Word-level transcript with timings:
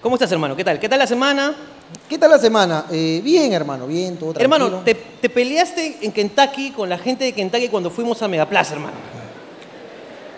¿Cómo 0.00 0.14
estás, 0.14 0.30
hermano? 0.30 0.54
¿Qué 0.54 0.62
tal? 0.62 0.78
¿Qué 0.78 0.88
tal 0.88 1.00
la 1.00 1.08
semana? 1.08 1.56
¿Qué 2.08 2.18
tal 2.18 2.30
la 2.30 2.38
semana? 2.38 2.84
Eh, 2.90 3.20
bien, 3.24 3.52
hermano, 3.52 3.88
bien, 3.88 4.16
todo 4.16 4.32
tranquilo. 4.32 4.54
Hermano, 4.54 4.82
te, 4.84 4.94
te 4.94 5.28
peleaste 5.28 5.98
en 6.02 6.12
Kentucky 6.12 6.70
con 6.70 6.88
la 6.88 6.98
gente 6.98 7.24
de 7.24 7.32
Kentucky 7.32 7.68
cuando 7.68 7.90
fuimos 7.90 8.22
a 8.22 8.28
Megaplaza, 8.28 8.74
hermano. 8.74 8.96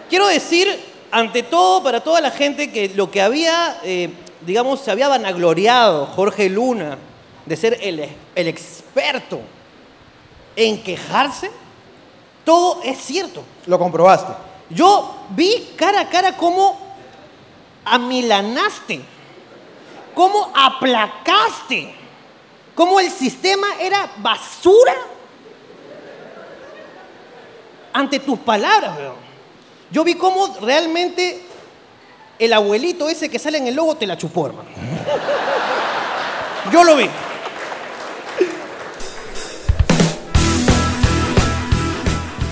Quiero 0.09 0.27
decir, 0.29 0.67
ante 1.11 1.43
todo, 1.43 1.83
para 1.83 2.03
toda 2.03 2.23
la 2.23 2.31
gente, 2.31 2.71
que 2.71 2.89
lo 2.89 3.11
que 3.11 3.21
había, 3.21 3.79
eh, 3.85 4.09
digamos, 4.47 4.81
se 4.81 4.91
había 4.93 5.09
vanagloriado 5.09 6.07
Jorge 6.07 6.49
Luna 6.49 6.97
de 7.45 7.57
ser 7.57 7.79
el, 7.83 8.09
el 8.35 8.49
experto 8.49 9.41
en 10.57 10.83
quejarse, 10.83 11.51
todo 12.47 12.81
es 12.83 12.97
cierto. 12.97 13.43
Lo 13.67 13.79
comprobaste. 13.79 14.33
Yo 14.71 15.17
vi 15.31 15.69
cara 15.77 16.01
a 16.01 16.09
cara 16.09 16.37
cómo 16.39 16.79
amilanaste, 17.85 19.01
cómo 20.15 20.51
aplacaste, 20.55 21.95
cómo 22.75 23.01
el 23.01 23.11
sistema 23.11 23.67
era 23.81 24.11
basura 24.19 24.95
ante 27.93 28.21
tus 28.21 28.39
palabras. 28.39 28.97
Yo 29.91 30.05
vi 30.05 30.15
cómo 30.15 30.57
realmente 30.61 31.43
el 32.39 32.53
abuelito 32.53 33.09
ese 33.09 33.29
que 33.29 33.39
sale 33.39 33.59
en 33.59 33.67
el 33.67 33.75
logo 33.75 33.97
te 33.97 34.07
la 34.07 34.17
chupó, 34.17 34.47
hermano. 34.47 34.69
Yo 36.73 36.85
lo 36.85 36.97
vi. 36.97 37.09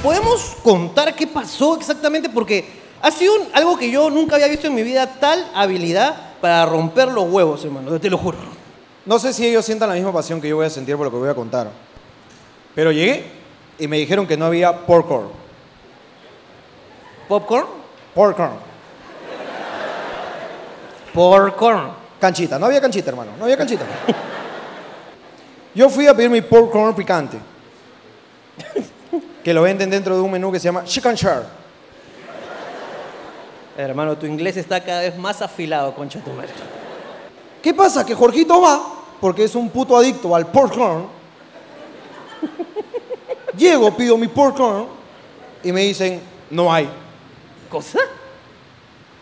¿Podemos 0.03 0.57
contar 0.63 1.15
qué 1.15 1.27
pasó 1.27 1.77
exactamente? 1.77 2.29
Porque 2.29 2.79
ha 3.03 3.11
sido 3.11 3.35
algo 3.53 3.77
que 3.79 3.91
yo 3.91 4.11
nunca 4.11 4.37
había 4.37 4.49
visto 4.49 4.67
en 4.67 4.75
mi 4.75 4.83
vida, 4.83 5.07
tal 5.21 5.51
habilidad 5.55 6.28
para 6.41 6.67
romper 6.67 7.09
los 7.09 7.25
huevos, 7.25 7.65
hermano, 7.65 7.99
te 8.01 8.11
lo 8.11 8.19
juro. 8.19 8.39
No 9.05 9.19
sé 9.19 9.33
si 9.33 9.47
ellos 9.47 9.65
sientan 9.65 9.89
la 9.89 9.95
misma 9.95 10.13
pasión 10.13 10.41
que 10.41 10.49
yo 10.49 10.57
voy 10.57 10.67
a 10.67 10.71
sentir 10.71 10.97
por 10.97 11.07
lo 11.07 11.11
que 11.11 11.17
voy 11.17 11.29
a 11.29 11.35
contar. 11.35 11.69
Pero 12.75 12.93
llegué 12.93 13.25
y 13.79 13.89
me 13.89 13.97
dijeron 13.97 14.27
que 14.27 14.37
no 14.37 14.47
había 14.47 14.87
popcorn. 14.87 15.29
¿Popcorn? 17.29 17.67
Popcorn. 18.15 18.53
Popcorn. 21.13 21.91
Canchita. 22.21 22.59
No 22.59 22.67
había 22.67 22.81
canchita, 22.81 23.11
hermano. 23.11 23.33
No 23.39 23.45
había 23.45 23.57
canchita. 23.57 23.85
Yo 25.75 25.89
fui 25.89 26.07
a 26.07 26.15
pedir 26.15 26.31
mi 26.31 26.41
popcorn 26.41 26.95
picante. 26.95 27.39
Que 29.45 29.55
lo 29.55 29.63
venden 29.63 29.89
dentro 29.89 30.17
de 30.17 30.21
un 30.21 30.31
menú 30.31 30.51
que 30.53 30.59
se 30.59 30.65
llama 30.65 30.85
Chicken 30.85 31.15
Share. 31.15 31.45
Hermano, 33.79 34.19
tu 34.19 34.27
inglés 34.27 34.57
está 34.57 34.83
cada 34.83 35.03
vez 35.03 35.17
más 35.17 35.41
afilado, 35.41 35.95
concha 35.95 36.19
tu 36.19 36.33
madre. 36.33 36.49
¿Qué 37.63 37.73
pasa? 37.73 38.05
Que 38.05 38.13
Jorgito 38.13 38.61
va, 38.61 38.83
porque 39.21 39.45
es 39.45 39.55
un 39.55 39.71
puto 39.71 39.97
adicto 39.97 40.35
al 40.35 40.51
popcorn. 40.51 41.07
Llego, 43.57 43.97
pido 43.97 44.19
mi 44.19 44.27
popcorn 44.27 44.87
y 45.63 45.71
me 45.71 45.83
dicen, 45.83 46.21
no 46.51 46.73
hay. 46.73 46.91
¿Cosa? 47.71 48.01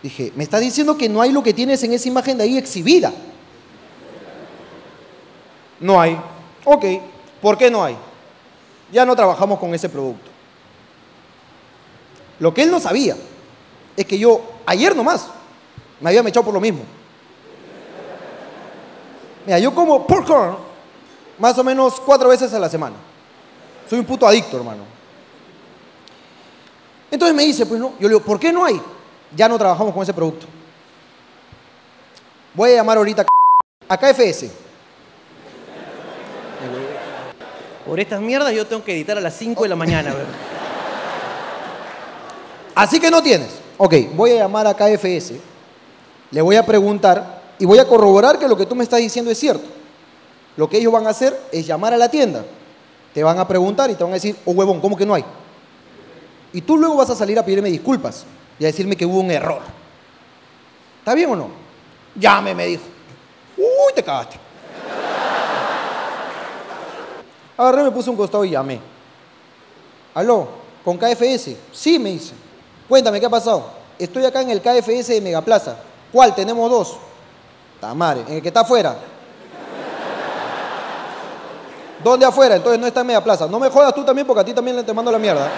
Dije, 0.03 0.33
me 0.35 0.45
está 0.45 0.59
diciendo 0.59 0.97
que 0.97 1.07
no 1.07 1.21
hay 1.21 1.33
lo 1.33 1.43
que 1.43 1.53
tienes 1.53 1.83
en 1.83 1.93
esa 1.93 2.09
imagen 2.09 2.39
de 2.39 2.45
ahí 2.45 2.57
exhibida. 2.57 3.13
No 5.81 6.01
hay. 6.01 6.19
Ok, 6.65 6.85
¿por 7.43 7.59
qué 7.59 7.71
no 7.71 7.85
hay? 7.85 7.95
Ya 8.91 9.05
no 9.05 9.15
trabajamos 9.15 9.59
con 9.59 9.75
ese 9.75 9.91
producto. 9.91 10.31
Lo 12.41 12.55
que 12.55 12.63
él 12.63 12.71
no 12.71 12.81
sabía 12.81 13.17
es 13.97 14.07
que 14.07 14.19
yo, 14.19 14.41
ayer 14.67 14.95
nomás, 14.95 15.29
me 16.01 16.11
había 16.11 16.21
echado 16.21 16.45
por 16.45 16.55
lo 16.55 16.61
mismo. 16.61 16.83
Mira, 19.47 19.59
yo 19.59 19.75
como 19.75 20.07
popcorn 20.07 20.57
más 21.39 21.57
o 21.59 21.65
menos 21.65 22.01
cuatro 22.01 22.29
veces 22.29 22.53
a 22.53 22.59
la 22.59 22.69
semana. 22.69 22.97
Soy 23.89 23.99
un 23.99 24.05
puto 24.05 24.27
adicto, 24.27 24.57
hermano. 24.57 24.83
Entonces 27.11 27.37
me 27.37 27.45
dice, 27.45 27.65
pues 27.67 27.81
no, 27.81 27.93
yo 28.01 28.09
le 28.09 28.15
digo, 28.15 28.21
¿por 28.21 28.39
qué 28.41 28.53
no 28.53 28.65
hay? 28.65 28.81
Ya 29.35 29.49
no 29.49 29.57
trabajamos 29.57 29.95
con 29.95 30.03
ese 30.03 30.13
producto. 30.13 30.47
Voy 32.55 32.73
a 32.73 32.77
llamar 32.77 32.97
ahorita 32.97 33.25
a 33.89 33.97
KFS. 33.97 34.51
Por 37.87 38.01
estas 38.01 38.21
mierdas 38.21 38.53
yo 38.53 38.67
tengo 38.67 38.83
que 38.83 38.93
editar 38.93 39.17
a 39.17 39.21
las 39.21 39.35
5 39.37 39.63
de 39.63 39.69
la 39.69 39.77
mañana. 39.77 40.13
Así 42.75 42.99
que 42.99 43.11
no 43.11 43.23
tienes. 43.23 43.66
Ok, 43.79 43.95
voy 44.15 44.33
a 44.33 44.37
llamar 44.37 44.67
a 44.67 44.75
KFS, 44.75 45.33
le 46.31 46.41
voy 46.41 46.57
a 46.57 46.65
preguntar 46.65 47.43
y 47.59 47.67
voy 47.67 47.79
a 47.79 47.87
corroborar 47.87 48.39
que 48.39 48.49
lo 48.49 48.57
que 48.57 48.67
tú 48.67 48.75
me 48.75 48.85
estás 48.85 49.01
diciendo 49.01 49.31
es 49.31 49.39
cierto. 49.39 49.65
Lo 50.57 50.69
que 50.69 50.79
ellos 50.79 50.93
van 50.93 51.07
a 51.07 51.11
hacer 51.11 51.39
es 51.53 51.67
llamar 51.67 51.93
a 51.93 51.99
la 51.99 52.09
tienda. 52.11 52.45
Te 53.13 53.23
van 53.23 53.39
a 53.39 53.47
preguntar 53.47 53.91
y 53.91 53.95
te 53.95 54.03
van 54.03 54.13
a 54.13 54.15
decir, 54.15 54.37
oh 54.47 54.53
huevón, 54.53 54.81
¿cómo 54.81 54.97
que 54.97 55.05
no 55.05 55.15
hay? 55.15 55.25
Y 56.53 56.63
tú 56.63 56.79
luego 56.79 56.97
vas 56.97 57.11
a 57.11 57.17
salir 57.17 57.39
a 57.39 57.45
pedirme 57.45 57.71
disculpas 57.71 58.25
y 58.59 58.65
a 58.65 58.69
decirme 58.69 58.97
que 58.97 59.05
hubo 59.05 59.21
un 59.21 59.31
error. 59.31 59.61
¿Está 60.99 61.15
bien 61.15 61.31
o 61.31 61.37
no? 61.37 61.51
Llame, 62.15 62.55
me 62.55 62.67
dijo. 62.67 62.83
Uy, 63.59 63.93
te 63.95 64.03
cagaste. 64.03 64.39
Agarré, 67.59 67.85
me 67.85 67.91
puse 67.91 68.09
un 68.09 68.17
costado 68.17 68.45
y 68.45 68.51
llamé. 68.51 68.81
¿Aló? 70.15 70.49
¿Con 70.85 70.97
KFS? 70.97 71.57
Sí, 71.73 71.99
me 71.99 72.11
dice. 72.11 72.46
Cuéntame, 72.89 73.21
¿qué 73.21 73.27
ha 73.27 73.31
pasado? 73.31 73.65
Estoy 73.99 74.25
acá 74.25 74.43
en 74.43 74.51
el 74.51 74.61
KFS 74.61 75.09
de 75.09 75.21
Megaplaza. 75.21 75.77
¿Cuál? 76.13 76.35
Tenemos 76.35 76.71
dos. 76.71 76.97
Tamare, 77.81 78.21
en 78.29 78.35
el 78.35 78.43
que 78.43 78.49
está 78.49 78.61
afuera. 78.61 78.97
¿Dónde 82.03 82.27
afuera? 82.27 82.57
Entonces 82.57 82.81
no 82.81 82.87
está 82.87 83.01
en 83.01 83.09
Megaplaza. 83.09 83.47
No 83.49 83.59
me 83.59 83.69
jodas 83.71 83.95
tú 83.95 84.05
también 84.05 84.27
porque 84.27 84.41
a 84.41 84.45
ti 84.45 84.53
también 84.53 84.85
te 84.85 84.93
mando 84.93 85.11
la 85.11 85.19
mierda. 85.19 85.51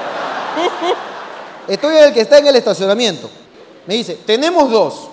Estoy 1.66 1.96
en 1.96 2.04
el 2.04 2.14
que 2.14 2.20
está 2.22 2.38
en 2.38 2.46
el 2.46 2.56
estacionamiento. 2.56 3.28
Me 3.86 3.94
dice, 3.94 4.18
tenemos 4.24 4.70
dos. 4.70 5.08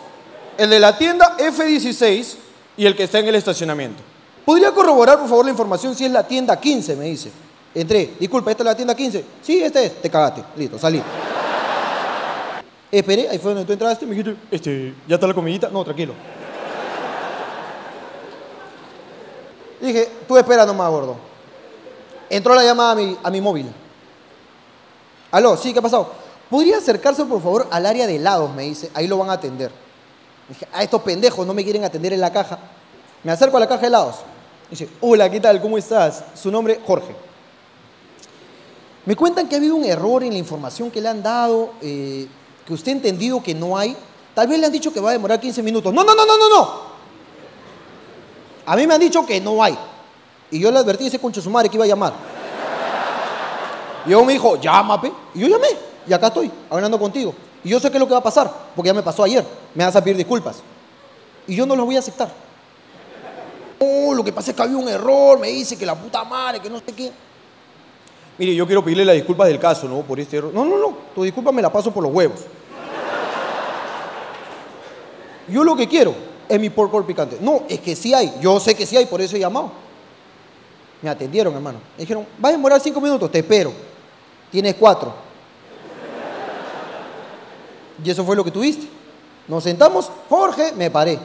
El 0.57 0.69
de 0.69 0.79
la 0.79 0.97
tienda 0.97 1.35
F16 1.37 2.35
y 2.77 2.85
el 2.85 2.95
que 2.95 3.03
está 3.03 3.19
en 3.19 3.27
el 3.27 3.35
estacionamiento. 3.35 4.01
¿Podría 4.45 4.71
corroborar, 4.71 5.19
por 5.19 5.27
favor, 5.27 5.45
la 5.45 5.51
información 5.51 5.95
si 5.95 6.05
es 6.05 6.11
la 6.11 6.25
tienda 6.25 6.59
15? 6.59 6.95
Me 6.95 7.05
dice. 7.05 7.31
Entré. 7.73 8.13
Disculpa, 8.19 8.51
¿esta 8.51 8.63
es 8.63 8.65
la 8.65 8.75
tienda 8.75 8.95
15? 8.95 9.25
Sí, 9.41 9.61
esta 9.61 9.81
es. 9.81 10.01
Te 10.01 10.09
cagaste. 10.09 10.43
Listo, 10.55 10.79
salí. 10.79 11.01
Esperé, 12.97 13.27
ahí 13.27 13.37
fue 13.39 13.53
donde 13.53 13.65
tú 13.65 13.73
entraste, 13.73 14.05
me 14.05 14.15
dijiste, 14.15 14.37
este, 14.49 14.95
¿ya 15.05 15.15
está 15.15 15.27
la 15.27 15.33
comidita? 15.33 15.67
No, 15.67 15.83
tranquilo. 15.83 16.13
Dije, 19.81 20.07
tú 20.25 20.37
espera 20.37 20.65
nomás, 20.65 20.89
gordo. 20.89 21.17
Entró 22.29 22.55
la 22.55 22.63
llamada 22.63 22.91
a 22.91 22.95
mi, 22.95 23.17
a 23.21 23.29
mi 23.29 23.41
móvil. 23.41 23.67
Aló, 25.29 25.57
sí, 25.57 25.73
¿qué 25.73 25.79
ha 25.79 25.81
pasado? 25.81 26.09
¿Podría 26.49 26.77
acercarse, 26.77 27.25
por 27.25 27.41
favor, 27.41 27.67
al 27.69 27.85
área 27.85 28.07
de 28.07 28.15
helados? 28.15 28.55
Me 28.55 28.63
dice, 28.63 28.89
ahí 28.93 29.07
lo 29.07 29.17
van 29.17 29.29
a 29.29 29.33
atender. 29.33 29.71
Dije, 30.47 30.65
a 30.71 30.81
estos 30.81 31.01
pendejos 31.01 31.45
no 31.45 31.53
me 31.53 31.65
quieren 31.65 31.83
atender 31.83 32.13
en 32.13 32.21
la 32.21 32.31
caja. 32.31 32.59
Me 33.25 33.31
acerco 33.33 33.57
a 33.57 33.59
la 33.59 33.67
caja 33.67 33.81
de 33.81 33.87
helados. 33.87 34.15
Dice, 34.69 34.87
hola, 35.01 35.29
¿qué 35.29 35.41
tal? 35.41 35.61
¿Cómo 35.61 35.77
estás? 35.77 36.23
Su 36.33 36.49
nombre, 36.49 36.79
Jorge. 36.87 37.13
Me 39.05 39.17
cuentan 39.17 39.49
que 39.49 39.55
ha 39.55 39.57
habido 39.57 39.75
un 39.75 39.83
error 39.83 40.23
en 40.23 40.31
la 40.31 40.39
información 40.39 40.89
que 40.89 41.01
le 41.01 41.09
han 41.09 41.21
dado, 41.21 41.73
eh, 41.81 42.27
que 42.65 42.73
usted 42.73 42.91
ha 42.91 42.95
entendido 42.95 43.41
que 43.41 43.53
no 43.53 43.77
hay. 43.77 43.95
Tal 44.33 44.47
vez 44.47 44.59
le 44.59 44.65
han 44.65 44.71
dicho 44.71 44.91
que 44.91 44.99
va 44.99 45.09
a 45.09 45.13
demorar 45.13 45.39
15 45.39 45.61
minutos. 45.63 45.93
No, 45.93 46.03
no, 46.03 46.15
no, 46.15 46.25
no, 46.25 46.37
no, 46.37 46.49
no. 46.49 46.95
A 48.65 48.75
mí 48.75 48.87
me 48.87 48.95
han 48.95 48.99
dicho 48.99 49.25
que 49.25 49.39
no 49.39 49.63
hay. 49.63 49.77
Y 50.51 50.59
yo 50.59 50.71
le 50.71 50.79
advertí 50.79 51.05
a 51.05 51.07
ese 51.07 51.19
concho 51.19 51.41
su 51.41 51.49
madre 51.49 51.69
que 51.69 51.77
iba 51.77 51.85
a 51.85 51.87
llamar. 51.87 52.13
Y 54.05 54.09
luego 54.09 54.25
me 54.25 54.33
dijo, 54.33 54.59
llámame. 54.59 55.11
Y 55.33 55.39
yo 55.39 55.47
llamé. 55.47 55.67
Y 56.07 56.13
acá 56.13 56.27
estoy, 56.27 56.51
hablando 56.69 56.99
contigo. 56.99 57.33
Y 57.63 57.69
yo 57.69 57.79
sé 57.79 57.89
qué 57.89 57.97
es 57.97 57.99
lo 57.99 58.07
que 58.07 58.13
va 58.13 58.19
a 58.19 58.23
pasar, 58.23 58.51
porque 58.75 58.87
ya 58.87 58.93
me 58.93 59.01
pasó 59.01 59.23
ayer. 59.23 59.45
Me 59.73 59.83
vas 59.83 59.95
a 59.95 60.03
pedir 60.03 60.17
disculpas. 60.17 60.57
Y 61.47 61.55
yo 61.55 61.65
no 61.65 61.75
lo 61.75 61.85
voy 61.85 61.95
a 61.95 61.99
aceptar. 61.99 62.31
Oh, 63.79 64.13
lo 64.13 64.23
que 64.23 64.31
pasa 64.31 64.51
es 64.51 64.57
que 64.57 64.63
había 64.63 64.77
un 64.77 64.87
error, 64.87 65.39
me 65.39 65.49
dice 65.49 65.77
que 65.77 65.85
la 65.85 65.95
puta 65.95 66.23
madre, 66.23 66.59
que 66.59 66.69
no 66.69 66.79
sé 66.79 66.93
qué. 66.95 67.11
Mire, 68.37 68.55
yo 68.55 68.65
quiero 68.65 68.83
pedirle 68.83 69.05
las 69.05 69.15
disculpas 69.15 69.47
del 69.47 69.59
caso, 69.59 69.87
¿no? 69.87 70.01
Por 70.01 70.19
este 70.19 70.37
error. 70.37 70.53
No, 70.53 70.65
no, 70.65 70.77
no. 70.77 70.97
Tu 71.13 71.23
disculpa 71.23 71.51
me 71.51 71.61
la 71.61 71.71
paso 71.71 71.91
por 71.91 72.03
los 72.03 72.13
huevos. 72.13 72.41
Yo 75.47 75.63
lo 75.63 75.75
que 75.75 75.87
quiero 75.87 76.13
es 76.47 76.59
mi 76.59 76.69
pork 76.69 77.05
picante. 77.05 77.37
No, 77.41 77.63
es 77.67 77.79
que 77.79 77.95
sí 77.95 78.13
hay. 78.13 78.33
Yo 78.41 78.59
sé 78.59 78.75
que 78.75 78.85
sí 78.85 78.97
hay, 78.97 79.05
por 79.05 79.21
eso 79.21 79.35
he 79.35 79.39
llamado. 79.39 79.71
Me 81.01 81.09
atendieron, 81.09 81.53
hermano. 81.53 81.79
Me 81.97 82.01
dijeron, 82.01 82.25
va 82.43 82.49
a 82.49 82.51
demorar 82.51 82.79
cinco 82.81 82.99
minutos, 83.01 83.31
te 83.31 83.39
espero. 83.39 83.71
Tienes 84.51 84.75
cuatro. 84.75 85.13
Y 88.03 88.09
eso 88.09 88.23
fue 88.23 88.35
lo 88.35 88.43
que 88.43 88.51
tuviste. 88.51 88.87
Nos 89.47 89.63
sentamos, 89.63 90.09
Jorge, 90.29 90.73
me 90.73 90.89
paré. 90.89 91.19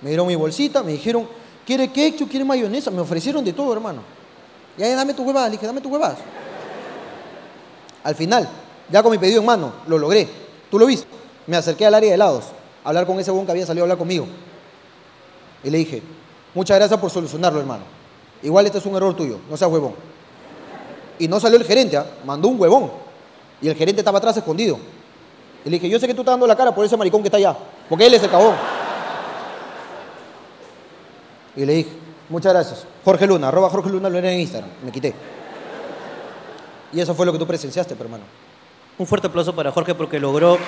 Me 0.00 0.10
dieron 0.10 0.26
mi 0.26 0.34
bolsita, 0.34 0.82
me 0.82 0.92
dijeron, 0.92 1.28
¿quiere 1.64 1.90
ketchup? 1.90 2.28
¿Quiere 2.28 2.44
mayonesa? 2.44 2.90
Me 2.90 3.00
ofrecieron 3.00 3.44
de 3.44 3.52
todo, 3.52 3.72
hermano. 3.72 4.02
Ya, 4.76 4.88
ya, 4.88 4.96
dame 4.96 5.14
tu 5.14 5.22
huevadas. 5.22 5.50
Le 5.50 5.56
dije, 5.56 5.66
dame 5.66 5.80
tu 5.80 5.88
huevadas. 5.88 6.18
Al 8.04 8.14
final, 8.14 8.48
ya 8.90 9.02
con 9.02 9.12
mi 9.12 9.18
pedido 9.18 9.40
en 9.40 9.46
mano, 9.46 9.72
lo 9.86 9.96
logré. 9.98 10.28
¿Tú 10.70 10.78
lo 10.78 10.86
viste? 10.86 11.06
Me 11.46 11.56
acerqué 11.56 11.86
al 11.86 11.94
área 11.94 12.10
de 12.10 12.14
helados, 12.14 12.46
hablar 12.84 13.06
con 13.06 13.18
ese 13.18 13.30
buen 13.30 13.46
que 13.46 13.52
había 13.52 13.66
salido 13.66 13.84
a 13.84 13.86
hablar 13.86 13.98
conmigo. 13.98 14.26
Y 15.64 15.70
le 15.70 15.78
dije, 15.78 16.02
muchas 16.54 16.78
gracias 16.78 16.98
por 16.98 17.10
solucionarlo, 17.10 17.60
hermano. 17.60 17.84
Igual 18.42 18.66
este 18.66 18.78
es 18.78 18.86
un 18.86 18.96
error 18.96 19.14
tuyo, 19.14 19.38
no 19.48 19.56
seas 19.56 19.70
huevón. 19.70 19.94
Y 21.18 21.28
no 21.28 21.38
salió 21.38 21.58
el 21.58 21.64
gerente, 21.64 21.96
¿ah? 21.96 22.06
mandó 22.24 22.48
un 22.48 22.60
huevón. 22.60 22.90
Y 23.60 23.68
el 23.68 23.76
gerente 23.76 24.00
estaba 24.00 24.18
atrás 24.18 24.36
escondido. 24.36 24.78
Y 25.64 25.70
le 25.70 25.76
dije, 25.76 25.88
yo 25.88 26.00
sé 26.00 26.08
que 26.08 26.14
tú 26.14 26.22
estás 26.22 26.32
dando 26.32 26.46
la 26.46 26.56
cara 26.56 26.74
por 26.74 26.84
ese 26.84 26.96
maricón 26.96 27.22
que 27.22 27.28
está 27.28 27.36
allá, 27.36 27.56
porque 27.88 28.06
él 28.06 28.14
es 28.14 28.22
el 28.22 28.30
cabón. 28.30 28.56
Y 31.54 31.64
le 31.64 31.74
dije, 31.74 31.90
muchas 32.28 32.52
gracias. 32.52 32.86
Jorge 33.04 33.26
Luna, 33.26 33.48
arroba 33.48 33.68
Jorge 33.70 33.90
Luna 33.90 34.08
lo 34.08 34.18
era 34.18 34.32
en 34.32 34.40
Instagram. 34.40 34.70
Me 34.84 34.90
quité. 34.90 35.14
Y 36.92 37.00
eso 37.00 37.14
fue 37.14 37.24
lo 37.24 37.32
que 37.32 37.38
tú 37.38 37.46
presenciaste, 37.46 37.94
pero, 37.94 38.06
hermano. 38.06 38.24
Un 38.98 39.06
fuerte 39.06 39.28
aplauso 39.28 39.54
para 39.54 39.70
Jorge 39.70 39.94
porque 39.94 40.18
logró. 40.18 40.58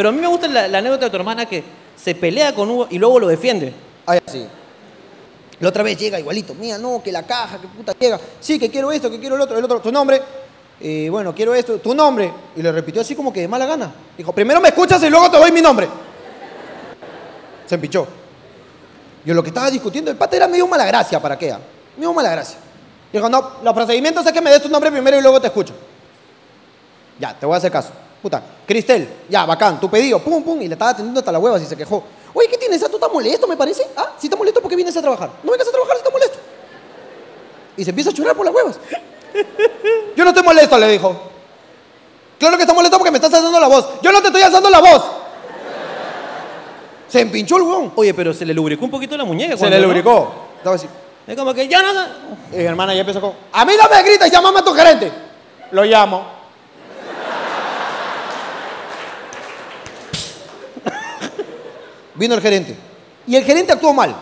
Pero 0.00 0.08
a 0.08 0.12
mí 0.12 0.18
me 0.18 0.28
gusta 0.28 0.48
la, 0.48 0.78
anécdota 0.78 1.04
de 1.04 1.10
tu 1.10 1.16
hermana 1.18 1.44
que 1.44 1.62
se 1.94 2.14
pelea 2.14 2.54
con 2.54 2.70
Hugo 2.70 2.86
y 2.88 2.98
luego 2.98 3.20
lo 3.20 3.28
defiende. 3.28 3.70
Ah, 4.06 4.18
sí. 4.24 4.46
La 5.60 5.68
otra 5.68 5.82
vez 5.82 5.98
llega 5.98 6.18
igualito. 6.18 6.54
Mía, 6.54 6.78
no, 6.78 7.02
que 7.02 7.12
la 7.12 7.26
caja, 7.26 7.60
que 7.60 7.66
puta 7.68 7.92
llega. 8.00 8.18
Sí, 8.40 8.58
que 8.58 8.70
quiero 8.70 8.90
esto, 8.92 9.10
que 9.10 9.20
quiero 9.20 9.34
el 9.34 9.42
otro. 9.42 9.58
El 9.58 9.64
otro, 9.66 9.78
tu 9.82 9.92
nombre. 9.92 10.22
Eh, 10.80 11.08
bueno, 11.10 11.34
quiero 11.34 11.54
esto, 11.54 11.76
tu 11.80 11.94
nombre. 11.94 12.32
Y 12.56 12.62
le 12.62 12.72
repitió 12.72 13.02
así 13.02 13.14
como 13.14 13.30
que 13.30 13.42
de 13.42 13.48
mala 13.48 13.66
gana. 13.66 13.92
Dijo, 14.16 14.32
primero 14.32 14.58
me 14.58 14.68
escuchas 14.68 15.02
y 15.02 15.10
luego 15.10 15.30
te 15.30 15.36
doy 15.36 15.52
mi 15.52 15.60
nombre. 15.60 15.86
Se 17.66 17.74
empichó. 17.74 18.08
Yo 19.22 19.34
lo 19.34 19.42
que 19.42 19.50
estaba 19.50 19.70
discutiendo, 19.70 20.10
el 20.10 20.16
pata 20.16 20.34
era 20.34 20.48
medio 20.48 20.66
mala 20.66 20.86
gracia, 20.86 21.20
¿para 21.20 21.36
qué? 21.36 21.52
ah? 21.52 21.60
Medio 21.98 22.14
mala 22.14 22.30
gracia. 22.30 22.56
Dijo, 23.12 23.28
no, 23.28 23.56
los 23.62 23.74
procedimientos 23.74 24.24
es 24.24 24.32
que 24.32 24.40
me 24.40 24.48
des 24.48 24.62
tu 24.62 24.70
nombre 24.70 24.90
primero 24.90 25.18
y 25.18 25.20
luego 25.20 25.38
te 25.42 25.48
escucho. 25.48 25.74
Ya, 27.18 27.38
te 27.38 27.44
voy 27.44 27.56
a 27.56 27.58
hacer 27.58 27.70
caso. 27.70 27.90
Puta, 28.22 28.42
Cristel, 28.66 29.08
ya, 29.28 29.46
bacán, 29.46 29.80
tu 29.80 29.88
pedido, 29.88 30.18
pum, 30.18 30.42
pum, 30.42 30.60
y 30.60 30.68
le 30.68 30.74
estaba 30.74 30.90
atendiendo 30.90 31.20
hasta 31.20 31.32
la 31.32 31.38
hueva 31.38 31.58
y 31.58 31.64
se 31.64 31.76
quejó. 31.76 32.04
Oye, 32.34 32.48
¿qué 32.48 32.58
tienes? 32.58 32.80
¿Tú 32.80 32.96
estás 32.96 33.10
molesto, 33.10 33.48
me 33.48 33.56
parece? 33.56 33.86
¿Ah? 33.96 34.12
Si 34.18 34.26
estás 34.26 34.38
molesto, 34.38 34.60
¿por 34.60 34.68
qué 34.68 34.76
vienes 34.76 34.96
a 34.96 35.00
trabajar? 35.00 35.30
No 35.42 35.50
vengas 35.50 35.66
a 35.66 35.70
trabajar 35.70 35.94
si 35.96 35.98
estás 35.98 36.12
molesto. 36.12 36.38
Y 37.76 37.84
se 37.84 37.90
empieza 37.90 38.10
a 38.10 38.12
churrar 38.12 38.36
por 38.36 38.44
las 38.44 38.54
huevas. 38.54 38.78
Yo 40.16 40.24
no 40.24 40.30
estoy 40.30 40.42
molesto, 40.44 40.78
le 40.78 40.88
dijo. 40.88 41.16
Claro 42.38 42.56
que 42.56 42.62
está 42.62 42.74
molesto 42.74 42.98
porque 42.98 43.10
me 43.10 43.18
estás 43.18 43.32
alzando 43.32 43.58
la 43.58 43.68
voz. 43.68 43.88
Yo 44.02 44.12
no 44.12 44.20
te 44.20 44.26
estoy 44.28 44.42
alzando 44.42 44.68
la 44.68 44.80
voz. 44.80 45.04
Se 47.08 47.20
empinchó 47.20 47.56
el 47.56 47.62
huevón. 47.62 47.92
Oye, 47.96 48.12
pero 48.12 48.34
se 48.34 48.44
le 48.44 48.52
lubricó 48.52 48.84
un 48.84 48.90
poquito 48.90 49.16
la 49.16 49.24
muñeca. 49.24 49.56
Se 49.56 49.68
le 49.68 49.80
lubricó. 49.80 50.32
Estaba 50.58 50.76
así. 50.76 50.86
Es 51.26 51.36
como 51.36 51.54
que 51.54 51.68
ya 51.68 51.82
no. 51.82 52.02
Y 52.52 52.56
mi 52.56 52.64
hermana 52.64 52.94
ya 52.94 53.00
empezó 53.00 53.20
con, 53.20 53.32
a 53.52 53.64
mí 53.64 53.72
no 53.80 53.88
me 53.88 54.02
grites, 54.02 54.30
llámame 54.30 54.58
a 54.60 54.64
tu 54.64 54.72
gerente. 54.72 55.12
Lo 55.70 55.84
llamo. 55.84 56.39
Vino 62.20 62.34
el 62.34 62.42
gerente. 62.42 62.76
Y 63.26 63.34
el 63.34 63.44
gerente 63.44 63.72
actuó 63.72 63.94
mal. 63.94 64.14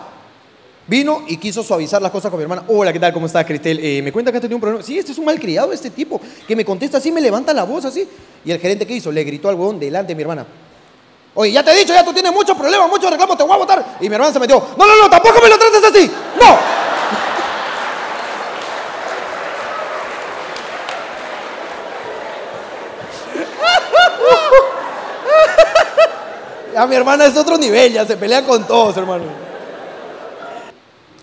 Vino 0.87 1.23
y 1.27 1.35
quiso 1.35 1.61
suavizar 1.61 2.01
las 2.01 2.11
cosas 2.11 2.31
con 2.31 2.37
mi 2.37 2.43
hermana. 2.43 2.63
Hola, 2.69 2.93
¿qué 2.93 2.99
tal? 2.99 3.11
¿Cómo 3.11 3.25
estás, 3.25 3.45
Cristel? 3.45 3.77
Eh, 3.83 4.01
me 4.01 4.13
cuenta 4.13 4.31
que 4.31 4.37
has 4.37 4.41
tenido 4.41 4.55
un 4.55 4.61
problema. 4.61 4.81
Sí, 4.81 4.97
este 4.97 5.11
es 5.11 5.17
un 5.17 5.25
malcriado, 5.25 5.73
este 5.73 5.89
tipo, 5.89 6.21
que 6.47 6.55
me 6.55 6.63
contesta 6.63 6.99
así, 6.99 7.11
me 7.11 7.19
levanta 7.19 7.53
la 7.53 7.65
voz 7.65 7.83
así. 7.83 8.07
Y 8.45 8.51
el 8.51 8.59
gerente, 8.59 8.87
¿qué 8.87 8.93
hizo? 8.93 9.11
Le 9.11 9.21
gritó 9.25 9.49
al 9.49 9.55
huevón 9.55 9.77
delante 9.77 10.13
de 10.13 10.15
mi 10.15 10.21
hermana. 10.21 10.45
Oye, 11.33 11.51
ya 11.51 11.61
te 11.61 11.71
he 11.71 11.77
dicho, 11.77 11.93
ya 11.93 12.05
tú 12.05 12.13
tienes 12.13 12.31
muchos 12.31 12.57
problemas, 12.57 12.89
muchos 12.89 13.11
reclamos, 13.11 13.35
te 13.35 13.43
voy 13.43 13.51
a 13.51 13.57
votar. 13.57 13.97
Y 13.99 14.07
mi 14.07 14.15
hermana 14.15 14.31
se 14.31 14.39
metió. 14.39 14.65
No, 14.77 14.87
no, 14.87 14.95
no, 14.95 15.09
tampoco 15.09 15.41
me 15.43 15.49
lo 15.49 15.57
trates 15.57 15.83
así. 15.83 16.09
No. 16.39 16.78
Ya 26.79 26.87
mi 26.87 26.95
hermana 26.95 27.25
es 27.25 27.35
otro 27.35 27.57
nivel, 27.57 27.91
ya 27.91 28.05
se 28.05 28.15
pelea 28.15 28.45
con 28.45 28.65
todos, 28.65 28.95
hermano. 28.95 29.25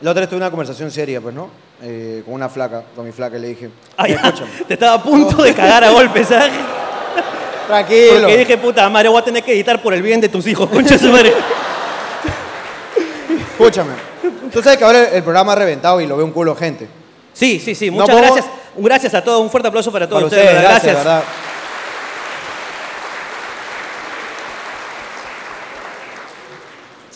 La 0.02 0.10
otra 0.10 0.20
vez 0.20 0.28
tuve 0.28 0.36
una 0.36 0.50
conversación 0.50 0.90
seria, 0.90 1.18
pues, 1.18 1.34
¿no? 1.34 1.48
Eh, 1.82 2.20
con 2.26 2.34
una 2.34 2.50
flaca, 2.50 2.82
con 2.94 3.06
mi 3.06 3.12
flaca, 3.12 3.38
y 3.38 3.40
le 3.40 3.48
dije, 3.48 3.70
Ay, 3.96 4.12
escúchame, 4.12 4.50
te 4.68 4.74
estaba 4.74 4.96
a 4.96 5.02
punto 5.02 5.42
de 5.42 5.54
cagar 5.54 5.82
a 5.84 5.90
golpes, 5.92 6.28
¿sabes? 6.28 6.52
tranquilo. 7.68 8.20
Porque 8.20 8.36
dije, 8.36 8.58
puta 8.58 8.86
madre, 8.90 9.08
voy 9.08 9.18
a 9.18 9.24
tener 9.24 9.42
que 9.42 9.54
editar 9.54 9.80
por 9.80 9.94
el 9.94 10.02
bien 10.02 10.20
de 10.20 10.28
tus 10.28 10.46
hijos, 10.46 10.68
concha 10.68 10.98
su 10.98 11.10
madre. 11.10 11.32
Escúchame. 13.52 13.92
Tú 14.52 14.62
sabes 14.62 14.76
que 14.76 14.84
ahora 14.84 15.08
el 15.08 15.22
programa 15.22 15.52
ha 15.52 15.56
reventado 15.56 16.02
y 16.02 16.06
lo 16.06 16.18
ve 16.18 16.22
un 16.22 16.32
culo 16.32 16.54
gente. 16.54 16.86
Sí, 17.32 17.58
sí, 17.60 17.74
sí. 17.74 17.90
Muchas 17.90 18.14
gracias. 18.14 18.44
Gracias 18.76 19.14
a 19.14 19.24
todos. 19.24 19.40
Un 19.40 19.48
fuerte 19.48 19.68
aplauso 19.68 19.90
para 19.90 20.06
todos 20.06 20.24
Para 20.24 20.26
ustedes. 20.26 20.44
ustedes, 20.44 20.62
Gracias. 20.70 21.02
gracias, 21.02 21.24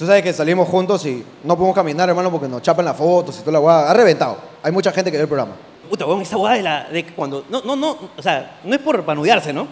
Tú 0.00 0.06
sabes 0.06 0.22
que 0.22 0.32
salimos 0.32 0.66
juntos 0.66 1.04
y 1.04 1.22
no 1.44 1.56
podemos 1.56 1.74
caminar, 1.74 2.08
hermano, 2.08 2.30
porque 2.30 2.48
nos 2.48 2.62
chapan 2.62 2.86
las 2.86 2.96
fotos 2.96 3.36
y 3.36 3.40
toda 3.40 3.52
la 3.52 3.58
guada. 3.58 3.90
Ha 3.90 3.92
reventado. 3.92 4.38
Hay 4.62 4.72
mucha 4.72 4.90
gente 4.92 5.10
que 5.10 5.18
ve 5.18 5.24
el 5.24 5.28
programa. 5.28 5.52
Puta, 5.90 6.06
weón, 6.06 6.22
esa 6.22 6.38
hueá 6.38 6.54
de 6.54 6.62
la. 6.62 6.88
De 6.88 7.04
cuando, 7.04 7.44
no, 7.50 7.60
no, 7.60 7.76
no. 7.76 7.98
O 8.16 8.22
sea, 8.22 8.60
no 8.64 8.74
es 8.74 8.80
por 8.80 9.04
panudearse, 9.04 9.52
¿no? 9.52 9.68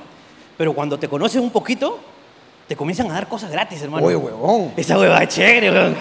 Pero 0.58 0.74
cuando 0.74 0.98
te 0.98 1.08
conoces 1.08 1.40
un 1.40 1.48
poquito, 1.48 1.98
te 2.66 2.76
comienzan 2.76 3.10
a 3.10 3.14
dar 3.14 3.26
cosas 3.26 3.50
gratis, 3.50 3.80
hermano. 3.80 4.06
Oye, 4.06 4.16
huevón. 4.16 4.74
Esa 4.76 4.98
hueva 4.98 5.22
es 5.22 5.30
chévere, 5.30 5.70
weón. 5.70 5.96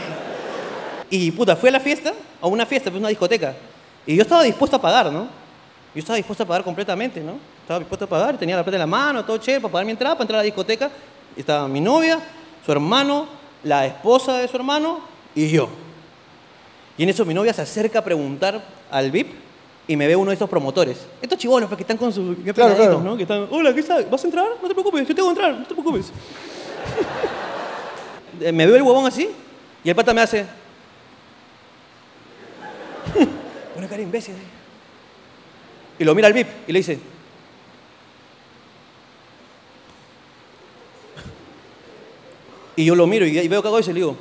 Y 1.10 1.32
puta, 1.32 1.56
fui 1.56 1.70
a 1.70 1.72
la 1.72 1.80
fiesta, 1.80 2.12
a 2.42 2.48
una 2.48 2.66
fiesta, 2.66 2.90
pues 2.90 3.00
una 3.00 3.08
discoteca. 3.08 3.56
Y 4.06 4.18
yo 4.18 4.24
estaba 4.24 4.44
dispuesto 4.44 4.76
a 4.76 4.82
pagar, 4.82 5.10
¿no? 5.10 5.30
Yo 5.96 6.00
estaba 6.00 6.18
dispuesto 6.18 6.44
a 6.44 6.46
pagar 6.46 6.66
completamente, 6.66 7.22
¿no? 7.22 7.36
Estaba 7.62 7.80
dispuesto 7.80 8.04
a 8.04 8.10
pagar, 8.10 8.38
tenía 8.38 8.58
la 8.58 8.64
plata 8.64 8.76
en 8.76 8.82
la 8.82 8.88
mano, 8.88 9.24
todo 9.24 9.38
chévere, 9.38 9.62
para 9.62 9.72
pagar 9.72 9.86
mi 9.86 9.92
entrada, 9.92 10.16
para 10.16 10.24
entrar 10.24 10.40
a 10.40 10.42
la 10.42 10.46
discoteca. 10.46 10.92
Y 11.34 11.40
estaba 11.40 11.66
mi 11.70 11.80
novia, 11.80 12.20
su 12.66 12.74
hermano, 12.74 13.37
la 13.68 13.86
esposa 13.86 14.38
de 14.38 14.48
su 14.48 14.56
hermano 14.56 15.00
y 15.36 15.50
yo. 15.50 15.69
Y 16.98 17.04
en 17.04 17.10
eso 17.10 17.25
mi 17.25 17.34
novia 17.34 17.54
se 17.54 17.62
acerca 17.62 18.00
a 18.00 18.04
preguntar 18.04 18.64
al 18.90 19.12
VIP 19.12 19.34
y 19.88 19.96
me 19.96 20.08
ve 20.08 20.16
uno 20.16 20.31
de 20.31 20.34
estos 20.34 20.50
promotores. 20.50 21.06
Estos 21.22 21.38
chibolos 21.38 21.68
pues, 21.69 21.78
que 21.78 21.84
están 21.84 21.98
con 21.98 22.12
sus 22.12 22.38
Claro, 22.54 22.75
claro. 22.75 23.02
¿no? 23.02 23.16
Que 23.16 23.24
están, 23.24 23.48
hola, 23.52 23.74
¿qué 23.74 23.84
sabes? 23.84 24.10
¿Vas 24.10 24.24
a 24.24 24.28
entrar? 24.28 24.48
No 24.62 24.68
te 24.68 24.74
preocupes, 24.74 25.08
yo 25.08 25.14
tengo 25.14 25.28
que 25.30 25.34
entrar, 25.34 25.60
no 25.60 25.66
te 25.66 25.74
preocupes. 25.74 26.12
Eh, 28.40 28.52
me 28.52 28.68
veo 28.68 28.75
el 28.75 28.84
huevón 28.84 29.08
así 29.08 29.28
y 29.84 29.90
el 29.90 29.96
pata 29.96 30.14
me 30.14 30.22
hace. 30.22 30.46
Una 33.75 33.88
cara 33.88 34.00
imbécil. 34.00 34.36
así. 34.36 34.44
Y 35.98 36.04
lo 36.04 36.14
mira 36.14 36.28
al 36.28 36.34
VIP 36.34 36.48
y 36.68 36.72
le 36.72 36.78
dice. 36.78 37.00
Y 42.78 42.86
yo 42.86 42.94
lo 42.96 43.07
miro 43.07 43.26
y, 43.26 43.38
y 43.38 43.48
veo 43.48 43.64
cagado 43.64 43.80
y 43.80 43.84
se 43.84 43.92
le 43.92 44.00
digo. 44.02 44.16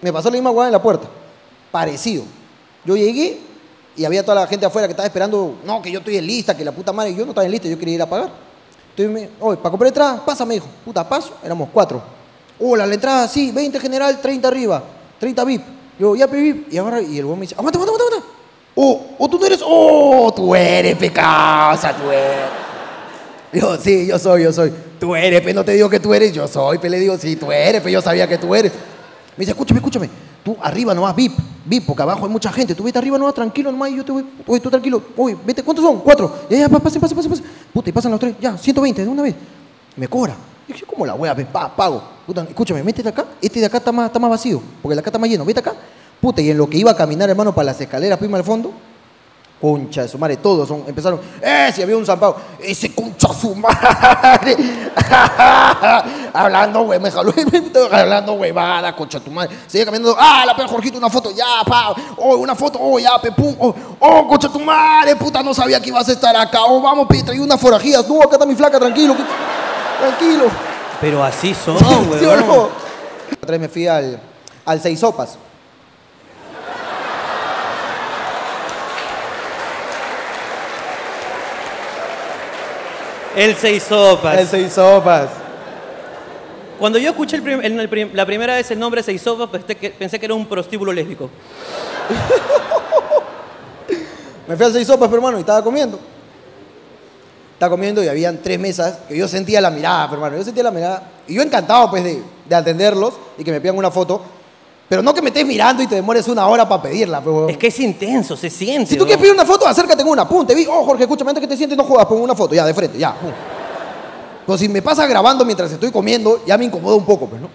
Me 0.00 0.10
pasó 0.10 0.30
la 0.30 0.36
misma 0.36 0.48
guada 0.48 0.68
en 0.68 0.72
la 0.72 0.80
puerta. 0.80 1.06
Parecido. 1.70 2.37
Yo 2.88 2.96
llegué 2.96 3.38
y 3.94 4.06
había 4.06 4.22
toda 4.22 4.40
la 4.40 4.46
gente 4.46 4.64
afuera 4.64 4.88
que 4.88 4.92
estaba 4.92 5.06
esperando. 5.06 5.58
No, 5.62 5.82
que 5.82 5.92
yo 5.92 5.98
estoy 5.98 6.16
en 6.16 6.26
lista, 6.26 6.56
que 6.56 6.64
la 6.64 6.72
puta 6.72 6.90
madre. 6.90 7.14
Yo 7.14 7.26
no 7.26 7.32
estaba 7.32 7.44
en 7.44 7.50
lista, 7.50 7.68
yo 7.68 7.78
quería 7.78 7.96
ir 7.96 8.00
a 8.02 8.08
pagar. 8.08 8.30
Entonces 8.96 9.12
me. 9.12 9.28
Oye, 9.44 9.58
para 9.58 9.70
comprar 9.70 9.88
entrada, 9.88 10.24
pásame, 10.24 10.54
hijo. 10.54 10.66
Puta, 10.86 11.06
paso. 11.06 11.34
Éramos 11.44 11.68
cuatro. 11.70 12.02
Hola, 12.58 12.86
la 12.86 12.94
entrada, 12.94 13.28
sí, 13.28 13.52
20 13.52 13.78
general, 13.78 14.18
30 14.22 14.48
arriba. 14.48 14.82
30 15.20 15.44
VIP. 15.44 15.62
Yo, 15.98 16.16
ya, 16.16 16.26
pe, 16.28 16.38
VIP. 16.38 16.72
Y 16.72 16.78
ahora, 16.78 17.02
y 17.02 17.18
el 17.18 17.26
güey 17.26 17.36
me 17.36 17.42
dice, 17.42 17.56
aguanta, 17.58 17.78
aguanta, 17.78 18.02
aguanta. 18.02 18.26
Oh, 18.74 19.02
oh, 19.18 19.28
tú 19.28 19.38
no 19.38 19.44
eres. 19.44 19.60
Oh, 19.62 20.32
tú 20.34 20.54
eres, 20.54 20.96
pecasa, 20.96 21.94
tú 21.94 22.10
eres. 22.10 22.48
Yo, 23.52 23.76
sí, 23.76 24.06
yo 24.06 24.18
soy, 24.18 24.44
yo 24.44 24.52
soy. 24.54 24.72
Tú 24.98 25.14
eres, 25.14 25.42
pe, 25.42 25.52
no 25.52 25.62
te 25.62 25.72
digo 25.72 25.90
que 25.90 26.00
tú 26.00 26.14
eres, 26.14 26.32
yo 26.32 26.48
soy, 26.48 26.78
pe, 26.78 26.88
le 26.88 26.98
digo, 26.98 27.18
sí, 27.18 27.36
tú 27.36 27.52
eres, 27.52 27.82
pe, 27.82 27.92
yo 27.92 28.00
sabía 28.00 28.26
que 28.26 28.38
tú 28.38 28.54
eres. 28.54 28.72
Me 29.36 29.42
dice, 29.42 29.50
escúchame, 29.50 29.78
escúchame, 29.78 30.08
tú 30.48 30.56
arriba 30.62 30.94
nomás, 30.94 31.14
VIP, 31.14 31.32
VIP, 31.66 31.84
porque 31.86 32.02
abajo 32.02 32.24
hay 32.24 32.32
mucha 32.32 32.50
gente, 32.50 32.74
tú 32.74 32.82
vete 32.82 32.98
arriba 32.98 33.18
nomás, 33.18 33.34
tranquilo 33.34 33.70
nomás, 33.70 33.90
y 33.90 33.96
yo 33.96 34.04
te 34.04 34.12
voy, 34.12 34.24
oye, 34.46 34.60
tú 34.60 34.70
tranquilo, 34.70 35.02
oye, 35.16 35.36
vete, 35.44 35.62
¿cuántos 35.62 35.84
son? 35.84 36.00
Cuatro, 36.00 36.34
ya, 36.48 36.58
ya, 36.58 36.68
pa- 36.68 36.78
pasen, 36.78 37.00
pasen, 37.00 37.16
pasen, 37.16 37.30
pasen. 37.30 37.46
Puta, 37.72 37.90
y 37.90 37.92
pasan 37.92 38.10
los 38.12 38.20
tres, 38.20 38.34
ya, 38.40 38.56
120, 38.56 39.02
de 39.02 39.08
una 39.08 39.22
vez. 39.22 39.34
Me 39.96 40.08
cobra. 40.08 40.34
Y 40.66 40.72
dije, 40.72 40.84
¿cómo 40.86 41.04
la 41.04 41.14
wea, 41.14 41.34
pa, 41.52 41.74
pago? 41.74 42.02
Puta, 42.26 42.42
escúchame, 42.44 42.82
métete 42.82 43.08
acá, 43.08 43.24
este 43.42 43.60
de 43.60 43.66
acá 43.66 43.78
está 43.78 43.92
más, 43.92 44.06
está 44.06 44.18
más 44.18 44.30
vacío, 44.30 44.62
porque 44.82 44.92
el 44.94 44.96
de 44.96 45.00
acá 45.00 45.08
está 45.10 45.18
más 45.18 45.28
lleno, 45.28 45.44
vete 45.44 45.60
acá. 45.60 45.74
Puta, 46.20 46.40
y 46.40 46.50
en 46.50 46.56
lo 46.58 46.68
que 46.68 46.78
iba 46.78 46.90
a 46.90 46.96
caminar, 46.96 47.28
hermano, 47.28 47.54
para 47.54 47.66
las 47.66 47.80
escaleras, 47.80 48.18
prima 48.18 48.38
al 48.38 48.44
fondo, 48.44 48.72
Concha 49.60 50.02
de 50.02 50.08
su 50.08 50.18
madre, 50.18 50.36
todos 50.36 50.68
son, 50.68 50.84
empezaron, 50.86 51.20
¡eh! 51.42 51.72
Si 51.74 51.82
había 51.82 51.96
un 51.96 52.06
zampado, 52.06 52.36
ese 52.60 52.94
concha 52.94 53.34
su 53.34 53.56
madre. 53.56 54.56
hablando, 56.32 56.82
güey, 56.84 57.00
me 57.00 57.10
jaló, 57.10 57.34
hablando, 57.90 58.34
huevada, 58.34 58.94
concha 58.94 59.18
de 59.18 59.24
tu 59.24 59.32
madre. 59.32 59.56
Sigue 59.66 59.84
caminando, 59.84 60.14
¡ah, 60.16 60.44
la 60.46 60.54
pega 60.54 60.68
Jorgito, 60.68 60.96
una 60.96 61.10
foto, 61.10 61.32
ya, 61.32 61.64
pa! 61.66 61.92
¡Oh, 62.18 62.36
una 62.36 62.54
foto, 62.54 62.78
oh, 62.80 63.00
ya, 63.00 63.20
pe, 63.20 63.32
pum! 63.32 63.56
¡Oh, 63.58 63.74
oh 63.98 64.28
concha 64.28 64.46
de 64.46 64.52
tu 64.52 64.60
madre, 64.60 65.16
puta, 65.16 65.42
no 65.42 65.52
sabía 65.52 65.80
que 65.80 65.88
ibas 65.88 66.08
a 66.08 66.12
estar 66.12 66.36
acá! 66.36 66.60
¡Oh, 66.64 66.80
vamos, 66.80 67.08
pe, 67.08 67.24
traí 67.24 67.40
unas 67.40 67.60
forajidas! 67.60 68.08
¡No, 68.08 68.18
acá 68.22 68.34
está 68.34 68.46
mi 68.46 68.54
flaca, 68.54 68.78
tranquilo! 68.78 69.16
Tranquilo. 69.98 70.44
Pero 71.00 71.24
así 71.24 71.52
son, 71.52 71.78
¿Sí 71.80 71.84
o 71.84 72.00
huevón. 72.02 72.46
no? 72.46 72.68
Otra 73.42 73.50
vez 73.50 73.60
me 73.60 73.68
fui 73.68 73.88
al, 73.88 74.20
al 74.64 74.80
Seis 74.80 75.00
Sopas. 75.00 75.36
El 83.38 83.54
seis 83.54 83.84
sopas. 83.84 84.36
El 84.38 84.48
Seis 84.48 84.72
Sopas. 84.72 85.28
Cuando 86.78 86.98
yo 86.98 87.10
escuché 87.10 87.36
el 87.36 87.42
prim- 87.42 87.60
el- 87.62 87.78
el 87.78 87.88
prim- 87.88 88.10
la 88.12 88.26
primera 88.26 88.56
vez 88.56 88.68
el 88.72 88.78
nombre 88.78 89.02
seis 89.02 89.22
sopas, 89.22 89.48
pensé 89.48 89.76
que, 89.76 89.90
pensé 89.90 90.18
que 90.18 90.26
era 90.26 90.34
un 90.34 90.46
prostíbulo 90.46 90.92
lésbico. 90.92 91.30
Me 94.48 94.56
fui 94.56 94.64
al 94.66 94.72
Seis 94.72 94.86
Sopas, 94.86 95.12
hermano, 95.12 95.36
y 95.36 95.40
estaba 95.40 95.62
comiendo. 95.62 95.98
Estaba 97.52 97.70
comiendo 97.70 98.02
y 98.02 98.08
habían 98.08 98.38
tres 98.38 98.58
mesas 98.58 98.98
que 99.08 99.16
yo 99.16 99.28
sentía 99.28 99.60
la 99.60 99.70
mirada, 99.70 100.08
hermano. 100.12 100.36
Yo 100.36 100.44
sentía 100.44 100.62
la 100.62 100.70
mirada. 100.70 101.02
Y 101.26 101.34
yo 101.34 101.42
encantado, 101.42 101.90
pues, 101.90 102.02
de, 102.04 102.22
de 102.48 102.54
atenderlos 102.54 103.14
y 103.36 103.44
que 103.44 103.50
me 103.52 103.60
pidan 103.60 103.76
una 103.76 103.90
foto. 103.90 104.22
Pero 104.88 105.02
no 105.02 105.12
que 105.12 105.20
me 105.20 105.28
estés 105.28 105.44
mirando 105.44 105.82
y 105.82 105.86
te 105.86 105.96
demores 105.96 106.26
una 106.28 106.46
hora 106.46 106.66
para 106.66 106.82
pedirla, 106.82 107.20
pues, 107.20 107.34
huevón. 107.34 107.50
Es 107.50 107.58
que 107.58 107.66
es 107.66 107.78
intenso, 107.78 108.36
se 108.36 108.48
siente. 108.48 108.90
Si 108.90 108.96
tú 108.96 109.04
quieres 109.04 109.20
pedir 109.20 109.34
una 109.34 109.44
foto, 109.44 109.66
acércate 109.66 110.02
con 110.02 110.12
una. 110.12 110.26
Pum, 110.26 110.46
te 110.46 110.54
vi. 110.54 110.66
Oh, 110.66 110.82
Jorge, 110.84 111.02
escúchame, 111.02 111.30
antes 111.30 111.42
que 111.42 111.48
te 111.48 111.56
sientes, 111.56 111.76
no 111.76 111.84
jodas, 111.84 112.06
pon 112.06 112.20
una 112.20 112.34
foto. 112.34 112.54
Ya, 112.54 112.64
de 112.64 112.72
frente, 112.72 112.98
ya. 112.98 113.12
pum. 113.14 113.30
Pero 114.46 114.56
si 114.56 114.66
me 114.66 114.80
pasa 114.80 115.06
grabando 115.06 115.44
mientras 115.44 115.70
estoy 115.70 115.90
comiendo, 115.90 116.42
ya 116.46 116.56
me 116.56 116.64
incomoda 116.64 116.96
un 116.96 117.04
poco, 117.04 117.26
pues, 117.26 117.38
¿no? 117.38 117.50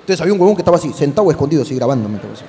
Entonces 0.00 0.20
había 0.20 0.34
un 0.34 0.40
huevón 0.40 0.56
que 0.56 0.60
estaba 0.60 0.76
así, 0.76 0.92
sentado 0.92 1.30
escondido, 1.30 1.62
así, 1.62 1.72
estaba 1.72 1.94
así. 1.94 2.44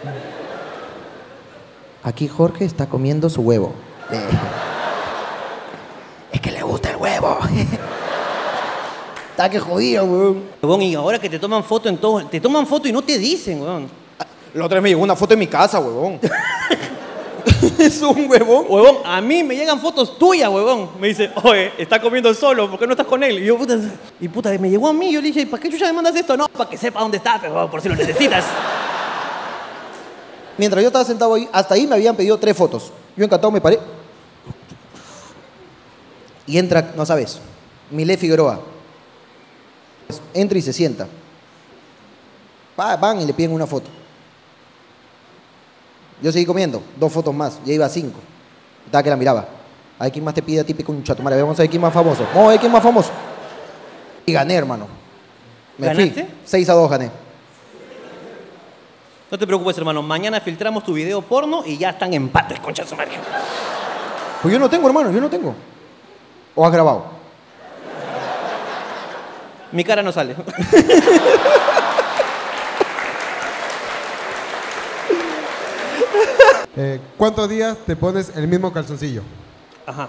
Aquí 2.04 2.28
Jorge 2.28 2.66
está 2.66 2.88
comiendo 2.88 3.30
su 3.30 3.42
huevo. 3.42 3.74
Eh. 4.12 4.20
Es 6.32 6.42
que 6.42 6.52
le 6.52 6.62
gusta 6.62 6.92
el 6.92 6.98
huevo. 6.98 7.40
está 9.32 9.50
que 9.50 9.60
jodido. 9.60 10.06
Huevón, 10.62 10.82
y 10.82 10.94
ahora 10.94 11.18
que 11.18 11.30
te 11.30 11.40
toman 11.40 11.64
foto 11.64 11.90
en 11.90 11.98
todo, 11.98 12.24
te 12.26 12.40
toman 12.40 12.68
foto 12.68 12.88
y 12.88 12.92
no 12.92 13.02
te 13.02 13.18
dicen, 13.18 13.62
huevón. 13.62 13.88
La 14.54 14.66
otra 14.66 14.76
vez 14.76 14.84
me 14.84 14.90
llegó 14.90 15.04
una 15.04 15.16
foto 15.16 15.34
en 15.34 15.40
mi 15.40 15.48
casa, 15.48 15.80
huevón. 15.80 16.20
es 17.80 18.02
un 18.02 18.30
huevón. 18.30 18.66
Huevón, 18.68 18.98
a 19.06 19.22
mí 19.22 19.44
me 19.44 19.56
llegan 19.56 19.80
fotos 19.80 20.18
tuyas, 20.18 20.50
huevón. 20.50 20.90
Me 21.00 21.10
dice, 21.10 21.32
oye, 21.44 21.72
está 21.78 22.02
comiendo 22.02 22.34
solo, 22.34 22.70
¿por 22.70 22.80
qué 22.80 22.88
no 22.88 22.94
estás 22.94 23.08
con 23.08 23.24
él? 23.24 23.40
Y 23.40 23.46
yo, 23.46 23.58
puta, 23.58 23.78
y 24.20 24.28
puta, 24.28 24.50
me 24.58 24.70
llegó 24.70 24.88
a 24.88 24.94
mí. 24.94 25.12
Yo 25.12 25.22
le 25.22 25.28
dije, 25.28 25.46
¿para 25.46 25.62
qué 25.62 25.70
chucha 25.70 25.86
me 25.86 25.94
mandas 25.94 26.16
esto? 26.16 26.36
No, 26.36 26.48
para 26.48 26.70
que 26.70 26.78
sepa 26.78 27.00
dónde 27.00 27.18
está, 27.18 27.40
pero 27.40 27.70
por 27.70 27.82
si 27.82 27.90
lo 27.90 27.96
necesitas. 27.96 28.46
Mientras 30.58 30.82
yo 30.82 30.88
estaba 30.88 31.06
sentado 31.06 31.36
ahí, 31.36 31.48
hasta 31.52 31.76
ahí 31.76 31.88
me 31.88 31.96
habían 31.96 32.16
pedido 32.16 32.38
tres 32.38 32.58
fotos. 32.58 32.92
Yo 33.16 33.24
encantado 33.24 33.52
me 33.52 33.62
paré. 33.62 33.80
Y 36.46 36.58
entra, 36.58 36.94
no 36.96 37.06
sabes, 37.06 37.40
Milé 37.92 38.18
Figueroa. 38.18 38.60
Entra 40.34 40.58
y 40.58 40.62
se 40.62 40.74
sienta. 40.74 41.08
Van 42.76 43.22
y 43.22 43.26
le 43.26 43.34
piden 43.34 43.52
una 43.52 43.68
foto. 43.68 43.99
Yo 46.22 46.32
seguí 46.32 46.46
comiendo, 46.46 46.82
dos 46.98 47.12
fotos 47.12 47.34
más, 47.34 47.60
ya 47.66 47.74
iba 47.74 47.86
a 47.86 47.90
cinco. 47.90 48.20
Estaba 48.86 49.04
que 49.04 49.10
la 49.10 49.16
miraba. 49.16 49.46
A 49.98 50.04
ver 50.04 50.12
quién 50.14 50.24
más 50.26 50.34
te 50.34 50.42
pide 50.42 50.62
a 50.62 50.64
ti, 50.64 50.74
pico 50.74 50.92
un 50.92 51.04
chatumare. 51.04 51.42
Vamos 51.42 51.58
a 51.60 51.64
ver 51.64 51.70
quién 51.70 51.82
más 51.82 51.94
famoso. 51.94 52.26
Vamos 52.34 52.48
a 52.48 52.52
ver 52.52 52.60
quién 52.60 52.72
más 52.72 52.84
famoso. 52.84 53.12
Y 54.26 54.34
gané, 54.34 54.56
hermano. 54.56 54.88
Me 55.78 55.88
¿Ganaste? 55.88 56.24
fui. 56.24 56.34
6 56.46 56.70
a 56.70 56.74
2 56.74 56.90
gané. 56.90 57.10
No 59.32 59.38
te 59.38 59.46
preocupes, 59.46 59.78
hermano. 59.78 60.02
Mañana 60.02 60.40
filtramos 60.42 60.84
tu 60.84 60.94
video 60.94 61.22
porno 61.22 61.64
y 61.66 61.78
ya 61.78 61.92
están 61.92 62.14
empates, 62.14 62.60
concha 62.60 62.84
de 62.84 62.90
su 62.90 62.96
madre. 62.96 63.12
Pues 64.42 64.54
yo 64.54 64.60
no 64.60 64.70
tengo, 64.70 64.88
hermano, 64.88 65.12
yo 65.12 65.22
no 65.22 65.30
tengo. 65.30 65.54
¿O 66.56 66.66
has 66.66 66.72
grabado? 66.72 67.06
Mi 69.72 69.84
cara 69.84 70.02
no 70.02 70.12
sale. 70.12 70.36
Eh, 76.82 76.98
¿Cuántos 77.18 77.50
días 77.50 77.78
te 77.86 77.94
pones 77.98 78.32
el 78.38 78.48
mismo 78.48 78.72
calzoncillo? 78.72 79.22
Ajá. 79.86 80.08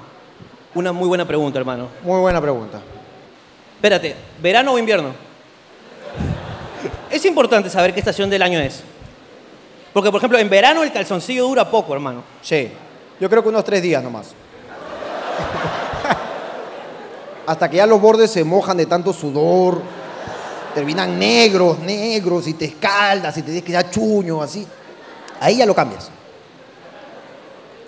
Una 0.72 0.92
muy 0.92 1.08
buena 1.08 1.26
pregunta, 1.26 1.58
hermano. 1.58 1.88
Muy 2.04 2.20
buena 2.20 2.40
pregunta. 2.40 2.80
Espérate, 3.74 4.14
¿verano 4.40 4.74
o 4.74 4.78
invierno? 4.78 5.10
Es 7.10 7.24
importante 7.24 7.68
saber 7.68 7.92
qué 7.92 7.98
estación 7.98 8.30
del 8.30 8.42
año 8.42 8.60
es. 8.60 8.84
Porque, 9.92 10.12
por 10.12 10.18
ejemplo, 10.18 10.38
en 10.38 10.48
verano 10.48 10.84
el 10.84 10.92
calzoncillo 10.92 11.42
dura 11.48 11.68
poco, 11.68 11.92
hermano. 11.92 12.22
Sí. 12.40 12.70
Yo 13.18 13.28
creo 13.28 13.42
que 13.42 13.48
unos 13.48 13.64
tres 13.64 13.82
días 13.82 14.00
nomás. 14.00 14.28
Hasta 17.48 17.68
que 17.68 17.78
ya 17.78 17.86
los 17.86 18.00
bordes 18.00 18.30
se 18.30 18.44
mojan 18.44 18.76
de 18.76 18.86
tanto 18.86 19.12
sudor. 19.12 19.82
Terminan 20.72 21.18
negros, 21.18 21.80
negros, 21.80 22.46
y 22.46 22.54
te 22.54 22.66
escaldas, 22.66 23.36
y 23.38 23.40
te 23.40 23.46
tienes 23.46 23.64
que 23.64 23.72
dar 23.72 23.90
chuño, 23.90 24.40
así. 24.40 24.64
Ahí 25.40 25.56
ya 25.56 25.66
lo 25.66 25.74
cambias. 25.74 26.12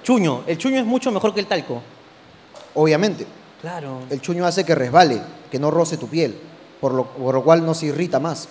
Chuño. 0.02 0.44
El 0.46 0.58
chuño 0.58 0.78
es 0.78 0.84
mucho 0.84 1.10
mejor 1.10 1.32
que 1.34 1.40
el 1.40 1.46
talco. 1.46 1.82
Obviamente. 2.74 3.26
Claro. 3.60 4.00
El 4.10 4.20
chuño 4.20 4.44
hace 4.44 4.64
que 4.64 4.74
resbale, 4.74 5.20
que 5.50 5.58
no 5.58 5.70
roce 5.70 5.96
tu 5.96 6.08
piel, 6.08 6.36
por 6.80 6.92
lo, 6.92 7.06
por 7.06 7.34
lo 7.34 7.44
cual 7.44 7.64
no 7.64 7.74
se 7.74 7.86
irrita 7.86 8.18
más. 8.18 8.48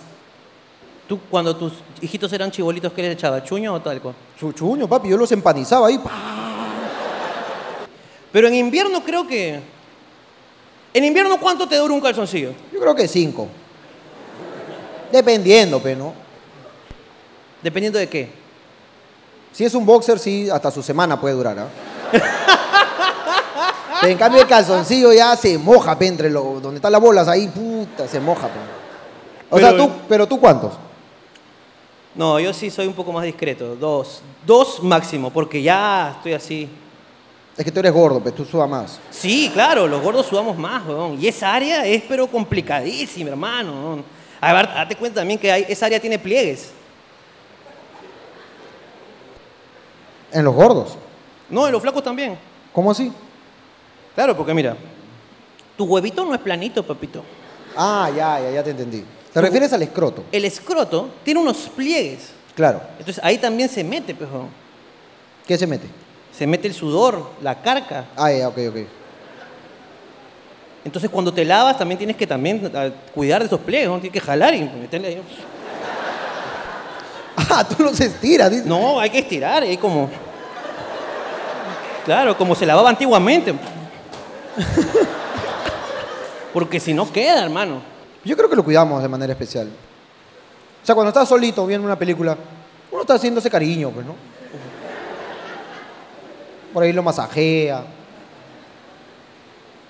¿Tú, 1.06 1.20
cuando 1.30 1.54
tus 1.54 1.74
hijitos 2.00 2.32
eran 2.32 2.50
chibolitos, 2.50 2.92
qué 2.92 3.02
les 3.02 3.12
echaba? 3.12 3.44
¿Chuño 3.44 3.74
o 3.74 3.80
talco? 3.82 4.14
Su 4.38 4.52
chuño, 4.52 4.88
papi, 4.88 5.10
yo 5.10 5.16
los 5.18 5.30
empanizaba 5.32 5.88
ahí. 5.88 5.98
pa. 5.98 6.10
Pero 8.32 8.48
en 8.48 8.54
invierno 8.54 9.02
creo 9.04 9.26
que... 9.26 9.60
¿En 10.94 11.04
invierno 11.04 11.38
cuánto 11.38 11.68
te 11.68 11.76
dura 11.76 11.92
un 11.92 12.00
calzoncillo? 12.00 12.52
Yo 12.72 12.80
creo 12.80 12.94
que 12.94 13.06
cinco. 13.06 13.48
Dependiendo, 15.10 15.80
pero 15.80 15.98
no. 15.98 16.14
Dependiendo 17.62 17.98
de 17.98 18.08
qué. 18.08 18.41
Si 19.52 19.64
es 19.64 19.74
un 19.74 19.84
boxer, 19.84 20.18
sí, 20.18 20.48
hasta 20.50 20.70
su 20.70 20.82
semana 20.82 21.20
puede 21.20 21.34
durar. 21.34 21.68
Pero 24.00 24.12
en 24.12 24.18
cambio 24.18 24.40
el 24.40 24.48
calzoncillo 24.48 25.12
ya 25.12 25.36
se 25.36 25.56
moja, 25.58 25.96
pe, 25.96 26.06
entre 26.06 26.28
lo, 26.30 26.58
donde 26.60 26.76
están 26.76 26.90
las 26.92 27.00
bolas, 27.00 27.28
ahí, 27.28 27.46
puta, 27.48 28.08
se 28.08 28.18
moja. 28.18 28.48
pe. 28.48 28.58
O 29.50 29.56
Pero- 29.56 29.68
sea, 29.68 29.76
tú, 29.76 29.90
pero 30.08 30.26
tú 30.26 30.40
cuántos? 30.40 30.72
No, 32.14 32.38
yo 32.40 32.52
sí 32.52 32.70
soy 32.70 32.86
un 32.86 32.94
poco 32.94 33.12
más 33.12 33.24
discreto. 33.24 33.76
Dos. 33.76 34.22
Dos 34.44 34.82
máximo, 34.82 35.30
porque 35.30 35.62
ya 35.62 36.14
estoy 36.16 36.32
así. 36.34 36.68
Es 37.56 37.64
que 37.64 37.70
tú 37.70 37.80
eres 37.80 37.92
gordo, 37.92 38.20
pero 38.22 38.34
tú 38.34 38.44
sudas 38.44 38.68
más. 38.68 38.98
Sí, 39.10 39.50
claro, 39.52 39.86
los 39.86 40.02
gordos 40.02 40.26
sudamos 40.26 40.56
más, 40.58 40.86
weón. 40.86 41.18
Y 41.20 41.28
esa 41.28 41.54
área 41.54 41.86
es 41.86 42.02
pero 42.08 42.26
complicadísima, 42.26 43.30
hermano. 43.30 44.02
A 44.40 44.52
ver, 44.52 44.66
date 44.66 44.96
cuenta 44.96 45.20
también 45.20 45.38
que 45.38 45.52
hay- 45.52 45.66
esa 45.68 45.86
área 45.86 46.00
tiene 46.00 46.18
pliegues. 46.18 46.70
En 50.32 50.44
los 50.44 50.54
gordos. 50.54 50.96
No, 51.50 51.66
en 51.66 51.72
los 51.72 51.82
flacos 51.82 52.02
también. 52.02 52.38
¿Cómo 52.72 52.90
así? 52.90 53.12
Claro, 54.14 54.36
porque 54.36 54.54
mira, 54.54 54.76
tu 55.76 55.84
huevito 55.84 56.24
no 56.24 56.34
es 56.34 56.40
planito, 56.40 56.82
papito. 56.82 57.22
Ah, 57.76 58.10
ya, 58.14 58.40
ya, 58.40 58.50
ya 58.50 58.62
te 58.62 58.70
entendí. 58.70 59.04
¿Te 59.32 59.40
refieres 59.40 59.72
al 59.72 59.82
escroto? 59.82 60.24
El 60.30 60.44
escroto 60.44 61.08
tiene 61.24 61.40
unos 61.40 61.56
pliegues. 61.74 62.32
Claro. 62.54 62.82
Entonces 62.98 63.22
ahí 63.24 63.38
también 63.38 63.68
se 63.68 63.82
mete, 63.82 64.14
weón. 64.14 64.48
¿Qué 65.46 65.56
se 65.56 65.66
mete? 65.66 65.86
Se 66.32 66.46
mete 66.46 66.68
el 66.68 66.74
sudor, 66.74 67.30
la 67.42 67.60
carca. 67.62 68.06
Ah, 68.16 68.32
ya, 68.32 68.48
ok, 68.48 68.58
ok. 68.68 68.76
Entonces 70.84 71.10
cuando 71.10 71.32
te 71.32 71.44
lavas 71.44 71.78
también 71.78 71.98
tienes 71.98 72.16
que 72.16 72.26
también 72.26 72.70
ah, 72.74 72.90
cuidar 73.14 73.40
de 73.40 73.46
esos 73.46 73.60
pliegues, 73.60 73.88
¿no? 73.88 74.00
Tienes 74.00 74.12
que 74.12 74.20
jalar 74.20 74.54
y 74.54 74.62
meterle 74.62 75.08
ahí. 75.08 75.22
Ah, 77.36 77.66
tú 77.66 77.82
los 77.82 77.98
estiras. 78.00 78.52
No, 78.64 79.00
hay 79.00 79.10
que 79.10 79.18
estirar, 79.20 79.62
hay 79.62 79.76
como... 79.76 80.10
Claro, 82.04 82.36
como 82.36 82.54
se 82.54 82.66
lavaba 82.66 82.90
antiguamente. 82.90 83.54
Porque 86.52 86.80
si 86.80 86.92
no 86.92 87.10
queda, 87.10 87.42
hermano. 87.42 87.80
Yo 88.24 88.36
creo 88.36 88.50
que 88.50 88.56
lo 88.56 88.64
cuidamos 88.64 89.02
de 89.02 89.08
manera 89.08 89.32
especial. 89.32 89.68
O 90.82 90.86
sea, 90.86 90.94
cuando 90.94 91.08
estás 91.08 91.28
solito 91.28 91.66
viendo 91.66 91.86
una 91.86 91.98
película, 91.98 92.36
uno 92.90 93.02
está 93.02 93.14
haciendo 93.14 93.40
ese 93.40 93.50
cariño, 93.50 93.90
pues, 93.90 94.04
¿no? 94.04 94.14
Por 96.72 96.82
ahí 96.82 96.92
lo 96.92 97.02
masajea. 97.02 97.84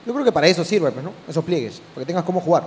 Yo 0.04 0.12
creo 0.12 0.24
que 0.24 0.32
para 0.32 0.48
eso 0.48 0.64
sirve, 0.64 0.90
pues, 0.90 1.04
¿no? 1.04 1.12
Esos 1.28 1.44
pliegues, 1.44 1.80
para 1.94 2.02
que 2.02 2.06
tengas 2.06 2.24
cómo 2.24 2.40
jugar. 2.40 2.64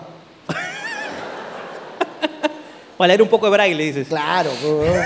Para 2.97 3.09
leer 3.09 3.21
un 3.21 3.27
poco 3.29 3.45
de 3.47 3.51
braille, 3.51 3.83
dices. 3.83 4.07
Claro, 4.07 4.51
pues, 4.61 5.05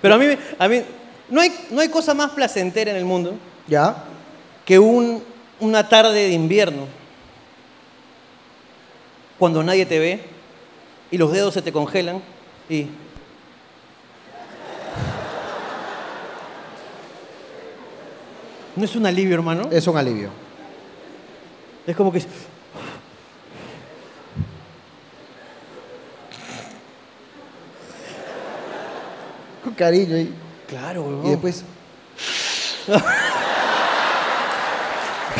Pero 0.00 0.14
a 0.14 0.18
mí, 0.18 0.26
a 0.58 0.68
mí 0.68 0.82
No 1.28 1.40
hay, 1.40 1.52
no 1.70 1.80
hay 1.80 1.88
cosa 1.88 2.12
más 2.14 2.30
placentera 2.32 2.90
en 2.90 2.96
el 2.96 3.04
mundo 3.04 3.34
¿Ya? 3.66 4.04
que 4.64 4.78
un- 4.78 5.22
una 5.60 5.88
tarde 5.88 6.24
de 6.28 6.32
invierno, 6.32 6.86
cuando 9.38 9.62
nadie 9.62 9.86
te 9.86 9.98
ve 9.98 10.20
y 11.10 11.16
los 11.18 11.32
dedos 11.32 11.54
se 11.54 11.62
te 11.62 11.72
congelan 11.72 12.20
y... 12.68 12.86
¿No 18.76 18.84
es 18.84 18.96
un 18.96 19.04
alivio, 19.06 19.34
hermano? 19.34 19.68
Es 19.70 19.86
un 19.86 19.96
alivio. 19.96 20.30
Es 21.86 21.94
como 21.96 22.12
que... 22.12 22.22
Con 29.64 29.74
cariño 29.74 30.16
ahí. 30.16 30.32
Claro, 30.68 31.02
weón. 31.02 31.26
Y 31.26 31.30
después. 31.30 31.62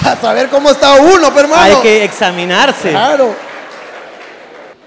A 0.05 0.17
saber 0.17 0.49
cómo 0.49 0.71
está 0.71 0.95
uno, 1.01 1.29
hermano. 1.29 1.63
Hay 1.63 1.75
que 1.83 2.05
examinarse. 2.05 2.91
Claro. 2.91 3.35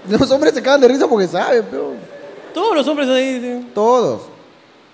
Los 0.09 0.29
hombres 0.31 0.53
se 0.53 0.61
cagan 0.61 0.81
de 0.81 0.87
risa 0.89 1.07
porque 1.07 1.27
saben, 1.27 1.63
pero. 1.69 1.93
Todos 2.53 2.75
los 2.75 2.87
hombres 2.87 3.07
ahí... 3.09 3.39
sí. 3.41 3.67
Todos. 3.73 4.23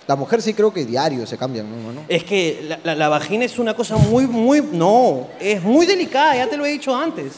La 0.08 0.16
mujer 0.16 0.42
sí 0.42 0.54
creo 0.54 0.74
que 0.74 0.84
diario 0.86 1.26
se 1.28 1.38
cambian, 1.38 1.68
¿no? 1.96 2.02
Es 2.10 2.24
que 2.24 2.66
la, 2.68 2.80
la- 2.84 2.96
la 2.96 3.08
vagina 3.10 3.46
es 3.46 3.58
una 3.60 3.74
cosa 3.76 3.96
muy, 3.98 4.26
muy... 4.28 4.62
No, 4.72 5.28
es 5.40 5.62
muy 5.62 5.86
delicada, 5.86 6.36
ya 6.36 6.48
te 6.48 6.58
lo 6.58 6.66
he 6.66 6.72
dicho 6.72 6.94
antes. 6.96 7.34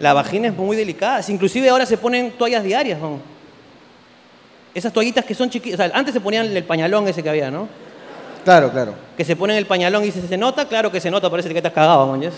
La 0.00 0.12
vagina 0.14 0.48
es 0.48 0.56
muy 0.56 0.74
delicada. 0.76 1.22
Si 1.22 1.32
Inclusive 1.32 1.68
ahora 1.68 1.84
se 1.86 1.96
ponen 1.98 2.32
toallas 2.32 2.64
diarias, 2.64 2.98
¿no? 2.98 3.18
Esas 4.74 4.92
toallitas 4.92 5.24
que 5.24 5.34
son 5.34 5.50
chiquitas. 5.50 5.80
O 5.80 5.82
sea, 5.82 5.98
antes 5.98 6.14
se 6.14 6.20
ponían 6.20 6.46
el 6.56 6.64
pañalón 6.64 7.08
ese 7.08 7.22
que 7.22 7.28
había, 7.28 7.50
¿no? 7.50 7.68
Claro, 8.44 8.70
claro. 8.70 8.94
Que 9.16 9.24
se 9.24 9.36
ponen 9.36 9.56
el 9.56 9.66
pañalón 9.66 10.04
y 10.04 10.10
se, 10.10 10.26
se 10.26 10.36
nota, 10.36 10.66
claro 10.66 10.90
que 10.90 11.00
se 11.00 11.10
nota, 11.10 11.28
parece 11.30 11.50
que 11.50 11.58
estás 11.58 11.72
cagado, 11.72 12.06
mañas. 12.06 12.34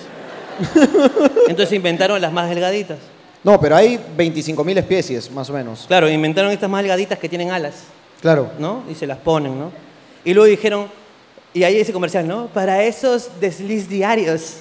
Entonces 1.48 1.72
inventaron 1.72 2.20
las 2.20 2.32
más 2.32 2.48
delgaditas. 2.48 2.98
No, 3.44 3.60
pero 3.60 3.76
hay 3.76 3.98
25.000 4.16 4.78
especies, 4.78 5.30
más 5.30 5.50
o 5.50 5.52
menos. 5.52 5.84
Claro, 5.88 6.08
inventaron 6.08 6.52
estas 6.52 6.70
más 6.70 6.82
delgaditas 6.82 7.18
que 7.18 7.28
tienen 7.28 7.50
alas. 7.50 7.84
Claro. 8.20 8.52
¿no? 8.58 8.84
Y 8.88 8.94
se 8.94 9.06
las 9.06 9.18
ponen, 9.18 9.58
¿no? 9.58 9.72
Y 10.24 10.32
luego 10.32 10.48
dijeron, 10.48 10.86
y 11.52 11.64
ahí 11.64 11.76
ese 11.76 11.92
comercial, 11.92 12.26
¿no? 12.26 12.46
Para 12.46 12.84
esos 12.84 13.40
desliz 13.40 13.88
diarios. 13.88 14.58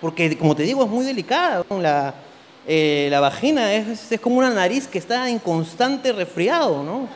Porque, 0.00 0.38
como 0.38 0.54
te 0.54 0.62
digo, 0.62 0.84
es 0.84 0.88
muy 0.88 1.04
delicada. 1.04 1.64
La, 1.68 2.14
eh, 2.72 3.08
la 3.10 3.18
vagina 3.18 3.72
es, 3.74 4.12
es 4.12 4.20
como 4.20 4.36
una 4.38 4.48
nariz 4.50 4.86
que 4.86 4.98
está 4.98 5.28
en 5.28 5.40
constante 5.40 6.12
resfriado, 6.12 6.84
¿no? 6.84 7.08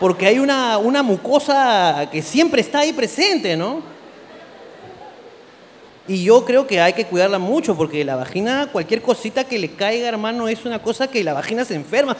Porque 0.00 0.26
hay 0.26 0.40
una, 0.40 0.78
una 0.78 1.04
mucosa 1.04 2.08
que 2.10 2.20
siempre 2.22 2.60
está 2.60 2.80
ahí 2.80 2.92
presente, 2.92 3.56
¿no? 3.56 3.82
Y 6.08 6.24
yo 6.24 6.44
creo 6.44 6.66
que 6.66 6.80
hay 6.80 6.92
que 6.92 7.06
cuidarla 7.06 7.38
mucho, 7.38 7.76
porque 7.76 8.04
la 8.04 8.16
vagina, 8.16 8.68
cualquier 8.72 9.00
cosita 9.00 9.44
que 9.44 9.60
le 9.60 9.70
caiga, 9.70 10.08
hermano, 10.08 10.48
es 10.48 10.64
una 10.64 10.82
cosa 10.82 11.06
que 11.06 11.22
la 11.22 11.34
vagina 11.34 11.64
se 11.64 11.76
enferma. 11.76 12.16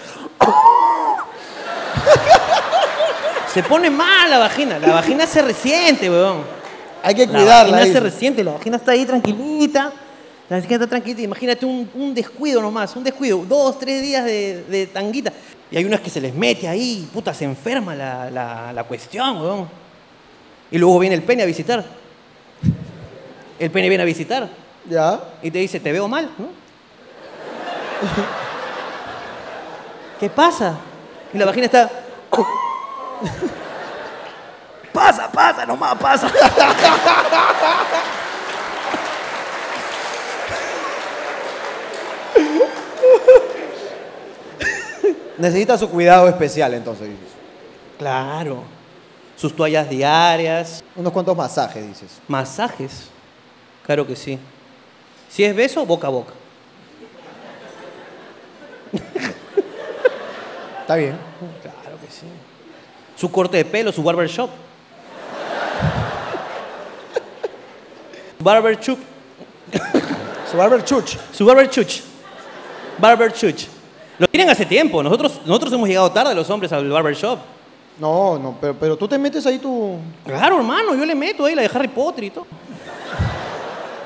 Se 3.52 3.64
pone 3.64 3.90
mal 3.90 4.30
la 4.30 4.38
vagina. 4.38 4.78
La 4.78 4.94
vagina 4.94 5.26
se 5.26 5.42
resiente, 5.42 6.08
weón. 6.08 6.42
Hay 7.02 7.16
que 7.16 7.26
La 7.26 7.32
cuidarla. 7.32 7.72
vagina 7.78 7.92
se 7.92 8.00
resiente, 8.00 8.44
la 8.44 8.52
vagina 8.52 8.76
está 8.76 8.92
ahí 8.92 9.04
tranquilita. 9.04 9.92
La 10.48 10.56
vagina 10.56 10.74
está 10.74 10.86
tranquilita. 10.86 11.22
Imagínate 11.22 11.64
un, 11.66 11.88
un 11.94 12.14
descuido 12.14 12.60
nomás, 12.60 12.94
un 12.96 13.04
descuido. 13.04 13.44
Dos, 13.46 13.78
tres 13.78 14.02
días 14.02 14.24
de, 14.24 14.64
de 14.64 14.86
tanguita. 14.86 15.32
Y 15.70 15.76
hay 15.76 15.84
unas 15.84 16.00
que 16.00 16.10
se 16.10 16.20
les 16.20 16.34
mete 16.34 16.68
ahí, 16.68 17.08
puta, 17.12 17.32
se 17.34 17.44
enferma 17.44 17.94
la, 17.94 18.30
la- 18.30 18.72
la 18.72 18.84
cuestión, 18.84 19.40
weón. 19.40 19.68
Y 20.70 20.78
luego 20.78 20.98
viene 20.98 21.14
el 21.16 21.22
pene 21.22 21.42
a 21.42 21.46
visitar. 21.46 21.84
El 23.58 23.70
pene 23.70 23.88
viene 23.88 24.02
a 24.02 24.06
visitar 24.06 24.48
Ya. 24.88 25.20
y 25.42 25.50
te 25.50 25.58
dice, 25.58 25.80
te 25.80 25.92
veo 25.92 26.06
mal, 26.08 26.30
¿no? 26.38 26.48
¿Qué 30.20 30.28
pasa? 30.30 30.76
Y 31.32 31.38
la 31.38 31.46
vagina 31.46 31.66
está... 31.66 31.90
pasa, 34.92 35.30
pasa, 35.32 35.66
nomás 35.66 35.97
pasa. 35.99 36.28
Necesita 45.38 45.76
su 45.78 45.88
cuidado 45.88 46.28
especial, 46.28 46.75
entonces. 46.75 47.08
dices. 47.08 47.28
Claro. 47.99 48.62
Sus 49.36 49.54
toallas 49.54 49.88
diarias, 49.90 50.84
Unos 50.94 51.12
cuantos 51.12 51.36
masajes, 51.36 51.86
dices. 51.86 52.20
masajes. 52.28 53.08
Claro 53.84 54.06
que 54.06 54.14
sí. 54.14 54.38
Si 55.28 55.44
es 55.44 55.54
beso, 55.54 55.84
boca 55.84 56.06
a 56.06 56.10
boca. 56.10 56.32
Está 60.82 60.94
bien. 60.97 61.16
Claro 61.62 61.99
que 62.00 62.06
sí. 62.12 62.26
Su 63.16 63.30
corte 63.30 63.56
de 63.56 63.64
pelo, 63.64 63.90
su 63.90 64.02
barber 64.02 64.28
shop. 64.28 64.50
barber 68.38 68.78
chup. 68.78 68.99
Su 70.50 70.56
barber 70.56 70.84
chuch. 70.84 71.16
Su 71.32 71.44
barber 71.44 73.32
chuch. 73.32 73.66
Lo 74.18 74.26
tienen 74.28 74.50
hace 74.50 74.64
tiempo. 74.64 75.02
Nosotros, 75.02 75.40
nosotros 75.44 75.72
hemos 75.72 75.88
llegado 75.88 76.10
tarde 76.10 76.34
los 76.34 76.48
hombres 76.50 76.72
al 76.72 76.88
barber 76.88 77.14
shop. 77.14 77.38
No, 77.98 78.38
no, 78.38 78.56
pero, 78.60 78.74
pero 78.74 78.96
tú 78.96 79.06
te 79.06 79.18
metes 79.18 79.46
ahí 79.46 79.58
tu. 79.58 79.96
Claro, 80.24 80.56
hermano, 80.56 80.94
yo 80.94 81.04
le 81.04 81.14
meto 81.14 81.44
ahí 81.44 81.54
la 81.54 81.62
de 81.62 81.70
Harry 81.72 81.88
Potter 81.88 82.24
y 82.24 82.30
todo. 82.30 82.46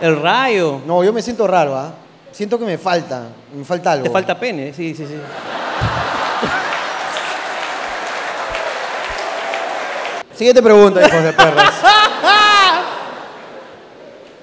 El 0.00 0.20
rayo. 0.20 0.80
No, 0.86 1.02
yo 1.02 1.12
me 1.12 1.22
siento 1.22 1.46
raro, 1.46 1.76
¿ah? 1.76 1.92
Siento 2.30 2.58
que 2.58 2.64
me 2.64 2.78
falta. 2.78 3.28
Me 3.54 3.64
falta 3.64 3.92
algo. 3.92 4.04
Te 4.04 4.10
falta 4.10 4.38
pene, 4.38 4.72
sí, 4.72 4.94
sí, 4.94 5.06
sí. 5.06 5.14
Siguiente 10.34 10.62
pregunta, 10.62 11.00
hijos 11.04 11.22
de 11.22 11.32
perras. 11.32 11.74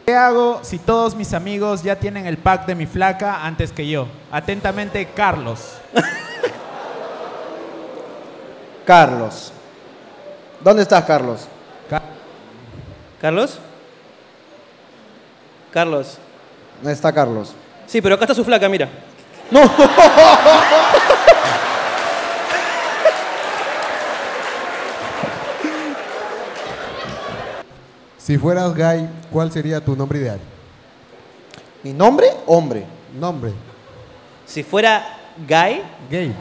¿Qué 0.05 0.13
hago 0.13 0.59
si 0.63 0.77
todos 0.77 1.15
mis 1.15 1.33
amigos 1.33 1.81
ya 1.81 1.95
tienen 1.95 2.27
el 2.27 2.37
pack 2.37 2.67
de 2.67 2.75
mi 2.75 2.85
flaca 2.85 3.43
antes 3.43 3.71
que 3.71 3.87
yo? 3.87 4.07
Atentamente, 4.31 5.07
Carlos. 5.15 5.77
Carlos. 8.85 9.51
¿Dónde 10.61 10.83
estás, 10.83 11.03
Carlos? 11.05 11.47
Ca- 11.89 12.03
¿Carlos? 13.19 13.57
Carlos. 15.71 16.19
¿Dónde 16.77 16.93
está 16.93 17.11
Carlos? 17.11 17.55
Sí, 17.87 17.99
pero 17.99 18.13
acá 18.15 18.25
está 18.25 18.35
su 18.35 18.45
flaca, 18.45 18.69
mira. 18.69 18.87
Si 28.17 28.37
fueras 28.37 28.73
gay, 28.73 29.07
¿cuál 29.35 29.51
sería 29.51 29.83
tu 29.83 29.97
nombre 29.97 30.17
ideal? 30.19 30.39
¿Mi 31.83 31.91
nombre? 31.91 32.27
Hombre. 32.45 32.85
Nombre. 33.19 33.51
Si 34.45 34.63
fuera 34.63 35.05
gay, 35.45 35.83
Gay. 36.09 36.33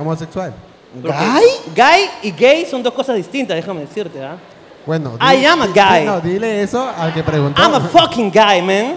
Homosexual. 0.00 0.54
¿Gay? 0.94 1.44
gay 1.74 2.10
y 2.22 2.30
gay 2.30 2.64
son 2.64 2.82
dos 2.82 2.94
cosas 2.94 3.16
distintas, 3.16 3.54
déjame 3.54 3.82
decirte, 3.82 4.24
¿ah? 4.24 4.38
Bueno. 4.86 5.18
I 5.20 5.44
am 5.44 5.60
a 5.60 5.66
guy. 5.66 6.06
No, 6.06 6.22
dile 6.22 6.62
eso 6.62 6.88
al 6.88 7.12
que 7.12 7.22
preguntó. 7.22 7.60
I'm 7.60 7.74
a 7.74 7.80
fucking 7.80 8.30
guy, 8.30 8.62
man. 8.62 8.96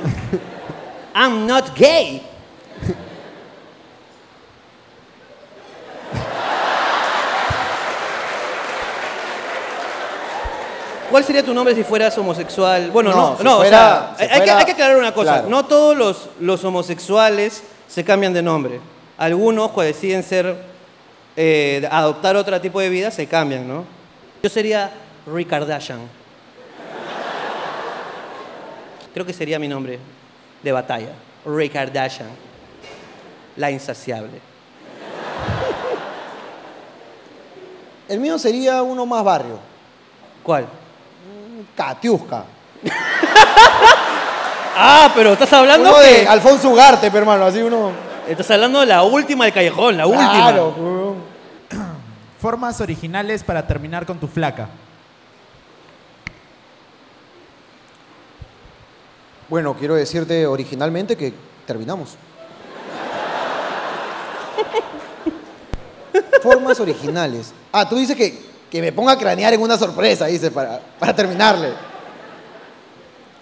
I'm 1.13 1.45
not 1.45 1.77
gay. 1.77 2.21
¿Cuál 11.11 11.23
sería 11.25 11.43
tu 11.43 11.53
nombre 11.53 11.75
si 11.75 11.83
fueras 11.83 12.17
homosexual? 12.17 12.89
Bueno, 12.91 13.11
no, 13.11 13.37
No, 13.37 13.43
no, 13.43 13.61
si 13.61 13.67
o 13.67 13.69
sea, 13.69 14.15
si 14.17 14.23
hay, 14.23 14.41
que, 14.41 14.51
hay 14.51 14.65
que 14.65 14.71
aclarar 14.71 14.95
una 14.97 15.13
cosa. 15.13 15.33
claro. 15.33 15.49
No 15.49 15.65
todos 15.65 15.95
los, 15.95 16.29
los 16.39 16.63
homosexuales 16.63 17.63
se 17.87 18.05
cambian 18.05 18.33
de 18.33 18.41
nombre. 18.41 18.79
Algunos, 19.17 19.71
cuando 19.71 19.93
deciden 19.93 20.23
ser, 20.23 20.55
eh, 21.35 21.87
adoptar 21.91 22.37
otro 22.37 22.59
tipo 22.61 22.79
de 22.79 22.89
vida, 22.89 23.11
se 23.11 23.27
cambian, 23.27 23.67
¿no? 23.67 23.83
Yo 24.41 24.49
sería 24.49 24.89
Ricardashian. 25.27 25.99
Creo 29.13 29.25
que 29.25 29.33
sería 29.33 29.59
mi 29.59 29.67
nombre 29.67 29.99
de 30.63 30.71
batalla. 30.71 31.09
Ricardashian. 31.45 32.29
La 33.57 33.69
insaciable. 33.69 34.39
El 38.07 38.19
mío 38.19 38.39
sería 38.39 38.81
uno 38.81 39.05
más 39.05 39.23
barrio. 39.23 39.59
¿Cuál? 40.43 40.65
Katiuska. 41.75 42.43
Ah, 44.83 45.11
pero 45.13 45.33
estás 45.33 45.51
hablando 45.53 45.89
Uno 45.89 45.99
que- 45.99 46.21
de 46.21 46.27
Alfonso 46.27 46.69
Ugarte, 46.69 47.07
pero, 47.11 47.19
hermano. 47.19 47.45
Así 47.45 47.61
uno. 47.61 47.91
Estás 48.27 48.49
hablando 48.51 48.79
de 48.79 48.85
la 48.87 49.03
última 49.03 49.43
del 49.43 49.53
callejón, 49.53 49.97
la 49.97 50.07
última. 50.07 50.31
Claro. 50.31 51.15
Formas 52.41 52.79
originales 52.81 53.43
para 53.43 53.67
terminar 53.67 54.05
con 54.05 54.17
tu 54.17 54.27
flaca. 54.27 54.69
Bueno, 59.49 59.75
quiero 59.77 59.95
decirte 59.95 60.47
originalmente 60.47 61.15
que 61.17 61.33
terminamos. 61.67 62.11
Formas 66.41 66.79
originales. 66.79 67.53
Ah, 67.71 67.87
tú 67.87 67.97
dices 67.97 68.15
que, 68.15 68.50
que 68.71 68.81
me 68.81 68.91
ponga 68.93 69.11
a 69.11 69.17
cranear 69.17 69.53
en 69.53 69.61
una 69.61 69.77
sorpresa, 69.77 70.25
dice, 70.27 70.49
para, 70.49 70.79
para 70.97 71.13
terminarle. 71.15 71.73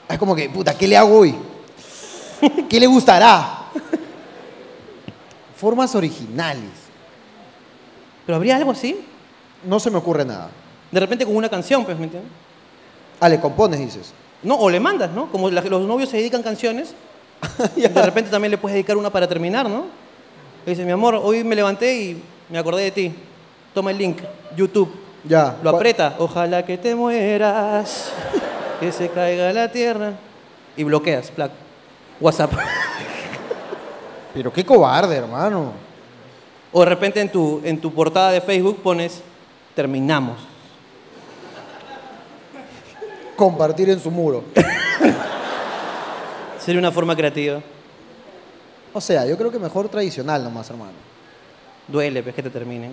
Es 0.09 0.17
como 0.17 0.35
que, 0.35 0.49
puta, 0.49 0.75
¿qué 0.75 0.87
le 0.87 0.97
hago 0.97 1.19
hoy? 1.19 1.35
¿Qué 2.67 2.79
le 2.79 2.87
gustará? 2.87 3.65
Formas 5.55 5.93
originales. 5.95 6.71
¿Pero 8.25 8.35
habría 8.37 8.55
algo 8.55 8.71
así? 8.71 9.05
No 9.65 9.79
se 9.79 9.91
me 9.91 9.97
ocurre 9.97 10.25
nada. 10.25 10.49
De 10.91 10.99
repente 10.99 11.25
con 11.25 11.35
una 11.35 11.49
canción, 11.49 11.85
pues, 11.85 11.97
¿me 11.97 12.05
entiendes? 12.05 12.31
Ah, 13.19 13.29
le 13.29 13.39
compones, 13.39 13.79
dices. 13.79 14.13
No, 14.41 14.55
o 14.55 14.69
le 14.69 14.79
mandas, 14.79 15.11
¿no? 15.11 15.29
Como 15.31 15.49
la- 15.51 15.61
los 15.61 15.81
novios 15.85 16.09
se 16.09 16.17
dedican 16.17 16.41
canciones, 16.41 16.93
de 17.75 17.87
repente 18.01 18.31
también 18.31 18.51
le 18.51 18.57
puedes 18.57 18.73
dedicar 18.73 18.97
una 18.97 19.09
para 19.09 19.27
terminar, 19.27 19.69
¿no? 19.69 19.85
Le 20.65 20.71
dices, 20.71 20.85
mi 20.85 20.91
amor, 20.91 21.15
hoy 21.21 21.43
me 21.43 21.55
levanté 21.55 21.93
y 22.01 22.23
me 22.49 22.57
acordé 22.57 22.83
de 22.83 22.91
ti. 22.91 23.13
Toma 23.73 23.91
el 23.91 23.97
link, 23.97 24.19
YouTube. 24.55 24.89
Ya. 25.23 25.55
Lo 25.61 25.71
¿Cuál- 25.71 25.75
aprieta. 25.75 26.15
Ojalá 26.19 26.65
que 26.65 26.77
te 26.77 26.95
mueras, 26.95 28.11
que 28.79 28.91
se 28.91 29.09
caiga 29.09 29.51
la 29.53 29.71
tierra. 29.71 30.13
Y 30.77 30.83
bloqueas, 30.83 31.29
plac. 31.31 31.51
WhatsApp. 32.21 32.51
Pero 34.33 34.53
qué 34.53 34.65
cobarde, 34.65 35.17
hermano. 35.17 35.73
O 36.71 36.79
de 36.81 36.85
repente 36.85 37.19
en 37.19 37.29
tu, 37.31 37.61
en 37.63 37.81
tu 37.81 37.93
portada 37.93 38.31
de 38.31 38.41
Facebook 38.41 38.81
pones, 38.81 39.21
terminamos. 39.75 40.37
Compartir 43.35 43.89
en 43.89 43.99
su 43.99 44.11
muro. 44.11 44.43
Sería 46.59 46.79
una 46.79 46.91
forma 46.91 47.15
creativa. 47.15 47.61
O 48.93 49.01
sea, 49.01 49.25
yo 49.25 49.37
creo 49.37 49.51
que 49.51 49.59
mejor 49.59 49.89
tradicional 49.89 50.43
nomás, 50.43 50.69
hermano. 50.69 50.91
Duele, 51.87 52.21
pues, 52.21 52.35
que 52.35 52.43
te 52.43 52.49
terminen. 52.49 52.91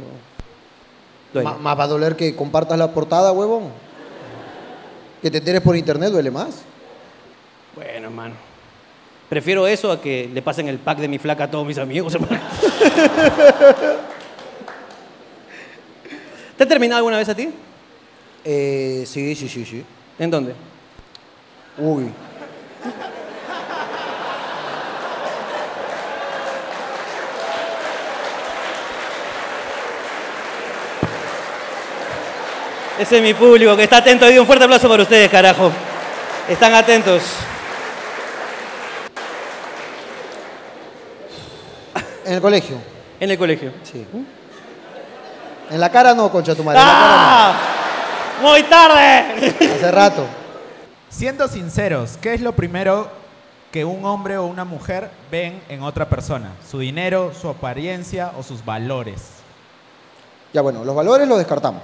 Duele. 1.42 1.58
Más 1.60 1.78
va 1.78 1.84
a 1.84 1.86
doler 1.86 2.16
que 2.16 2.34
compartas 2.34 2.78
la 2.78 2.92
portada, 2.92 3.32
huevón. 3.32 3.70
Que 5.20 5.30
te 5.30 5.38
enteres 5.38 5.60
por 5.60 5.76
internet 5.76 6.10
duele 6.10 6.30
más. 6.30 6.62
Bueno, 7.74 8.06
hermano. 8.06 8.34
Prefiero 9.28 9.66
eso 9.66 9.90
a 9.92 10.00
que 10.00 10.30
le 10.32 10.40
pasen 10.40 10.68
el 10.68 10.78
pack 10.78 10.98
de 10.98 11.08
mi 11.08 11.18
flaca 11.18 11.44
a 11.44 11.50
todos 11.50 11.66
mis 11.66 11.78
amigos, 11.78 12.14
hermano. 12.14 12.40
¿Te 16.56 16.64
ha 16.64 16.66
terminado 16.66 16.98
alguna 16.98 17.18
vez 17.18 17.28
a 17.28 17.34
ti? 17.34 17.50
Eh, 18.44 19.04
sí, 19.06 19.34
sí, 19.34 19.48
sí, 19.48 19.64
sí. 19.64 19.84
¿En 20.18 20.30
dónde? 20.30 20.54
Uy. 21.76 22.10
Ese 32.98 33.18
es 33.18 33.22
mi 33.22 33.34
público 33.34 33.76
que 33.76 33.82
está 33.82 33.98
atento. 33.98 34.24
Hoy 34.24 34.38
un 34.38 34.46
fuerte 34.46 34.64
aplauso 34.64 34.88
para 34.88 35.02
ustedes, 35.02 35.30
carajo. 35.30 35.70
Están 36.48 36.74
atentos. 36.74 37.22
En 42.24 42.34
el 42.34 42.40
colegio. 42.40 42.78
En 43.20 43.30
el 43.30 43.38
colegio. 43.38 43.72
Sí. 43.82 44.06
En 45.70 45.80
la 45.80 45.90
cara 45.90 46.14
no, 46.14 46.30
concha 46.30 46.54
tu 46.54 46.64
madre. 46.64 46.80
En 46.80 46.86
la 46.86 46.92
cara 46.92 47.04
¡Ah! 47.08 47.58
¡Muy 48.40 48.62
tarde! 48.62 49.54
Hace 49.74 49.90
rato. 49.90 50.26
Siendo 51.10 51.48
sinceros, 51.48 52.18
¿qué 52.20 52.32
es 52.32 52.40
lo 52.40 52.52
primero 52.52 53.08
que 53.72 53.84
un 53.84 54.06
hombre 54.06 54.38
o 54.38 54.46
una 54.46 54.64
mujer 54.64 55.10
ven 55.30 55.62
en 55.68 55.82
otra 55.82 56.08
persona? 56.08 56.52
¿Su 56.68 56.78
dinero, 56.78 57.32
su 57.38 57.48
apariencia 57.48 58.32
o 58.38 58.42
sus 58.42 58.64
valores? 58.64 59.22
Ya 60.54 60.62
bueno, 60.62 60.82
los 60.84 60.96
valores 60.96 61.28
los 61.28 61.38
descartamos. 61.38 61.82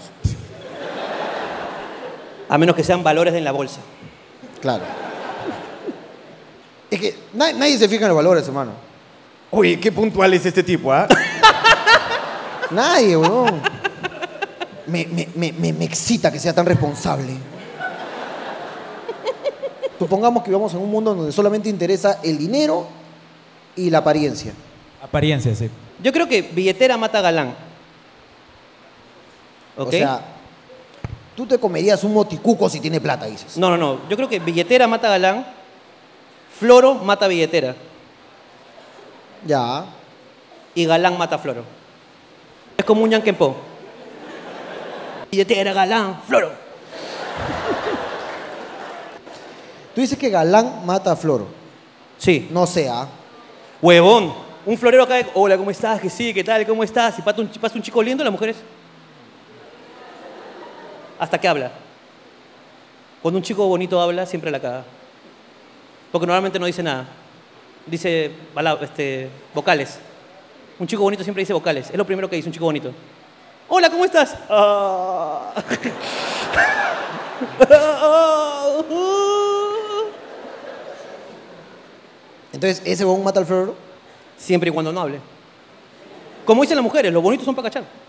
A 2.52 2.58
menos 2.58 2.76
que 2.76 2.84
sean 2.84 3.02
valores 3.02 3.32
en 3.32 3.44
la 3.44 3.52
bolsa. 3.52 3.80
Claro. 4.60 4.84
Es 6.90 7.00
que 7.00 7.16
na- 7.32 7.50
nadie 7.54 7.78
se 7.78 7.88
fija 7.88 8.02
en 8.02 8.08
los 8.08 8.16
valores, 8.16 8.46
hermano. 8.46 8.72
Oye, 9.50 9.80
qué 9.80 9.90
puntual 9.90 10.34
es 10.34 10.44
este 10.44 10.62
tipo, 10.62 10.92
¿ah? 10.92 11.08
Nadie, 12.70 13.16
weón. 13.16 13.62
Me, 14.86 15.06
me- 15.06 15.28
me- 15.34 15.52
me- 15.52 15.72
me 15.72 15.84
excita 15.86 16.30
que 16.30 16.38
sea 16.38 16.52
tan 16.54 16.66
responsable. 16.66 17.32
Supongamos 19.98 20.42
que 20.42 20.50
vivamos 20.50 20.74
en 20.74 20.80
un 20.80 20.90
mundo 20.90 21.14
donde 21.14 21.32
solamente 21.32 21.70
interesa 21.70 22.20
el 22.22 22.36
dinero 22.36 22.86
y 23.76 23.88
la 23.88 23.98
apariencia. 23.98 24.52
Apariencia, 25.02 25.54
sí. 25.54 25.70
Yo 26.02 26.12
creo 26.12 26.28
que 26.28 26.42
billetera 26.42 26.98
mata 26.98 27.22
galán. 27.22 27.54
¿Ok? 29.78 29.88
O 29.88 29.90
sea, 29.90 30.20
tú 31.36 31.46
te 31.46 31.58
comerías 31.58 32.04
un 32.04 32.12
moticuco 32.12 32.68
si 32.68 32.80
tiene 32.80 33.00
plata, 33.00 33.26
dices. 33.26 33.56
no, 33.56 33.70
no, 33.70 33.76
no. 33.76 34.08
Yo 34.08 34.16
creo 34.16 34.28
que 34.28 34.38
billetera 34.38 34.86
mata 34.86 35.08
galán. 35.08 35.46
Floro 36.58 36.94
mata 36.94 37.26
billetera. 37.26 37.74
Ya. 39.46 39.84
Y 40.74 40.84
galán 40.86 41.18
mata 41.18 41.38
floro. 41.38 41.64
Es 42.76 42.84
como 42.84 43.02
un 43.02 43.10
yanquempo. 43.10 43.56
Billetera, 45.30 45.72
galán, 45.72 46.20
floro. 46.26 46.52
Tú 49.94 50.00
dices 50.00 50.18
que 50.18 50.30
galán 50.30 50.86
mata 50.86 51.12
a 51.12 51.16
floro. 51.16 51.48
Sí. 52.18 52.48
No 52.50 52.66
sé, 52.66 52.88
¿ah? 52.88 53.08
Huevón. 53.80 54.32
Un 54.64 54.78
florero 54.78 55.02
acá 55.02 55.16
hola, 55.34 55.58
¿cómo 55.58 55.70
estás? 55.70 56.00
Que 56.00 56.08
sí, 56.08 56.32
¿qué 56.32 56.44
tal? 56.44 56.64
¿Cómo 56.66 56.84
estás? 56.84 57.18
Y 57.18 57.22
pasa 57.22 57.40
un, 57.40 57.48
pasa 57.48 57.74
un 57.74 57.82
chico 57.82 58.02
lindo, 58.02 58.22
las 58.22 58.32
mujeres. 58.32 58.56
Hasta 61.22 61.38
que 61.38 61.46
habla. 61.46 61.70
Cuando 63.22 63.38
un 63.38 63.44
chico 63.44 63.64
bonito 63.68 64.00
habla, 64.00 64.26
siempre 64.26 64.50
la 64.50 64.58
caga. 64.58 64.82
Porque 66.10 66.26
normalmente 66.26 66.58
no 66.58 66.66
dice 66.66 66.82
nada. 66.82 67.06
Dice 67.86 68.32
este, 68.80 69.30
vocales. 69.54 70.00
Un 70.80 70.86
chico 70.88 71.00
bonito 71.00 71.22
siempre 71.22 71.42
dice 71.42 71.52
vocales. 71.52 71.90
Es 71.90 71.96
lo 71.96 72.04
primero 72.04 72.28
que 72.28 72.34
dice 72.34 72.48
un 72.48 72.52
chico 72.52 72.64
bonito. 72.64 72.90
Hola, 73.68 73.88
¿cómo 73.88 74.04
estás? 74.04 74.36
"Ah". 74.50 75.54
Entonces, 82.52 82.82
¿ese 82.84 83.04
huevón 83.04 83.22
mata 83.22 83.38
al 83.38 83.46
florero? 83.46 83.76
Siempre 84.36 84.70
y 84.70 84.72
cuando 84.72 84.92
no 84.92 85.00
hable. 85.02 85.20
Como 86.44 86.62
dicen 86.62 86.76
las 86.76 86.82
mujeres, 86.82 87.12
los 87.12 87.22
bonitos 87.22 87.44
son 87.46 87.54
para 87.54 87.70
cachar. 87.70 88.01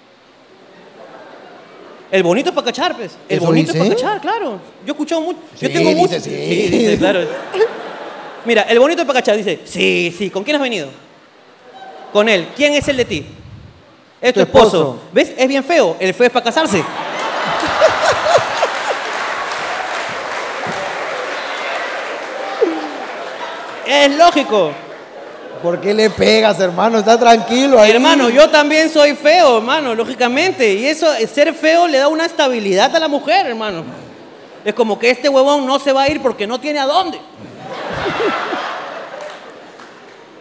El 2.13 2.21
bonito 2.21 2.49
es 2.49 2.55
para 2.55 2.65
cachar, 2.65 2.95
pues. 2.95 3.17
El 3.27 3.37
¿Eso 3.37 3.45
bonito 3.47 3.71
es 3.71 3.77
para 3.79 3.89
cachar, 3.89 4.21
claro. 4.21 4.59
Yo 4.85 4.89
he 4.89 4.91
escuchado 4.91 5.21
mucho. 5.21 5.39
Yo 5.59 5.67
Sí, 5.67 5.73
tengo 5.73 5.89
dice, 5.89 5.99
mucho. 6.01 6.19
sí. 6.19 6.29
dice, 6.29 6.97
claro. 6.99 7.21
Mira, 8.45 8.61
el 8.69 8.77
bonito 8.77 9.01
es 9.01 9.07
para 9.07 9.19
cachar. 9.19 9.35
Dice, 9.35 9.61
sí, 9.65 10.13
sí. 10.15 10.29
¿Con 10.29 10.43
quién 10.43 10.55
has 10.57 10.61
venido? 10.61 10.89
Con 12.11 12.29
él. 12.29 12.49
¿Quién 12.55 12.75
es 12.75 12.87
el 12.87 12.97
de 12.97 13.05
ti? 13.05 13.25
Es 14.21 14.31
tu, 14.31 14.41
Tu 14.41 14.45
esposo. 14.45 14.65
esposo. 14.65 14.99
¿Ves? 15.11 15.33
Es 15.35 15.47
bien 15.47 15.63
feo. 15.63 15.97
El 15.99 16.13
feo 16.13 16.27
es 16.27 16.31
para 16.31 16.43
casarse. 16.45 16.83
es 23.87 24.11
lógico. 24.15 24.71
¿Por 25.63 25.79
qué 25.79 25.93
le 25.93 26.09
pegas, 26.09 26.59
hermano? 26.59 26.99
Está 26.99 27.17
tranquilo 27.17 27.79
ahí. 27.79 27.91
Hermano, 27.91 28.29
yo 28.29 28.49
también 28.49 28.89
soy 28.89 29.15
feo, 29.15 29.59
hermano, 29.59 29.95
lógicamente. 29.95 30.73
Y 30.73 30.85
eso, 30.85 31.07
ser 31.33 31.53
feo 31.53 31.87
le 31.87 31.99
da 31.99 32.09
una 32.09 32.25
estabilidad 32.25 32.93
a 32.93 32.99
la 32.99 33.07
mujer, 33.07 33.47
hermano. 33.47 33.85
Es 34.65 34.73
como 34.73 34.99
que 34.99 35.09
este 35.09 35.29
huevón 35.29 35.65
no 35.65 35.79
se 35.79 35.93
va 35.93 36.03
a 36.03 36.09
ir 36.09 36.21
porque 36.21 36.45
no 36.45 36.59
tiene 36.59 36.79
a 36.79 36.85
dónde. 36.85 37.17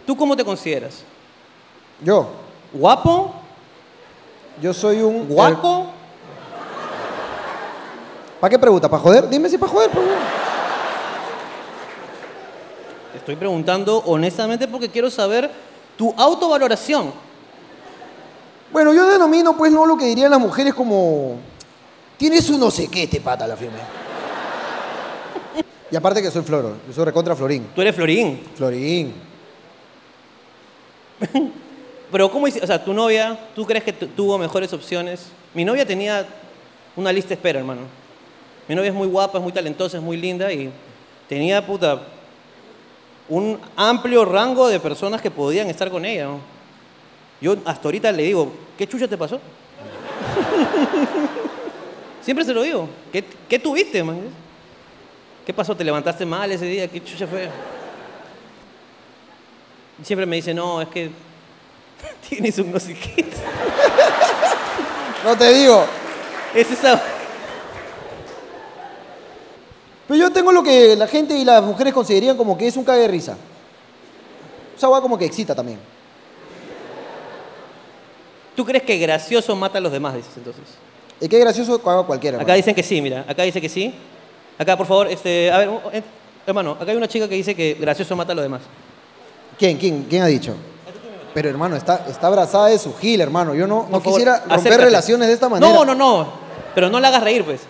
¿Tú 0.07 0.17
cómo 0.17 0.37
te 0.37 0.45
consideras? 0.45 1.05
Yo, 2.01 2.29
¿Guapo? 2.73 3.33
yo 4.61 4.75
soy 4.75 5.03
un... 5.03 5.29
¿Guapo? 5.29 5.87
¿Para 8.41 8.51
qué 8.51 8.59
pregunta? 8.59 8.89
¿Para 8.89 9.03
joder? 9.03 9.29
Dime 9.29 9.49
si 9.49 9.57
para 9.57 9.71
joder, 9.71 9.89
pues, 9.91 10.05
huevón. 10.05 10.52
Estoy 13.23 13.37
preguntando 13.37 13.99
honestamente 14.07 14.67
porque 14.67 14.89
quiero 14.89 15.09
saber 15.09 15.49
tu 15.97 16.13
autovaloración. 16.17 17.13
Bueno, 18.73 18.93
yo 18.93 19.07
denomino, 19.09 19.57
pues, 19.57 19.71
no 19.71 19.87
lo 19.87 19.97
que 19.97 20.07
dirían 20.07 20.31
las 20.31 20.41
mujeres 20.41 20.75
como... 20.75 21.37
Tienes 22.17 22.51
un 22.51 22.59
no 22.59 22.69
sé 22.71 22.89
qué 22.89 23.05
este 23.05 23.21
pata, 23.21 23.47
la 23.47 23.57
firme. 23.57 23.79
Y 25.91 25.95
aparte 25.95 26.21
que 26.21 26.31
soy 26.33 26.43
floro, 26.43 26.77
yo 26.89 26.93
soy 26.93 27.05
recontra 27.05 27.37
florín. 27.37 27.69
Tú 27.75 27.81
eres 27.83 27.95
Florín. 27.95 28.43
Florín. 28.57 29.15
Pero 32.11 32.31
¿cómo 32.31 32.49
hice? 32.49 32.61
O 32.63 32.67
sea, 32.67 32.83
tu 32.83 32.93
novia, 32.93 33.39
¿tú 33.55 33.65
crees 33.65 33.85
que 33.85 33.93
tu- 33.93 34.07
tuvo 34.09 34.37
mejores 34.39 34.73
opciones? 34.73 35.27
Mi 35.55 35.65
novia 35.65 35.87
tenía 35.87 36.27
una 36.97 37.13
lista 37.13 37.29
de 37.29 37.35
espera, 37.35 37.59
hermano. 37.61 37.83
Mi 38.69 38.75
novia 38.75 38.89
es 38.91 38.95
muy 38.95 39.07
guapa, 39.07 39.39
es 39.39 39.45
muy 39.45 39.53
talentosa, 39.53 39.97
es 39.99 40.03
muy 40.03 40.17
linda 40.17 40.53
y 40.53 40.71
tenía, 41.29 41.65
puta, 41.65 42.03
un 43.29 43.61
amplio 43.77 44.25
rango 44.25 44.69
de 44.69 44.81
personas 44.81 45.21
que 45.21 45.31
podían 45.31 45.69
estar 45.69 45.91
con 45.91 46.05
ella. 46.05 46.25
¿no? 46.25 46.41
Yo 47.41 47.57
hasta 47.65 47.89
ahorita 47.89 48.13
le 48.13 48.25
digo, 48.25 48.53
¿qué 48.77 48.87
chucha 48.87 49.09
te 49.09 49.17
pasó? 49.17 49.41
Siempre 52.23 52.45
se 52.45 52.55
lo 52.55 52.63
digo. 52.63 52.89
¿Qué, 53.13 53.25
qué 53.49 53.59
tuviste, 53.59 54.03
man? 54.03 54.21
¿Qué 55.45 55.53
pasó? 55.53 55.77
¿Te 55.77 55.83
levantaste 55.83 56.25
mal 56.25 56.53
ese 56.53 56.67
día? 56.67 56.87
¿Qué 56.89 57.03
chucha 57.03 57.27
fue? 57.27 57.49
Y 60.01 60.05
Siempre 60.05 60.25
me 60.27 60.37
dice, 60.37 60.55
no, 60.55 60.81
es 60.81 60.89
que 60.89 61.11
tienes 62.29 62.59
un 62.59 62.71
no 62.71 62.79
sé 62.79 62.95
qué. 62.95 63.25
No 65.25 65.37
te 65.37 65.53
digo. 65.53 65.85
Es 66.55 66.71
esa... 66.71 67.01
Pero 70.13 70.25
yo 70.25 70.31
tengo 70.31 70.53
lo 70.53 70.63
que 70.63 70.95
la 70.95 71.07
gente 71.07 71.35
y 71.35 71.43
las 71.43 71.63
mujeres 71.63 71.95
considerarían 71.95 72.37
como 72.37 72.59
que 72.59 72.67
es 72.67 72.77
un 72.77 72.85
cague 72.85 73.01
de 73.01 73.09
risa. 73.09 73.35
Esa 74.77 74.91
hueá 74.91 75.01
como 75.01 75.17
que 75.17 75.25
excita 75.25 75.55
también. 75.55 75.79
¿Tú 78.55 78.63
crees 78.63 78.83
que 78.83 78.99
gracioso 78.99 79.57
mata 79.57 79.79
a 79.79 79.81
los 79.81 79.91
demás, 79.91 80.15
dices 80.15 80.33
entonces? 80.37 80.65
Y 81.19 81.29
qué 81.29 81.39
gracioso 81.39 81.81
haga 81.83 82.03
cualquiera. 82.03 82.37
Acá 82.37 82.43
hermano. 82.43 82.57
dicen 82.57 82.75
que 82.75 82.83
sí, 82.83 83.01
mira. 83.01 83.25
Acá 83.27 83.45
dice 83.45 83.59
que 83.59 83.71
sí. 83.71 83.95
Acá, 84.59 84.77
por 84.77 84.87
favor, 84.87 85.09
este... 85.09 85.51
A 85.51 85.57
ver, 85.57 85.71
eh, 85.95 86.03
hermano, 86.47 86.73
acá 86.73 86.91
hay 86.91 86.97
una 86.99 87.09
chica 87.09 87.27
que 87.27 87.35
dice 87.37 87.55
que 87.55 87.79
gracioso 87.81 88.15
mata 88.15 88.33
a 88.33 88.35
los 88.35 88.45
demás. 88.45 88.61
¿Quién? 89.59 89.79
¿Quién? 89.79 90.05
¿Quién 90.11 90.25
ha 90.25 90.27
dicho? 90.27 90.55
Pero 91.33 91.49
hermano, 91.49 91.75
está, 91.75 92.05
está 92.07 92.27
abrazada 92.27 92.67
de 92.67 92.79
su 92.79 92.95
gil, 92.99 93.23
hermano. 93.23 93.55
Yo 93.55 93.67
no, 93.67 93.85
no 93.85 93.89
Por 93.93 94.03
favor, 94.03 94.19
quisiera 94.19 94.41
romper 94.41 94.59
acércate. 94.59 94.85
relaciones 94.85 95.29
de 95.29 95.35
esta 95.35 95.49
manera. 95.49 95.73
No, 95.73 95.87
no, 95.87 95.95
no. 95.95 96.29
Pero 96.75 96.91
no 96.91 97.01
la 97.01 97.09
hagas 97.09 97.25
reír, 97.25 97.47
pues. 97.47 97.63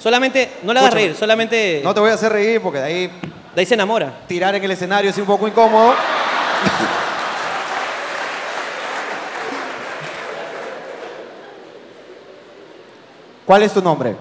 Solamente, 0.00 0.50
no 0.62 0.72
la 0.72 0.80
hagas 0.80 0.88
Escúchame. 0.94 1.06
reír, 1.08 1.16
solamente... 1.18 1.80
No 1.84 1.92
te 1.92 2.00
voy 2.00 2.10
a 2.10 2.14
hacer 2.14 2.32
reír 2.32 2.60
porque 2.62 2.78
de 2.78 2.84
ahí 2.84 3.06
De 3.54 3.60
ahí 3.60 3.66
se 3.66 3.74
enamora. 3.74 4.20
tirar 4.26 4.54
en 4.54 4.64
el 4.64 4.70
escenario 4.70 5.10
es 5.10 5.18
un 5.18 5.26
poco 5.26 5.46
incómodo. 5.46 5.94
¿Cuál 13.46 13.62
es 13.62 13.72
tu 13.72 13.82
nombre? 13.82 14.14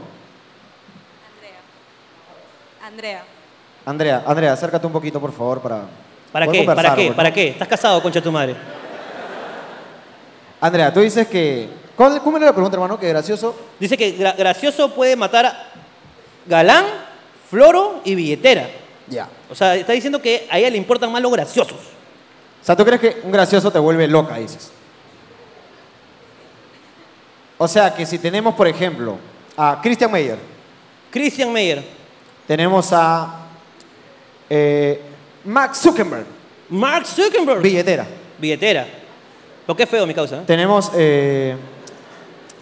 Andrea. 2.86 3.24
Andrea, 3.86 4.24
Andrea, 4.26 4.54
acércate 4.54 4.86
un 4.88 4.94
poquito, 4.94 5.20
por 5.20 5.32
favor, 5.32 5.62
para... 5.62 5.82
¿Para 6.32 6.46
poder 6.46 6.62
qué? 6.62 6.65
¿Para 6.68 6.96
qué? 6.96 7.12
¿Para 7.12 7.34
qué? 7.34 7.48
¿Estás 7.50 7.68
casado, 7.68 8.02
concha 8.02 8.20
de 8.20 8.24
tu 8.24 8.32
madre? 8.32 8.56
Andrea, 10.62 10.94
tú 10.94 11.00
dices 11.02 11.28
que... 11.28 11.70
¿Cuál- 12.00 12.22
¿Cómo 12.24 12.38
era 12.38 12.46
la 12.46 12.54
pregunta, 12.54 12.78
hermano? 12.78 12.98
Que 12.98 13.10
gracioso. 13.10 13.54
Dice 13.78 13.98
que 13.98 14.18
gra- 14.18 14.34
gracioso 14.38 14.96
puede 14.96 15.18
matar 15.18 15.46
a 15.48 15.64
galán, 16.46 16.86
floro 17.50 18.00
y 18.06 18.16
billetera. 18.16 18.70
Ya. 19.10 19.28
O 19.50 19.54
sea, 19.56 19.76
está 19.76 19.92
diciendo 19.92 20.22
que 20.22 20.48
a 20.50 20.58
ella 20.60 20.70
le 20.70 20.78
importan 20.78 21.12
más 21.12 21.22
los 21.22 21.30
graciosos. 21.34 21.74
O 21.78 22.66
sea, 22.66 22.74
¿tú 22.78 22.86
crees 22.86 23.02
que 23.02 23.20
un 23.26 23.34
gracioso 23.34 23.70
te 23.70 23.80
vuelve 23.80 24.08
loca, 24.08 24.38
dices? 24.38 24.72
O 27.58 27.68
sea, 27.68 27.94
que 27.94 28.06
si 28.06 28.18
tenemos, 28.18 28.56
por 28.56 28.70
ejemplo, 28.70 29.18
a 29.58 29.82
Christian 29.84 30.10
Meyer, 30.10 30.38
Christian 31.12 31.52
Meyer, 31.52 31.84
tenemos 32.48 32.94
a 32.94 33.42
eh, 34.50 35.02
Max 35.44 35.80
Zuckerberg, 35.80 36.26
Mark 36.70 37.06
Zuckerberg, 37.06 37.62
billetera. 37.62 38.08
billetera. 38.38 38.88
Lo 39.68 39.76
que 39.76 39.84
es 39.84 39.90
feo, 39.90 40.08
mi 40.08 40.14
causa. 40.14 40.38
¿eh? 40.38 40.44
Tenemos... 40.48 40.92
eh, 40.96 41.58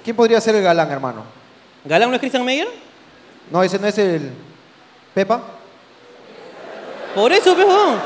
¿Quién 0.08 0.16
podría 0.16 0.40
ser 0.40 0.56
el 0.56 0.64
galán, 0.64 0.90
hermano? 0.90 1.26
¿Galán 1.84 2.08
no 2.08 2.16
es 2.16 2.22
Christian 2.22 2.46
Meyer? 2.46 2.70
No, 3.52 3.62
ese 3.62 3.78
no 3.78 3.88
es 3.88 3.98
el... 3.98 4.32
¿Pepa? 5.14 5.42
Por 7.14 7.30
eso, 7.34 7.54
pejón. 7.54 8.00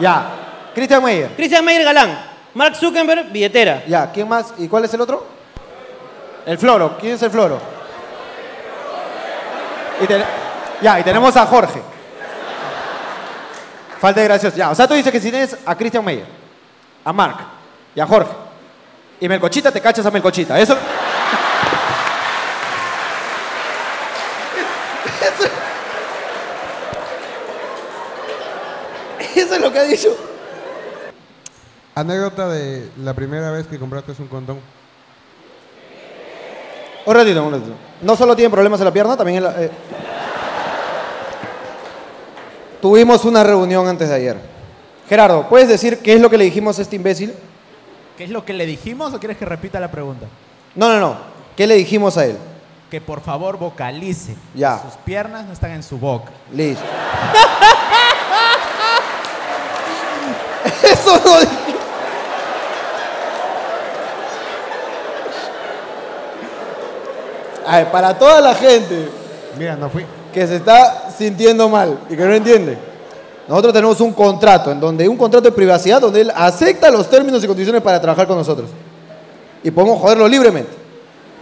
Ya. 0.00 0.26
Christian 0.74 1.04
Meyer. 1.04 1.30
Christian 1.36 1.64
Meyer, 1.64 1.84
galán. 1.84 2.18
Mark 2.54 2.74
Zuckerberg, 2.74 3.30
billetera. 3.30 3.84
Ya, 3.86 4.10
¿quién 4.10 4.28
más? 4.28 4.54
¿Y 4.58 4.66
cuál 4.66 4.86
es 4.86 4.94
el 4.94 5.02
otro? 5.02 5.24
El 6.46 6.58
Floro. 6.58 6.96
¿Quién 6.98 7.12
es 7.12 7.22
el 7.22 7.30
Floro? 7.30 7.60
Y 10.02 10.06
ten- 10.08 10.24
Ya, 10.82 10.98
y 10.98 11.04
tenemos 11.04 11.36
a 11.36 11.46
Jorge. 11.46 11.80
Falta 14.00 14.20
de 14.20 14.26
gracioso. 14.26 14.56
Ya, 14.56 14.68
o 14.70 14.74
sea, 14.74 14.88
tú 14.88 14.94
dices 14.94 15.12
que 15.12 15.20
si 15.20 15.30
tienes 15.30 15.56
a 15.64 15.76
Christian 15.76 16.04
Meyer, 16.04 16.26
a 17.04 17.12
Mark 17.12 17.36
y 17.94 18.00
a 18.00 18.06
Jorge, 18.08 18.32
y 19.20 19.28
Melcochita, 19.28 19.70
te 19.70 19.80
cachas 19.80 20.04
a 20.04 20.10
Melcochita. 20.10 20.58
Eso... 20.58 20.76
Eso 29.34 29.54
es 29.54 29.60
lo 29.60 29.63
que 29.74 29.80
ha 29.80 29.84
dicho. 29.84 30.16
Anécdota 31.94 32.48
de 32.48 32.88
la 33.02 33.12
primera 33.12 33.50
vez 33.50 33.66
que 33.66 33.78
compraste 33.78 34.12
un 34.18 34.28
condón. 34.28 34.58
Un 37.06 37.14
ratito, 37.14 37.44
un 37.44 37.52
ratito. 37.52 37.72
No 38.00 38.16
solo 38.16 38.34
tiene 38.34 38.50
problemas 38.50 38.80
en 38.80 38.86
la 38.86 38.92
pierna, 38.92 39.16
también 39.16 39.38
en 39.38 39.44
la... 39.44 39.62
eh. 39.62 39.70
Tuvimos 42.80 43.24
una 43.24 43.42
reunión 43.44 43.86
antes 43.86 44.08
de 44.08 44.14
ayer. 44.14 44.36
Gerardo, 45.08 45.48
¿puedes 45.48 45.68
decir 45.68 45.98
qué 45.98 46.14
es 46.14 46.20
lo 46.20 46.30
que 46.30 46.38
le 46.38 46.44
dijimos 46.44 46.78
a 46.78 46.82
este 46.82 46.96
imbécil? 46.96 47.34
¿Qué 48.16 48.24
es 48.24 48.30
lo 48.30 48.44
que 48.44 48.52
le 48.54 48.66
dijimos 48.66 49.12
o 49.12 49.18
quieres 49.18 49.36
que 49.36 49.44
repita 49.44 49.80
la 49.80 49.90
pregunta? 49.90 50.26
No, 50.74 50.88
no, 50.88 51.00
no. 51.00 51.16
¿Qué 51.56 51.66
le 51.66 51.74
dijimos 51.74 52.16
a 52.16 52.26
él? 52.26 52.38
Que 52.90 53.00
por 53.00 53.20
favor 53.20 53.58
vocalice. 53.58 54.36
Ya. 54.54 54.80
Sus 54.80 54.94
piernas 55.04 55.46
no 55.46 55.52
están 55.52 55.72
en 55.72 55.82
su 55.82 55.98
boca. 55.98 56.30
Listo. 56.52 56.82
Eso 60.94 61.20
no 61.24 61.40
dije. 61.40 61.74
A 67.66 67.78
ver, 67.78 67.90
para 67.90 68.16
toda 68.18 68.40
la 68.40 68.54
gente 68.54 69.08
Mira, 69.58 69.76
no 69.76 69.88
fui. 69.88 70.04
que 70.32 70.46
se 70.46 70.56
está 70.56 71.10
sintiendo 71.16 71.68
mal 71.68 71.98
y 72.10 72.16
que 72.16 72.24
no 72.24 72.34
entiende. 72.34 72.76
Nosotros 73.48 73.72
tenemos 73.74 74.00
un 74.00 74.12
contrato, 74.12 74.70
en 74.70 74.80
donde 74.80 75.08
un 75.08 75.16
contrato 75.16 75.44
de 75.44 75.52
privacidad, 75.52 76.00
donde 76.00 76.22
él 76.22 76.32
acepta 76.34 76.90
los 76.90 77.08
términos 77.08 77.42
y 77.44 77.46
condiciones 77.46 77.82
para 77.82 78.00
trabajar 78.00 78.26
con 78.26 78.36
nosotros. 78.38 78.70
Y 79.62 79.70
podemos 79.70 80.00
joderlo 80.00 80.26
libremente. 80.28 80.72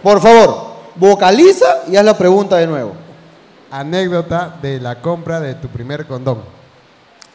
Por 0.01 0.21
favor, 0.21 0.73
vocaliza 0.95 1.83
y 1.89 1.95
haz 1.95 2.03
la 2.05 2.17
pregunta 2.17 2.57
de 2.57 2.67
nuevo. 2.67 2.93
Anécdota 3.71 4.55
de 4.61 4.79
la 4.79 5.01
compra 5.01 5.39
de 5.39 5.55
tu 5.55 5.67
primer 5.67 6.05
condón. 6.05 6.39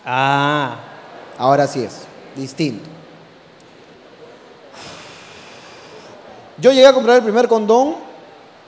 Ah. 0.05 0.77
Ahora 1.39 1.67
sí 1.67 1.85
es, 1.85 2.01
distinto. 2.39 2.89
Yo 6.59 6.73
llegué 6.73 6.87
a 6.87 6.93
comprar 6.93 7.17
el 7.19 7.23
primer 7.23 7.47
condón 7.49 7.97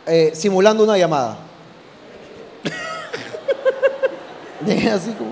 eh, 0.06 0.32
simulando 0.34 0.84
una 0.84 0.96
llamada. 0.96 1.38
Llegué 4.66 4.90
así 4.90 5.10
como... 5.12 5.30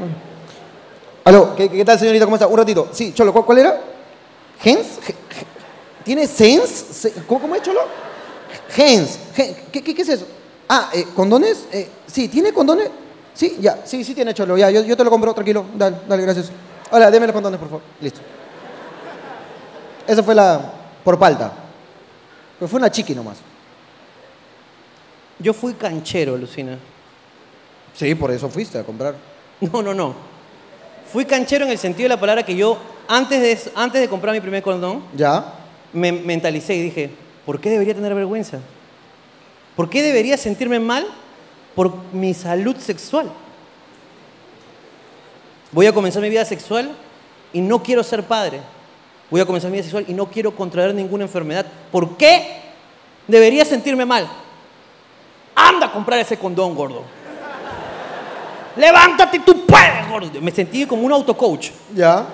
Aló, 1.24 1.55
¿qué, 1.55 1.68
qué 1.68 1.85
tal 1.85 1.98
señorita? 1.98 2.24
¿Cómo 2.24 2.37
está? 2.37 2.46
Un 2.46 2.57
ratito. 2.57 2.88
Sí, 2.92 3.12
Cholo, 3.12 3.33
¿cuál, 3.33 3.44
cuál 3.44 3.59
era? 3.59 3.81
¿Hens? 4.64 4.98
Ge- 5.05 5.12
ge- 5.12 5.46
¿Tiene 6.05 6.27
Sens? 6.27 6.68
Se- 6.70 7.12
¿Cómo, 7.27 7.40
cómo 7.42 7.55
es, 7.55 7.62
Cholo? 7.62 7.81
Hens. 8.77 9.18
Gen- 9.35 9.55
¿Qué, 9.70 9.83
qué, 9.83 9.94
qué 9.94 10.03
es 10.03 10.09
eso? 10.09 10.27
Ah, 10.68 10.90
eh, 10.94 11.05
¿condones? 11.14 11.66
Eh, 11.70 11.88
sí, 12.07 12.29
¿tiene 12.29 12.53
condones? 12.53 12.88
Sí, 13.35 13.59
ya, 13.61 13.83
sí, 13.85 14.03
sí 14.05 14.14
tiene, 14.14 14.33
Cholo. 14.35 14.57
Ya, 14.57 14.70
yo, 14.70 14.83
yo 14.83 14.96
te 14.96 15.05
lo 15.05 15.11
compro, 15.11 15.35
tranquilo. 15.35 15.66
Dale, 15.77 15.96
dale, 16.09 16.22
gracias. 16.22 16.51
Hola, 16.90 17.11
deme 17.11 17.27
los 17.27 17.35
condones, 17.35 17.59
por 17.59 17.68
favor. 17.68 17.83
Listo. 18.01 18.20
Esa 20.07 20.22
fue 20.22 20.35
la... 20.35 20.61
por 21.05 21.18
palta. 21.18 21.53
Pero 22.59 22.68
fue 22.68 22.79
una 22.79 22.90
chiqui 22.90 23.14
nomás. 23.14 23.38
Yo 25.38 25.53
fui 25.53 25.74
canchero, 25.74 26.37
Lucina. 26.37 26.79
Sí, 27.94 28.14
por 28.14 28.31
eso 28.31 28.48
fuiste 28.48 28.79
a 28.79 28.85
comprar. 28.85 29.14
No, 29.61 29.83
no, 29.83 29.92
no. 29.92 30.14
Fui 31.12 31.24
canchero 31.24 31.64
en 31.64 31.72
el 31.72 31.79
sentido 31.79 32.05
de 32.05 32.11
la 32.11 32.20
palabra 32.20 32.44
que 32.44 32.55
yo, 32.55 32.79
antes 33.09 33.40
de, 33.40 33.72
antes 33.74 34.01
de 34.01 34.09
comprar 34.09 34.35
mi 34.35 34.40
primer 34.40 34.62
condón, 34.62 35.03
¿Ya? 35.16 35.55
me 35.92 36.12
mentalicé 36.12 36.74
y 36.74 36.83
dije, 36.83 37.11
¿por 37.46 37.61
qué 37.61 37.70
debería 37.70 37.94
tener 37.94 38.14
vergüenza? 38.14 38.59
¿Por 39.74 39.88
qué 39.88 40.03
debería 40.03 40.37
sentirme 40.37 40.81
mal 40.81 41.07
por 41.74 41.92
mi 42.12 42.35
salud 42.35 42.77
sexual? 42.77 43.31
Voy 45.72 45.87
a 45.87 45.92
comenzar 45.92 46.22
mi 46.22 46.28
vida 46.31 46.44
sexual 46.44 46.90
y 47.52 47.61
no 47.61 47.83
quiero 47.83 48.02
ser 48.02 48.22
padre. 48.24 48.61
Voy 49.31 49.40
a 49.40 49.46
comenzar 49.46 49.70
mi 49.70 49.76
vida 49.76 49.85
sexual 49.85 50.04
y 50.09 50.14
no 50.14 50.26
quiero 50.26 50.54
contraer 50.54 50.94
ninguna 50.94 51.24
enfermedad. 51.24 51.66
¿Por 51.92 52.16
qué 52.16 52.62
debería 53.26 53.64
sentirme 53.64 54.04
mal? 54.07 54.26
Anda 55.54 55.87
a 55.87 55.92
comprar 55.92 56.18
ese 56.20 56.38
condón, 56.38 56.74
gordo. 56.74 57.02
Levántate, 58.76 59.40
tú 59.40 59.66
puedes, 59.66 60.09
gordo. 60.09 60.31
Me 60.40 60.50
sentí 60.50 60.87
como 60.87 61.02
un 61.02 61.12
autocoach. 61.12 61.70
¿Ya? 61.94 62.24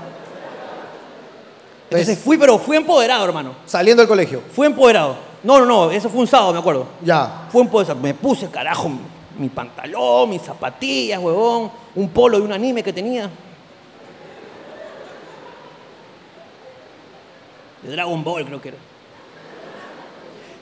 Entonces 1.85 2.09
Entonces- 2.09 2.18
fui, 2.18 2.37
pero 2.38 2.59
fui 2.59 2.77
empoderado, 2.77 3.25
hermano. 3.25 3.55
Saliendo 3.66 4.03
del 4.03 4.09
colegio. 4.09 4.42
Fui 4.55 4.66
empoderado. 4.66 5.16
No, 5.42 5.59
no, 5.59 5.66
no, 5.66 5.90
eso 5.90 6.09
fue 6.09 6.20
un 6.20 6.27
sábado, 6.27 6.53
me 6.53 6.59
acuerdo. 6.59 6.87
Ya. 7.03 7.47
Fue 7.51 7.62
empoderado. 7.62 7.99
Me 8.01 8.14
puse, 8.14 8.49
carajo, 8.51 8.90
mi 9.38 9.49
pantalón, 9.49 10.31
mis 10.31 10.42
zapatillas, 10.42 11.18
huevón, 11.20 11.70
un 11.94 12.09
polo 12.11 12.38
de 12.38 12.44
un 12.44 12.53
anime 12.53 12.83
que 12.83 12.92
tenía. 12.92 13.31
De 17.83 17.90
Dragon 17.92 18.23
Ball, 18.25 18.44
creo 18.47 18.61
que 18.61 18.68
era. 18.68 18.79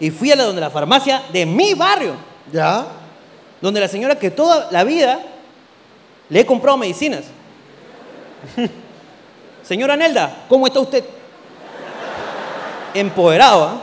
Y 0.00 0.10
fui 0.10 0.32
a 0.32 0.36
la 0.36 0.44
donde 0.44 0.60
la 0.60 0.70
farmacia 0.70 1.22
de 1.32 1.46
mi 1.46 1.74
barrio, 1.74 2.14
Ya. 2.52 2.86
donde 3.60 3.80
la 3.80 3.86
señora 3.88 4.16
que 4.18 4.30
toda 4.30 4.68
la 4.72 4.82
vida 4.82 5.20
le 6.28 6.40
he 6.40 6.46
comprado 6.46 6.76
medicinas. 6.76 7.24
Señora 9.62 9.96
Nelda, 9.96 10.44
¿cómo 10.48 10.66
está 10.66 10.80
usted? 10.80 11.04
Empoderado, 12.94 13.64
¿ah? 13.64 13.80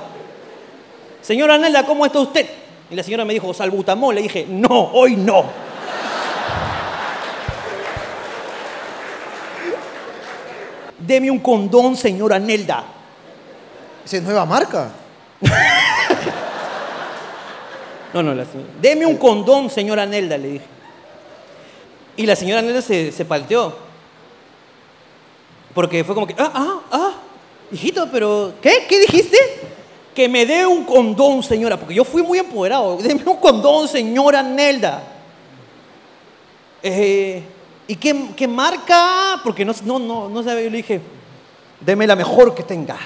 Señora 1.22 1.58
Nelda, 1.58 1.86
¿cómo 1.86 2.06
está 2.06 2.20
usted? 2.20 2.46
Y 2.92 2.96
la 2.96 3.04
señora 3.04 3.26
me 3.26 3.34
dijo, 3.34 3.54
salbutamol. 3.54 4.16
Le 4.16 4.22
dije, 4.24 4.46
no, 4.50 4.92
hoy 4.94 5.16
no. 5.16 5.46
Deme 10.98 11.32
un 11.32 11.40
condón, 11.40 11.96
señora 11.96 12.40
Nelda. 12.40 12.84
Esa 14.06 14.18
es 14.18 14.24
nueva 14.24 14.46
marca. 14.46 14.92
No, 18.12 18.24
no, 18.24 18.34
la 18.34 18.44
señora. 18.44 18.70
Deme 18.82 19.06
un 19.06 19.18
condón, 19.18 19.70
señora 19.70 20.04
Nelda, 20.04 20.36
le 20.36 20.48
dije. 20.48 20.66
Y 22.18 22.26
la 22.26 22.36
señora 22.36 22.60
Nelda 22.64 22.82
se, 22.82 23.12
se 23.12 23.24
palteó. 23.24 23.78
Porque 25.76 26.04
fue 26.04 26.16
como 26.16 26.26
que, 26.26 26.34
ah, 26.40 26.52
ah, 26.52 26.80
ah, 26.92 27.12
hijito, 27.72 28.10
pero, 28.12 28.54
¿qué? 28.62 28.86
¿Qué 28.90 29.00
dijiste? 29.02 29.38
Que 30.20 30.28
me 30.28 30.46
dé 30.46 30.68
un 30.68 30.84
condón, 30.84 31.42
señora, 31.42 31.78
porque 31.78 31.94
yo 31.94 32.04
fui 32.04 32.22
muy 32.22 32.40
empoderado. 32.40 32.98
Deme 33.02 33.24
un 33.26 33.38
condón, 33.38 33.88
señora 33.88 34.44
Nelda. 34.44 35.02
Eh, 36.84 37.42
¿Y 37.88 37.96
qué, 37.96 38.26
qué 38.36 38.46
marca? 38.46 39.40
Porque 39.42 39.64
no, 39.64 39.74
no, 39.86 39.98
no, 39.98 40.28
no 40.28 40.44
sabía. 40.44 40.64
Yo 40.64 40.72
le 40.72 40.76
dije, 40.76 41.00
deme 41.80 42.06
la 42.06 42.18
mejor 42.18 42.54
que 42.54 42.64
tenga. 42.64 42.98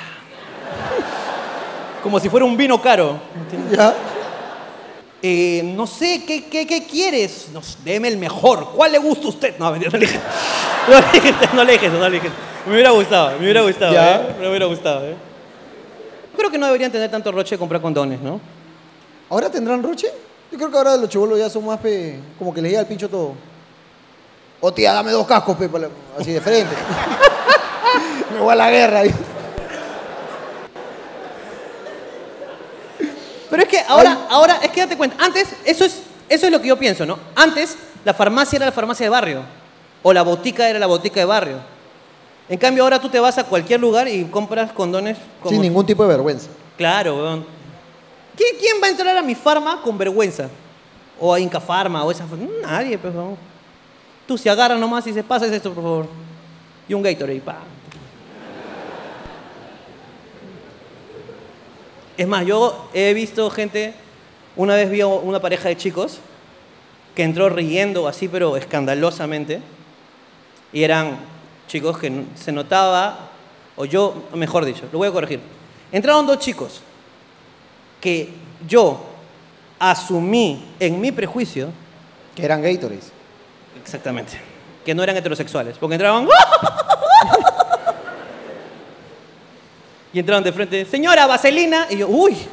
Como 2.02 2.20
si 2.20 2.30
fuera 2.30 2.48
un 2.48 2.58
vino 2.58 2.82
caro. 2.82 3.20
¿entiendes? 3.44 3.78
Ya. 3.78 3.94
Eh, 5.22 5.62
no 5.64 5.86
sé, 5.86 6.24
¿qué, 6.26 6.46
qué, 6.46 6.66
qué 6.66 6.84
quieres? 6.84 7.50
No, 7.54 7.62
deme 7.86 8.08
el 8.08 8.18
mejor. 8.18 8.72
¿Cuál 8.76 8.92
le 8.92 8.98
gusta 8.98 9.28
a 9.28 9.30
usted? 9.30 9.60
No, 9.60 9.70
mentira, 9.70 9.92
no 9.94 10.00
le 10.00 10.08
dije. 10.08 10.20
No 10.90 11.00
le 11.00 11.12
dije, 11.14 11.46
no 11.54 11.64
le 11.64 11.74
dije 11.74 11.90
no 11.90 12.10
le 12.10 12.16
dije 12.16 12.28
eso. 12.30 12.36
Me 12.66 12.74
hubiera 12.74 12.90
gustado, 12.90 13.38
me 13.38 13.44
hubiera 13.44 13.62
gustado, 13.62 13.94
Ya. 13.94 14.16
¿eh? 14.16 14.36
Me 14.40 14.50
hubiera 14.50 14.66
gustado, 14.66 15.06
¿eh? 15.06 15.33
Creo 16.36 16.50
que 16.52 16.58
no 16.58 16.66
deberían 16.66 16.92
tener 16.92 17.10
tanto 17.12 17.32
roche 17.32 17.56
de 17.56 17.60
comprar 17.60 17.82
condones, 17.82 18.20
¿no? 18.22 18.40
¿Ahora 19.30 19.50
tendrán 19.50 19.82
roche? 19.84 20.08
Yo 20.52 20.58
creo 20.58 20.70
que 20.72 20.78
ahora 20.78 20.98
los 20.98 21.10
chibolos 21.10 21.38
ya 21.40 21.50
son 21.50 21.66
más 21.66 21.80
pe, 21.80 22.20
como 22.38 22.54
que 22.54 22.62
les 22.62 22.72
llega 22.72 22.82
al 22.82 22.88
pincho 22.88 23.10
todo. 23.10 23.34
O 24.62 24.74
tía, 24.74 24.94
dame 24.94 25.12
dos 25.12 25.26
cascos, 25.28 25.58
pe, 25.58 25.70
la- 25.80 25.90
así 26.20 26.32
de 26.32 26.42
frente. 26.42 26.76
Me 28.34 28.40
voy 28.40 28.52
a 28.52 28.56
la 28.56 28.70
guerra 28.72 29.00
ahí. 29.00 29.14
Pero 33.50 33.62
es 33.64 33.70
que 33.70 33.80
ahora, 33.88 34.18
ahora, 34.30 34.60
es 34.64 34.72
que 34.72 34.82
date 34.82 34.98
cuenta, 34.98 35.24
antes, 35.24 35.48
eso 35.66 35.86
es, 35.86 36.02
eso 36.28 36.46
es 36.48 36.52
lo 36.52 36.60
que 36.62 36.70
yo 36.70 36.78
pienso, 36.78 37.06
¿no? 37.06 37.20
Antes, 37.36 37.78
la 38.04 38.14
farmacia 38.14 38.58
era 38.58 38.66
la 38.66 38.72
farmacia 38.72 39.06
de 39.06 39.10
barrio, 39.12 39.42
o 40.02 40.12
la 40.12 40.24
botica 40.24 40.68
era 40.68 40.80
la 40.80 40.88
botica 40.88 41.20
de 41.20 41.26
barrio. 41.26 41.58
En 42.50 42.58
cambio, 42.58 42.84
ahora 42.84 43.00
tú 43.00 43.10
te 43.10 43.20
vas 43.20 43.38
a 43.38 43.44
cualquier 43.46 43.80
lugar 43.80 44.08
y 44.08 44.26
compras 44.26 44.72
condones 44.74 45.18
como... 45.40 45.52
Sin 45.52 45.62
ningún 45.62 45.86
tipo 45.86 46.04
de 46.04 46.10
vergüenza. 46.10 46.50
Claro, 46.78 47.16
weón. 47.16 47.46
¿Quién, 48.36 48.82
va 48.82 48.88
a 48.88 48.90
entrar 48.90 49.18
a 49.18 49.22
mi 49.22 49.36
farma 49.36 49.82
con 49.82 49.98
vergüenza? 49.98 50.50
O 51.20 51.34
a 51.34 51.40
Inca 51.40 51.60
Farma 51.60 52.04
o 52.04 52.12
esa... 52.12 52.26
Nadie, 52.62 52.98
pues, 52.98 53.14
weón. 53.14 53.38
Tú 54.28 54.38
se 54.38 54.50
agarras 54.50 54.80
nomás 54.80 55.06
y 55.06 55.10
dices, 55.10 55.24
pasa 55.24 55.46
esto, 55.46 55.74
por 55.74 55.84
favor. 55.84 56.08
Y 56.88 56.94
un 56.94 57.02
Gatorade, 57.02 57.40
pa. 57.40 57.60
Es 62.18 62.28
más, 62.28 62.46
yo 62.46 62.90
he 62.94 63.14
visto 63.14 63.50
gente... 63.50 63.94
Una 64.56 64.76
vez 64.76 64.92
vi 64.92 65.02
a 65.02 65.08
una 65.08 65.40
pareja 65.40 65.70
de 65.70 65.78
chicos 65.78 66.20
que 67.16 67.24
entró 67.24 67.50
riendo 67.50 68.08
así, 68.08 68.28
pero 68.28 68.56
escandalosamente. 68.58 69.62
Y 70.72 70.84
eran 70.84 71.18
chicos 71.68 71.98
que 71.98 72.26
se 72.36 72.52
notaba, 72.52 73.30
o 73.76 73.86
yo, 73.86 74.24
mejor 74.34 74.66
dicho, 74.66 74.84
lo 74.92 75.00
voy 75.00 75.08
a 75.08 75.12
corregir. 75.12 75.40
Entraron 75.92 76.26
dos 76.26 76.40
chicos 76.40 76.82
que 78.00 78.34
yo 78.68 79.00
asumí 79.80 80.66
en 80.80 81.02
mi 81.02 81.12
prejuicio, 81.12 81.70
Que 82.36 82.46
eran 82.46 82.62
Gatorades. 82.62 83.12
exactamente, 83.82 84.40
que 84.86 84.96
no 84.96 85.04
eran 85.04 85.18
heterosexuales, 85.18 85.78
porque 85.78 85.96
entraban... 85.96 86.28
Y 90.14 90.20
entraron 90.20 90.44
de 90.44 90.54
frente, 90.54 90.86
señora, 90.86 91.26
vaselina, 91.26 91.88
y 91.90 91.98
yo, 91.98 92.08
uy. 92.08 92.38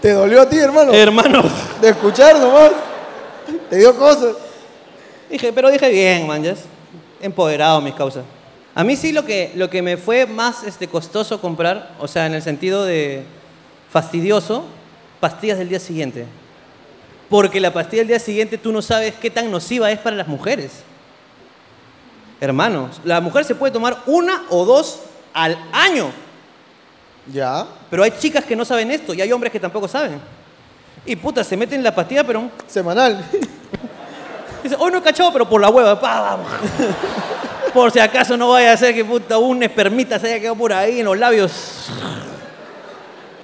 ¿Te 0.00 0.12
dolió 0.12 0.40
a 0.42 0.48
ti, 0.48 0.58
hermano? 0.58 0.92
Hermano, 0.92 1.42
De 1.80 1.90
escuchar 1.90 2.38
nomás. 2.38 2.70
Te 3.68 3.76
dio 3.76 3.96
cosas. 3.96 4.36
Dije, 5.28 5.52
pero 5.52 5.70
dije 5.70 5.88
bien, 5.88 6.26
man, 6.26 6.42
ya 6.42 6.54
empoderado 7.20 7.80
mis 7.80 7.94
causas. 7.94 8.24
A 8.74 8.84
mí 8.84 8.96
sí 8.96 9.12
lo 9.12 9.24
que, 9.24 9.52
lo 9.54 9.68
que 9.68 9.82
me 9.82 9.96
fue 9.96 10.26
más 10.26 10.64
este, 10.64 10.88
costoso 10.88 11.40
comprar, 11.40 11.94
o 11.98 12.08
sea, 12.08 12.26
en 12.26 12.34
el 12.34 12.42
sentido 12.42 12.84
de 12.84 13.24
fastidioso, 13.90 14.64
pastillas 15.20 15.58
del 15.58 15.68
día 15.68 15.80
siguiente. 15.80 16.26
Porque 17.28 17.60
la 17.60 17.72
pastilla 17.72 18.00
del 18.00 18.08
día 18.08 18.18
siguiente 18.18 18.58
tú 18.58 18.72
no 18.72 18.82
sabes 18.82 19.14
qué 19.14 19.30
tan 19.30 19.50
nociva 19.50 19.90
es 19.90 19.98
para 19.98 20.16
las 20.16 20.28
mujeres. 20.28 20.82
Hermanos, 22.40 23.00
la 23.04 23.20
mujer 23.20 23.44
se 23.44 23.54
puede 23.54 23.72
tomar 23.72 24.02
una 24.06 24.44
o 24.48 24.64
dos 24.64 25.00
al 25.32 25.58
año. 25.72 26.10
Ya. 27.26 27.66
Pero 27.90 28.02
hay 28.02 28.12
chicas 28.12 28.44
que 28.44 28.56
no 28.56 28.64
saben 28.64 28.90
esto 28.90 29.14
y 29.14 29.20
hay 29.20 29.30
hombres 29.32 29.52
que 29.52 29.60
tampoco 29.60 29.86
saben. 29.88 30.20
Y 31.04 31.16
puta, 31.16 31.42
se 31.44 31.56
meten 31.56 31.82
la 31.82 31.94
pastilla, 31.94 32.24
pero 32.24 32.50
Semanal. 32.66 33.24
Dice, 34.62 34.76
hoy 34.78 34.92
no 34.92 34.98
he 34.98 35.02
cachado, 35.02 35.32
pero 35.32 35.48
por 35.48 35.60
la 35.60 35.70
hueva, 35.70 35.98
pa, 35.98 36.20
vamos. 36.20 36.46
por 37.74 37.90
si 37.90 37.98
acaso 37.98 38.36
no 38.36 38.50
vaya 38.50 38.72
a 38.72 38.76
ser 38.76 38.94
que 38.94 39.04
puta 39.04 39.38
un 39.38 39.62
espermita 39.62 40.18
se 40.18 40.26
haya 40.26 40.40
quedado 40.40 40.56
por 40.56 40.72
ahí 40.72 41.00
en 41.00 41.06
los 41.06 41.18
labios. 41.18 41.88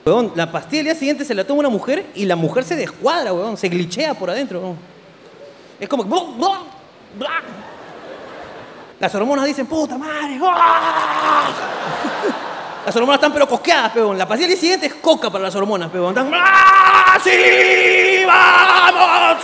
Weón, 0.04 0.32
la 0.34 0.52
pastilla 0.52 0.80
el 0.80 0.84
día 0.86 0.94
siguiente 0.94 1.24
se 1.24 1.34
la 1.34 1.44
toma 1.44 1.60
una 1.60 1.68
mujer 1.68 2.06
y 2.14 2.26
la 2.26 2.36
mujer 2.36 2.64
se 2.64 2.76
descuadra, 2.76 3.32
weón, 3.32 3.56
se 3.56 3.68
glitchea 3.68 4.14
por 4.14 4.30
adentro. 4.30 4.60
weón. 4.60 4.76
Es 5.80 5.88
como. 5.88 6.04
Las 8.98 9.14
hormonas 9.14 9.44
dicen, 9.44 9.66
puta 9.66 9.98
madre. 9.98 10.38
¡ah! 10.42 11.50
Las 12.86 12.94
hormonas 12.94 13.16
están 13.16 13.32
pero 13.32 13.48
cosqueadas, 13.48 13.90
peón. 13.90 14.16
La 14.16 14.28
pastilla 14.28 14.48
del 14.50 14.58
siguiente 14.58 14.86
es 14.86 14.94
coca 14.94 15.28
para 15.28 15.42
las 15.42 15.54
hormonas, 15.56 15.90
peón. 15.90 16.10
Están, 16.10 16.30
¡ah, 16.32 17.18
sí, 17.22 18.24
vamos! 18.24 19.42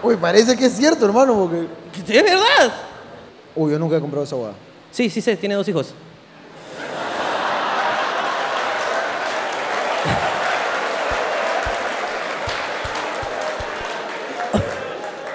Uy, 0.00 0.16
parece 0.16 0.56
que 0.56 0.66
es 0.66 0.76
cierto, 0.76 1.06
hermano, 1.06 1.34
porque. 1.34 1.66
Es 1.98 2.22
verdad. 2.22 2.72
Uy, 3.56 3.72
yo 3.72 3.80
nunca 3.80 3.96
he 3.96 4.00
comprado 4.00 4.22
esa 4.22 4.36
hueá. 4.36 4.52
Sí, 4.92 5.10
sí 5.10 5.20
sé, 5.20 5.36
tiene 5.36 5.56
dos 5.56 5.66
hijos. 5.66 5.92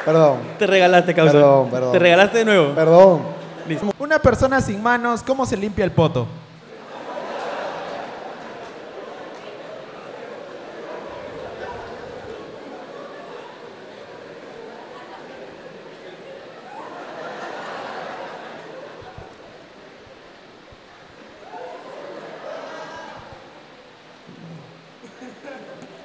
Perdón, 0.06 0.40
Te 0.60 0.68
regalaste, 0.68 1.14
causa. 1.14 1.34
Perdón, 1.34 1.70
perdón. 1.70 1.92
Te 1.94 2.00
regalaste 2.00 2.38
de 2.40 2.46
nuevo. 2.46 2.74
perdón. 2.74 3.33
Una 4.14 4.22
persona 4.22 4.62
sin 4.62 4.80
manos, 4.80 5.24
¿cómo 5.24 5.44
se 5.44 5.58
limpia 5.58 5.84
el 5.84 5.92
poto? 5.92 6.28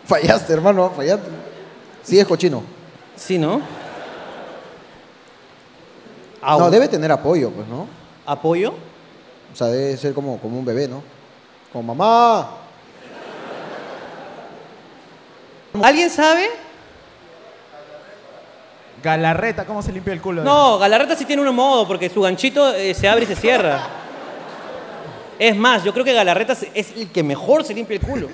Fallaste, 0.06 0.54
hermano, 0.54 0.90
fallaste. 0.96 1.28
Sí, 2.02 2.18
es 2.18 2.26
cochino. 2.26 2.62
Sí, 3.16 3.36
¿no? 3.36 3.60
No, 6.56 6.70
debe 6.70 6.88
tener 6.88 7.12
apoyo, 7.12 7.50
pues, 7.50 7.68
¿no? 7.68 7.98
¿Apoyo? 8.28 8.74
O 9.50 9.56
sea, 9.56 9.68
debe 9.68 9.96
ser 9.96 10.12
como, 10.12 10.38
como 10.38 10.58
un 10.58 10.64
bebé, 10.64 10.86
¿no? 10.86 11.02
Como 11.72 11.94
mamá. 11.94 12.50
¿Alguien 15.82 16.10
sabe? 16.10 16.50
Galarreta, 19.02 19.64
¿cómo 19.64 19.80
se 19.82 19.92
limpia 19.92 20.12
el 20.12 20.20
culo? 20.20 20.44
No, 20.44 20.78
Galarreta 20.78 21.16
sí 21.16 21.24
tiene 21.24 21.40
un 21.40 21.54
modo 21.54 21.88
porque 21.88 22.10
su 22.10 22.20
ganchito 22.20 22.74
eh, 22.74 22.92
se 22.92 23.08
abre 23.08 23.24
y 23.24 23.28
se 23.28 23.34
cierra. 23.34 23.80
Es 25.38 25.56
más, 25.56 25.82
yo 25.82 25.94
creo 25.94 26.04
que 26.04 26.12
Galarreta 26.12 26.54
es 26.74 26.92
el 26.96 27.10
que 27.10 27.22
mejor 27.22 27.64
se 27.64 27.72
limpia 27.72 27.96
el 27.96 28.02
culo. 28.02 28.28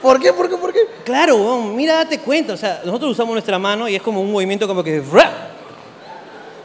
¿Por 0.00 0.20
qué? 0.20 0.32
¿Por 0.32 0.48
qué? 0.48 0.56
¿Por 0.56 0.72
qué? 0.72 0.80
Claro, 1.04 1.60
mira, 1.62 1.94
date 1.96 2.20
cuenta. 2.20 2.52
O 2.52 2.56
sea, 2.56 2.82
nosotros 2.84 3.10
usamos 3.10 3.32
nuestra 3.32 3.58
mano 3.58 3.88
y 3.88 3.96
es 3.96 4.02
como 4.02 4.20
un 4.20 4.30
movimiento 4.30 4.68
como 4.68 4.84
que... 4.84 5.02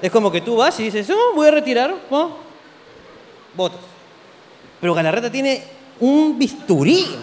Es 0.02 0.12
como 0.12 0.32
que 0.32 0.42
tú 0.42 0.58
vas 0.58 0.80
y 0.80 0.84
dices, 0.84 1.10
oh, 1.10 1.36
voy 1.36 1.48
a 1.48 1.52
retirar. 1.52 1.96
¿no? 2.10 2.38
Botas. 3.56 3.80
Pero 4.80 4.94
Galarreta 4.94 5.32
tiene 5.32 5.64
un 6.00 6.38
bisturí. 6.38 7.06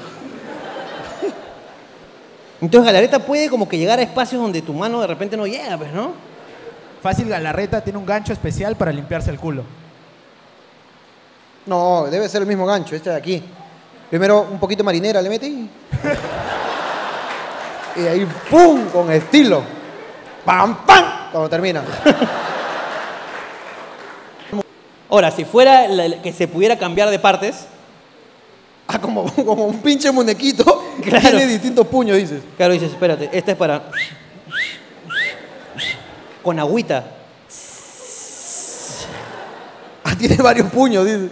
Entonces 2.61 2.87
Galarreta 2.87 3.20
puede 3.20 3.49
como 3.49 3.68
que 3.68 3.79
llegar 3.79 3.99
a 3.99 4.03
espacios 4.03 4.43
donde 4.43 4.62
tu 4.62 4.72
mano 4.72 5.01
de 5.01 5.07
repente 5.07 5.37
no 5.37 5.47
llega, 5.47 5.79
pues, 5.79 5.93
¿no? 5.93 6.12
Fácil 7.03 7.29
Galarreta 7.29 7.83
tiene 7.83 7.99
un 7.99 8.07
gancho 8.07 8.33
especial 8.33 8.77
para 8.77 8.91
limpiarse 8.91 9.31
el 9.31 9.39
culo. 9.39 9.62
No, 11.66 12.07
debe 12.11 12.29
ser 12.29 12.43
el 12.43 12.49
mismo 12.49 12.66
gancho, 12.66 12.97
este 12.97 13.11
de 13.11 13.16
aquí. 13.16 13.43
Primero 14.11 14.49
un 14.51 14.59
poquito 14.59 14.79
de 14.79 14.85
marinera 14.85 15.22
le 15.22 15.29
mete 15.29 15.47
y... 15.47 15.70
y 17.97 18.07
ahí 18.07 18.27
¡pum! 18.51 18.87
con 18.91 19.12
estilo. 19.12 19.62
¡Pam, 20.45 20.85
pam! 20.85 21.05
Cuando 21.31 21.49
termina. 21.49 21.85
Ahora, 25.15 25.31
si 25.31 25.45
fuera 25.45 25.87
la- 25.87 26.21
que 26.21 26.33
se 26.33 26.49
pudiera 26.49 26.77
cambiar 26.77 27.09
de 27.09 27.21
partes, 27.21 27.55
Ah, 28.89 28.99
como, 29.01 29.33
como 29.33 29.65
un 29.67 29.81
pinche 29.81 30.11
muñequito. 30.11 30.65
Claro. 31.05 31.21
Tiene 31.31 31.47
distintos 31.47 31.87
puños, 31.87 32.17
dices. 32.19 32.43
claro, 32.57 32.73
dices, 32.73 32.91
espérate, 32.91 33.31
esta 33.33 33.53
es 33.53 33.57
para... 33.57 33.91
Con 36.43 36.59
agüita. 36.59 37.05
Ah, 40.03 40.17
tiene 40.19 40.35
varios 40.37 40.69
puños, 40.71 41.05
dices. 41.07 41.31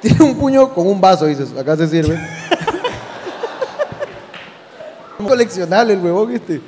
Tiene 0.00 0.24
un 0.24 0.36
puño 0.38 0.72
con 0.72 0.86
un 0.86 0.98
vaso, 1.00 1.26
dices. 1.26 1.50
Acá 1.56 1.76
se 1.76 1.86
sirve. 1.88 2.18
Un 5.18 5.26
coleccionable 5.28 5.92
el 5.92 6.00
huevón 6.00 6.34
este. 6.34 6.60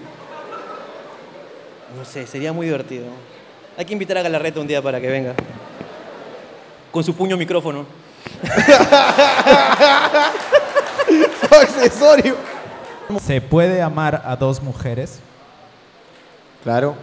No 1.96 2.04
sé, 2.04 2.26
sería 2.26 2.52
muy 2.52 2.66
divertido. 2.66 3.06
Hay 3.78 3.84
que 3.86 3.92
invitar 3.94 4.18
a 4.18 4.22
Galarreta 4.22 4.60
un 4.60 4.66
día 4.68 4.80
para 4.82 5.00
que 5.00 5.08
venga. 5.08 5.34
Con 6.94 7.02
su 7.02 7.12
puño 7.12 7.36
micrófono. 7.36 7.86
Su 11.40 11.54
accesorio. 11.60 12.36
¿Se 13.20 13.40
puede 13.40 13.82
amar 13.82 14.22
a 14.24 14.36
dos 14.36 14.62
mujeres? 14.62 15.18
Claro. 16.62 16.94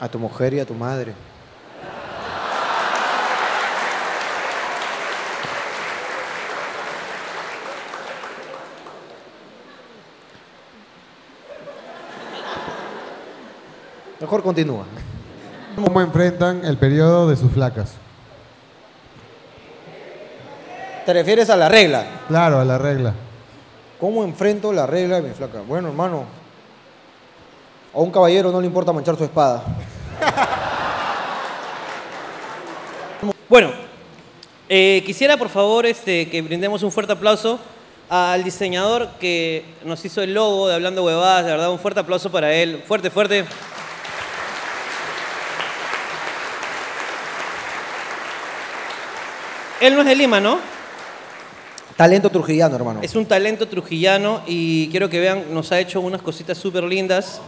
A 0.00 0.08
tu 0.08 0.18
mujer 0.18 0.54
y 0.54 0.60
a 0.60 0.64
tu 0.64 0.72
madre. 0.72 1.12
Mejor 14.18 14.42
continúa. 14.42 14.86
¿Cómo 15.76 16.00
enfrentan 16.00 16.64
el 16.64 16.78
periodo 16.78 17.28
de 17.28 17.36
sus 17.36 17.52
flacas? 17.52 17.98
¿Te 21.10 21.14
refieres 21.14 21.50
a 21.50 21.56
la 21.56 21.68
regla? 21.68 22.04
Claro, 22.28 22.60
a 22.60 22.64
la 22.64 22.78
regla. 22.78 23.12
¿Cómo 23.98 24.22
enfrento 24.22 24.72
la 24.72 24.86
regla 24.86 25.16
de 25.20 25.28
mi 25.28 25.34
flaca? 25.34 25.60
Bueno, 25.66 25.88
hermano, 25.88 26.24
a 27.92 27.98
un 27.98 28.12
caballero 28.12 28.52
no 28.52 28.60
le 28.60 28.68
importa 28.68 28.92
manchar 28.92 29.16
su 29.16 29.24
espada. 29.24 29.64
Bueno, 33.48 33.72
eh, 34.68 35.02
quisiera 35.04 35.36
por 35.36 35.48
favor 35.48 35.84
este, 35.84 36.30
que 36.30 36.42
brindemos 36.42 36.84
un 36.84 36.92
fuerte 36.92 37.14
aplauso 37.14 37.58
al 38.08 38.44
diseñador 38.44 39.08
que 39.18 39.64
nos 39.84 40.04
hizo 40.04 40.22
el 40.22 40.32
logo 40.32 40.68
de 40.68 40.76
Hablando 40.76 41.02
Huevadas. 41.02 41.44
De 41.44 41.50
verdad, 41.50 41.72
un 41.72 41.80
fuerte 41.80 41.98
aplauso 41.98 42.30
para 42.30 42.54
él. 42.54 42.84
Fuerte, 42.86 43.10
fuerte. 43.10 43.44
Él 49.80 49.96
no 49.96 50.02
es 50.02 50.06
de 50.06 50.14
Lima, 50.14 50.38
¿no? 50.38 50.79
Talento 52.00 52.30
trujillano, 52.30 52.76
hermano. 52.76 53.00
Es 53.02 53.14
un 53.14 53.26
talento 53.26 53.68
trujillano 53.68 54.40
y 54.46 54.88
quiero 54.88 55.10
que 55.10 55.20
vean, 55.20 55.52
nos 55.52 55.70
ha 55.70 55.78
hecho 55.78 56.00
unas 56.00 56.22
cositas 56.22 56.56
súper 56.56 56.82
lindas. 56.82 57.42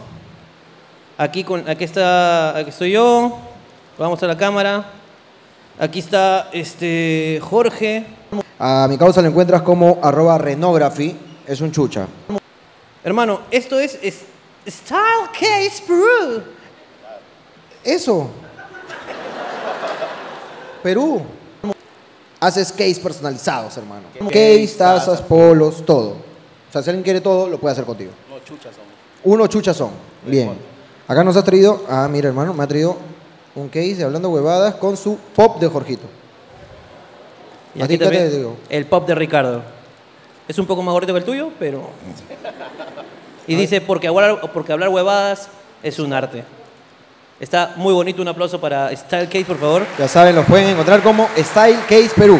Aquí, 1.17 1.43
con, 1.43 1.67
aquí, 1.67 1.83
está, 1.83 2.55
aquí 2.55 2.69
estoy 2.69 2.91
yo, 2.91 3.35
vamos 3.97 4.21
a 4.21 4.27
la 4.27 4.37
cámara. 4.37 4.91
Aquí 5.79 5.97
está 5.97 6.51
este, 6.53 7.39
Jorge. 7.41 8.05
A 8.59 8.85
mi 8.87 8.95
causa 8.95 9.23
lo 9.23 9.29
encuentras 9.29 9.63
como 9.63 9.97
arroba 10.03 10.37
renography. 10.37 11.17
Es 11.47 11.59
un 11.59 11.71
chucha. 11.71 12.05
Hermano, 13.03 13.39
esto 13.49 13.79
es, 13.79 13.97
es 14.03 14.21
Style 14.67 15.31
Case 15.33 15.81
Peru. 15.87 16.43
Eso. 17.83 18.29
Perú. 20.83 21.25
Haces 22.43 22.73
case 22.73 22.99
personalizados, 23.01 23.77
hermano. 23.77 24.03
Case, 24.27 24.75
tazas, 24.77 25.21
polos, 25.21 25.85
todo. 25.85 26.09
O 26.09 26.71
sea, 26.73 26.83
si 26.83 26.89
alguien 26.89 27.03
quiere 27.03 27.21
todo, 27.21 27.47
lo 27.47 27.57
puede 27.57 27.71
hacer 27.71 27.85
contigo. 27.85 28.11
Uno 29.23 29.47
chuchas 29.47 29.77
son. 29.77 29.91
Bien. 30.25 30.51
Acá 31.07 31.23
nos 31.23 31.37
has 31.37 31.45
traído, 31.45 31.85
ah, 31.87 32.05
mira, 32.11 32.27
hermano, 32.27 32.53
me 32.53 32.61
ha 32.61 32.67
traído 32.67 32.97
un 33.55 33.69
case 33.69 33.95
de 33.95 34.03
hablando 34.03 34.29
huevadas 34.29 34.75
con 34.75 34.97
su 34.97 35.17
pop 35.33 35.57
de 35.61 35.69
Jorgito. 35.69 36.03
Y 37.75 37.81
¿A 37.81 37.85
aquí 37.85 37.93
ti 37.93 37.99
qué 37.99 38.05
te 38.09 38.11
también 38.11 38.37
digo? 38.37 38.57
el 38.67 38.85
pop 38.87 39.07
de 39.07 39.15
Ricardo. 39.15 39.61
Es 40.45 40.59
un 40.59 40.65
poco 40.65 40.81
más 40.83 40.91
gordito 40.91 41.13
que 41.13 41.19
el 41.19 41.25
tuyo, 41.25 41.49
pero... 41.57 41.91
Y 43.47 43.55
dice, 43.55 43.79
porque 43.79 44.07
hablar, 44.07 44.51
porque 44.53 44.73
hablar 44.73 44.89
huevadas 44.89 45.47
es 45.81 45.97
un 45.99 46.11
arte. 46.11 46.43
Está 47.39 47.73
muy 47.75 47.93
bonito, 47.93 48.21
un 48.21 48.27
aplauso 48.27 48.59
para 48.61 48.95
Style 48.95 49.27
Case, 49.27 49.45
por 49.45 49.57
favor. 49.57 49.85
Ya 49.97 50.07
saben, 50.07 50.35
los 50.35 50.45
pueden 50.45 50.69
encontrar 50.69 51.01
como 51.01 51.27
Style 51.37 51.79
Case 51.89 52.11
Perú. 52.15 52.39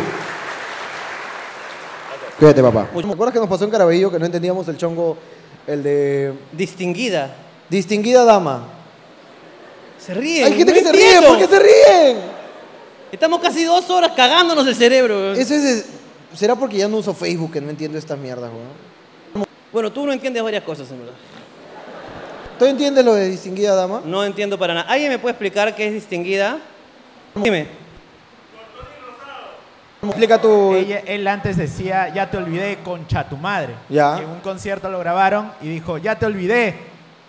Cuídate, 2.39 2.61
papá. 2.61 2.87
¿Te 2.93 2.99
acuerdas 2.99 3.33
que 3.33 3.39
nos 3.39 3.49
pasó 3.49 3.63
en 3.65 3.69
Caraballo 3.71 4.11
que 4.11 4.19
no 4.19 4.25
entendíamos 4.25 4.67
el 4.67 4.77
chongo, 4.77 5.17
el 5.67 5.83
de 5.83 6.33
Distinguida. 6.51 7.35
distinguida 7.69 8.23
dama? 8.23 8.67
Se 9.97 10.13
ríen. 10.13 10.45
Hay 10.45 10.53
gente 10.53 10.73
no 10.73 10.79
que 10.79 10.83
se 10.85 10.91
ríe. 10.91 11.21
¿por 11.21 11.37
qué 11.37 11.47
se 11.47 11.59
ríen? 11.59 12.17
Estamos 13.11 13.39
casi 13.41 13.63
dos 13.63 13.89
horas 13.89 14.11
cagándonos 14.15 14.65
el 14.67 14.75
cerebro. 14.75 15.33
Eso 15.33 15.53
es, 15.53 15.85
¿Será 16.35 16.55
porque 16.55 16.77
ya 16.77 16.87
no 16.87 16.97
uso 16.97 17.13
Facebook 17.13 17.53
que 17.53 17.61
no 17.61 17.69
entiendo 17.69 17.97
estas 17.97 18.17
mierdas, 18.17 18.49
weón? 18.51 19.47
Bueno, 19.71 19.91
tú 19.91 20.05
no 20.05 20.13
entiendes 20.13 20.41
varias 20.43 20.63
cosas, 20.63 20.89
en 20.91 20.99
verdad. 20.99 21.13
¿Tú 22.63 22.69
entiendes 22.69 23.03
lo 23.03 23.13
de 23.13 23.27
distinguida 23.27 23.75
dama? 23.75 24.01
No 24.05 24.23
entiendo 24.23 24.57
para 24.57 24.73
nada. 24.73 24.89
¿Alguien 24.89 25.11
me 25.11 25.19
puede 25.19 25.33
explicar 25.33 25.75
qué 25.75 25.85
es 25.87 25.91
distinguida? 25.91 26.59
Dime. 27.35 27.67
Explica 30.01 30.39
tú. 30.39 30.73
Ella- 30.73 31.01
él 31.05 31.27
antes 31.27 31.57
decía, 31.57 32.07
ya 32.13 32.31
te 32.31 32.37
olvidé, 32.37 32.77
concha 32.81 33.27
tu 33.27 33.35
madre. 33.35 33.73
Ya. 33.89 34.15
Y 34.17 34.23
en 34.23 34.29
un 34.29 34.39
concierto 34.39 34.89
lo 34.89 34.97
grabaron 34.99 35.51
y 35.61 35.67
dijo, 35.67 35.97
ya 35.97 36.17
te 36.17 36.25
olvidé, 36.25 36.75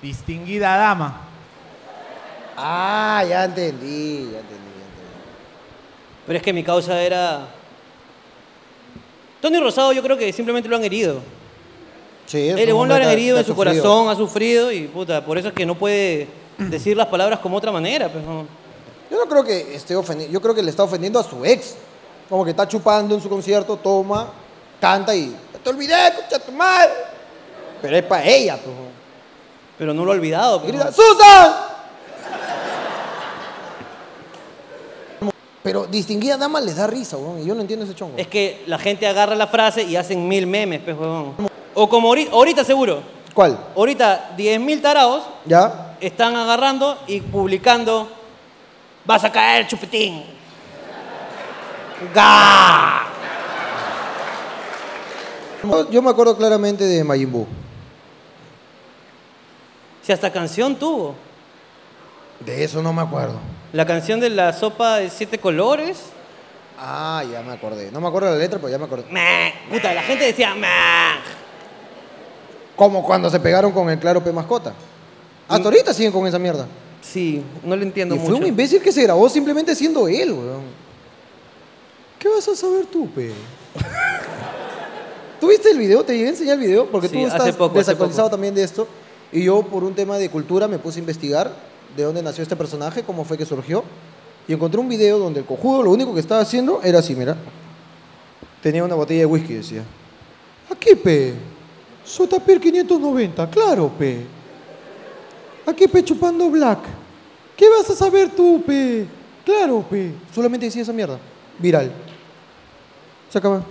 distinguida 0.02 0.76
dama. 0.76 1.22
Ah, 2.56 3.24
ya 3.28 3.44
entendí, 3.46 4.28
ya 4.30 4.38
entendí, 4.38 4.38
ya 4.38 4.84
entendí. 4.84 5.14
Pero 6.28 6.36
es 6.36 6.42
que 6.44 6.52
mi 6.52 6.62
causa 6.62 7.02
era... 7.02 7.48
Tony 9.40 9.58
Rosado 9.58 9.92
yo 9.92 10.00
creo 10.00 10.16
que 10.16 10.32
simplemente 10.32 10.68
lo 10.68 10.76
han 10.76 10.84
herido. 10.84 11.20
Sí, 12.26 12.48
es 12.48 12.56
El 12.56 12.62
un 12.64 12.68
Ebon 12.70 12.88
lo 12.88 12.94
han 12.94 13.02
herido 13.02 13.38
en 13.38 13.44
su 13.44 13.54
sufrido. 13.54 13.82
corazón, 13.82 14.08
ha 14.08 14.16
sufrido 14.16 14.72
y 14.72 14.86
puta, 14.86 15.24
por 15.24 15.36
eso 15.38 15.48
es 15.48 15.54
que 15.54 15.66
no 15.66 15.74
puede 15.74 16.28
decir 16.58 16.96
las 16.96 17.06
palabras 17.08 17.38
como 17.40 17.56
otra 17.56 17.70
manera. 17.70 18.08
Pues, 18.10 18.24
no. 18.24 18.46
Yo 19.10 19.18
no 19.18 19.26
creo 19.28 19.44
que 19.44 19.74
esté 19.74 19.94
ofendiendo, 19.94 20.32
yo 20.32 20.40
creo 20.40 20.54
que 20.54 20.62
le 20.62 20.70
está 20.70 20.82
ofendiendo 20.82 21.18
a 21.18 21.24
su 21.24 21.44
ex. 21.44 21.76
Como 22.28 22.42
que 22.44 22.50
está 22.50 22.66
chupando 22.66 23.14
en 23.14 23.20
su 23.20 23.28
concierto, 23.28 23.76
toma, 23.76 24.32
canta 24.80 25.14
y 25.14 25.36
te 25.62 25.70
olvidé, 25.70 25.94
concha 26.16 26.38
tu 26.38 26.52
madre. 26.52 26.90
Pero 27.82 27.96
es 27.96 28.02
para 28.04 28.24
ella, 28.26 28.56
pues. 28.56 28.74
Pero 29.76 29.92
no 29.92 30.04
lo 30.04 30.12
ha 30.12 30.14
olvidado. 30.14 30.60
Pues, 30.60 30.72
grita. 30.72 30.90
¡Susan! 30.90 31.52
Pero 35.62 35.86
distinguida 35.86 36.36
dama 36.36 36.60
les 36.60 36.76
da 36.76 36.86
risa, 36.86 37.16
weón, 37.16 37.40
y 37.40 37.46
yo 37.46 37.54
no 37.54 37.62
entiendo 37.62 37.86
ese 37.86 37.94
chongo. 37.94 38.18
Es 38.18 38.26
que 38.26 38.62
la 38.66 38.78
gente 38.78 39.06
agarra 39.06 39.34
la 39.34 39.46
frase 39.46 39.82
y 39.82 39.96
hacen 39.96 40.28
mil 40.28 40.46
memes, 40.46 40.82
pues. 40.84 40.96
O 41.74 41.88
como 41.88 42.08
ahorita, 42.08 42.32
ahorita 42.32 42.64
seguro. 42.64 43.02
¿Cuál? 43.34 43.58
Ahorita 43.76 44.34
10.000 44.36 44.80
tarados 44.80 45.24
¿Ya? 45.44 45.96
están 46.00 46.36
agarrando 46.36 46.96
y 47.06 47.20
publicando 47.20 48.08
vas 49.04 49.24
a 49.24 49.32
caer 49.32 49.66
chupetín. 49.66 50.24
¡Ga! 52.14 53.06
Yo, 55.62 55.90
yo 55.90 56.02
me 56.02 56.10
acuerdo 56.10 56.36
claramente 56.36 56.84
de 56.84 57.02
Majin 57.02 57.32
Buu. 57.32 57.46
Si 60.02 60.12
hasta 60.12 60.30
canción 60.30 60.76
tuvo. 60.76 61.14
De 62.40 62.62
eso 62.62 62.82
no 62.82 62.92
me 62.92 63.02
acuerdo. 63.02 63.38
La 63.72 63.86
canción 63.86 64.20
de 64.20 64.30
la 64.30 64.52
sopa 64.52 64.98
de 64.98 65.10
siete 65.10 65.38
colores. 65.38 66.10
Ah, 66.78 67.24
ya 67.30 67.40
me 67.42 67.52
acordé. 67.52 67.90
No 67.90 68.00
me 68.00 68.08
acuerdo 68.08 68.30
la 68.30 68.36
letra, 68.36 68.58
pero 68.58 68.70
ya 68.70 68.78
me 68.78 68.84
acordé. 68.84 69.04
Meh. 69.10 69.54
Puta, 69.70 69.94
la 69.94 70.02
gente 70.02 70.24
decía 70.24 70.54
meh. 70.54 70.68
Como 72.76 73.04
cuando 73.04 73.30
se 73.30 73.38
pegaron 73.40 73.72
con 73.72 73.88
el 73.90 73.98
Claro 73.98 74.22
P 74.22 74.32
Mascota. 74.32 74.72
Hasta 75.48 75.64
ahorita 75.68 75.92
siguen 75.94 76.12
con 76.12 76.26
esa 76.26 76.38
mierda. 76.38 76.66
Sí, 77.02 77.42
no 77.62 77.76
lo 77.76 77.82
entiendo 77.82 78.14
Y 78.14 78.18
mucho. 78.18 78.30
fue 78.30 78.40
un 78.40 78.46
imbécil 78.46 78.80
que 78.82 78.90
se 78.90 79.02
grabó 79.02 79.28
simplemente 79.28 79.74
siendo 79.74 80.08
él, 80.08 80.32
weón. 80.32 80.62
¿Qué 82.18 82.28
vas 82.28 82.48
a 82.48 82.56
saber 82.56 82.86
tú, 82.86 83.08
pe? 83.10 83.30
¿Tú 85.40 85.48
viste 85.48 85.70
el 85.70 85.78
video? 85.78 86.02
¿Te 86.02 86.14
llegué 86.14 86.28
a 86.28 86.30
enseñar 86.30 86.54
el 86.54 86.60
video? 86.66 86.86
Porque 86.86 87.08
Sí, 87.08 87.14
tú 87.14 87.26
estás 87.26 87.54
poco, 87.54 87.76
desactualizado 87.76 88.30
también 88.30 88.54
de 88.54 88.62
esto. 88.64 88.88
Y 89.30 89.44
yo, 89.44 89.62
por 89.62 89.84
un 89.84 89.94
tema 89.94 90.16
de 90.16 90.30
cultura, 90.30 90.66
me 90.68 90.78
puse 90.78 90.98
a 90.98 91.00
investigar 91.00 91.52
de 91.96 92.02
dónde 92.02 92.22
nació 92.22 92.42
este 92.42 92.56
personaje, 92.56 93.02
cómo 93.02 93.24
fue 93.24 93.36
que 93.36 93.44
surgió. 93.44 93.84
Y 94.48 94.52
encontré 94.54 94.80
un 94.80 94.88
video 94.88 95.18
donde 95.18 95.40
el 95.40 95.46
cojudo 95.46 95.82
lo 95.82 95.90
único 95.90 96.14
que 96.14 96.20
estaba 96.20 96.40
haciendo 96.40 96.80
era 96.82 97.00
así, 97.00 97.14
mira. 97.14 97.36
Tenía 98.62 98.82
una 98.84 98.94
botella 98.94 99.20
de 99.20 99.26
whisky, 99.26 99.54
decía. 99.54 99.82
Aquí, 100.70 100.94
pe. 100.94 101.34
Sotapir 102.04 102.60
590, 102.60 103.50
claro, 103.50 103.88
pe. 103.88 104.26
Aquí, 105.66 105.88
pe, 105.88 106.04
chupando 106.04 106.50
black. 106.50 106.80
¿Qué 107.56 107.68
vas 107.68 107.88
a 107.88 107.96
saber 107.96 108.30
tú, 108.30 108.62
pe? 108.64 109.06
Claro, 109.44 109.84
pe. 109.88 110.12
Solamente 110.34 110.66
decía 110.66 110.82
esa 110.82 110.92
mierda. 110.92 111.18
Viral. 111.58 111.90
Se 113.30 113.38
acaba. 113.38 113.64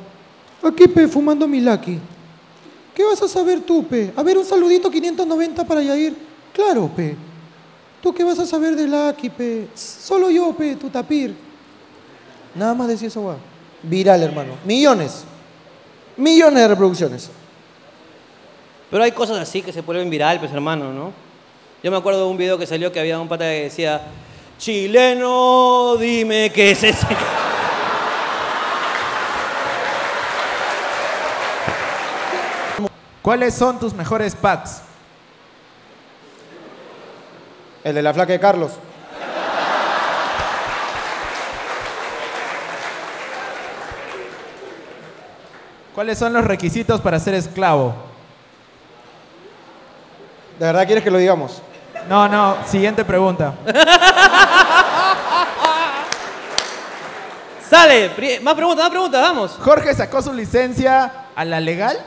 Aquí, 0.64 0.88
pe, 0.88 1.08
fumando 1.08 1.48
mi 1.48 1.62
lucky. 1.62 2.00
¿Qué 2.96 3.04
vas 3.04 3.22
a 3.22 3.28
saber 3.28 3.62
tú, 3.62 3.86
pe? 3.86 4.12
A 4.16 4.24
ver, 4.24 4.38
un 4.38 4.46
saludito 4.46 4.90
590 4.90 5.66
para 5.66 5.82
Yair. 5.82 6.16
Claro, 6.54 6.90
pe. 6.96 7.16
¿Tú 8.02 8.14
qué 8.14 8.24
vas 8.24 8.40
a 8.40 8.46
saber 8.46 8.76
de 8.76 8.88
lucky, 8.88 9.30
pe? 9.30 9.68
Solo 9.76 10.30
yo, 10.30 10.54
pe, 10.54 10.76
tu 10.76 10.90
tapir. 10.90 11.36
Nada 12.56 12.74
más 12.74 12.88
decía 12.88 13.08
esa 13.08 13.20
weá. 13.20 13.38
Viral, 13.84 14.24
hermano. 14.24 14.54
Millones. 14.66 15.24
Millones 16.18 16.62
de 16.62 16.68
reproducciones. 16.68 17.30
Pero 18.94 19.06
hay 19.06 19.12
cosas 19.12 19.40
así 19.40 19.64
que 19.64 19.74
se 19.74 19.82
vuelven 19.82 20.08
viral, 20.08 20.40
pues 20.40 20.54
hermano, 20.54 20.94
¿no? 20.94 21.12
Yo 21.82 21.90
me 21.90 21.98
acuerdo 21.98 22.26
de 22.26 22.28
un 22.28 22.38
video 22.38 22.60
que 22.60 22.68
salió 22.68 22.92
que 22.92 23.00
había 23.00 23.20
un 23.20 23.28
pata 23.28 23.46
que 23.46 23.64
decía, 23.64 24.04
chileno, 24.60 25.96
dime 25.96 26.52
qué 26.54 26.70
es 26.70 26.84
ese. 26.84 27.08
¿Cuáles 33.24 33.56
son 33.56 33.80
tus 33.80 33.96
mejores 33.96 34.36
packs? 34.36 34.84
El 37.84 37.96
de 37.96 38.02
la 38.04 38.14
flaca 38.14 38.34
de 38.34 38.40
Carlos. 38.40 38.74
¿Cuáles 45.96 46.20
son 46.20 46.32
los 46.34 46.46
requisitos 46.46 47.02
para 47.02 47.20
ser 47.20 47.34
esclavo? 47.34 48.13
¿De 50.64 50.68
verdad 50.68 50.86
quieres 50.86 51.04
que 51.04 51.12
lo 51.12 51.18
digamos? 51.18 51.62
No, 52.08 52.30
no, 52.30 52.56
siguiente 52.66 53.04
pregunta. 53.04 53.54
Sale, 57.70 58.10
pri- 58.12 58.40
más 58.40 58.54
preguntas, 58.56 58.86
más 58.86 58.90
preguntas, 58.92 59.22
vamos. 59.22 59.58
¿Jorge 59.62 59.94
sacó 59.94 60.22
su 60.22 60.32
licencia 60.32 61.12
a 61.36 61.44
la 61.44 61.60
legal? 61.60 61.98